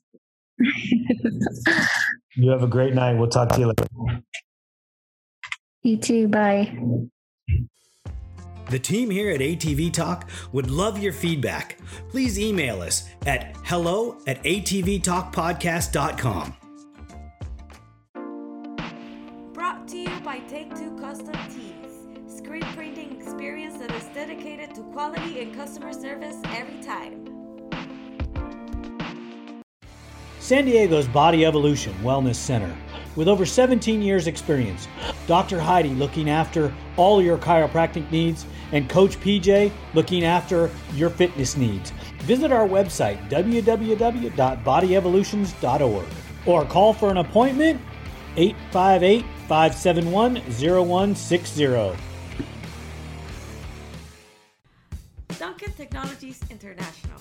You 2.36 2.50
have 2.50 2.62
a 2.62 2.66
great 2.66 2.94
night. 2.94 3.18
We'll 3.18 3.28
talk 3.28 3.50
to 3.50 3.60
you 3.60 3.66
later. 3.66 3.84
You 5.82 5.98
too. 5.98 6.28
Bye. 6.28 6.74
The 8.70 8.78
team 8.78 9.10
here 9.10 9.30
at 9.30 9.40
ATV 9.40 9.92
Talk 9.92 10.30
would 10.52 10.70
love 10.70 10.98
your 10.98 11.12
feedback. 11.12 11.76
Please 12.08 12.38
email 12.38 12.80
us 12.80 13.06
at 13.26 13.54
hello 13.64 14.16
at 14.26 14.42
atvtalkpodcast.com. 14.44 16.56
Brought 19.52 19.86
to 19.88 19.98
you 19.98 20.20
by 20.20 20.38
Take 20.48 20.74
Two 20.74 20.96
Custom 20.96 21.34
Tees, 21.50 22.38
screen 22.38 22.64
printing 22.74 23.20
experience 23.20 23.76
that 23.78 23.92
is 23.92 24.04
dedicated 24.14 24.74
to 24.76 24.82
quality 24.84 25.40
and 25.40 25.54
customer 25.54 25.92
service 25.92 26.36
every 26.46 26.82
time. 26.82 27.41
San 30.42 30.64
Diego's 30.64 31.06
Body 31.06 31.46
Evolution 31.46 31.94
Wellness 32.02 32.34
Center. 32.34 32.76
With 33.14 33.28
over 33.28 33.46
17 33.46 34.02
years' 34.02 34.26
experience, 34.26 34.88
Dr. 35.28 35.60
Heidi 35.60 35.90
looking 35.90 36.28
after 36.28 36.74
all 36.96 37.22
your 37.22 37.38
chiropractic 37.38 38.10
needs 38.10 38.44
and 38.72 38.90
Coach 38.90 39.20
PJ 39.20 39.70
looking 39.94 40.24
after 40.24 40.68
your 40.94 41.10
fitness 41.10 41.56
needs. 41.56 41.92
Visit 42.22 42.50
our 42.50 42.66
website, 42.66 43.30
www.bodyevolutions.org, 43.30 46.06
or 46.44 46.64
call 46.64 46.92
for 46.92 47.12
an 47.12 47.18
appointment 47.18 47.80
858 48.36 49.24
571 49.46 50.38
0160. 50.38 51.66
Duncan 55.38 55.72
Technologies 55.74 56.40
International. 56.50 57.20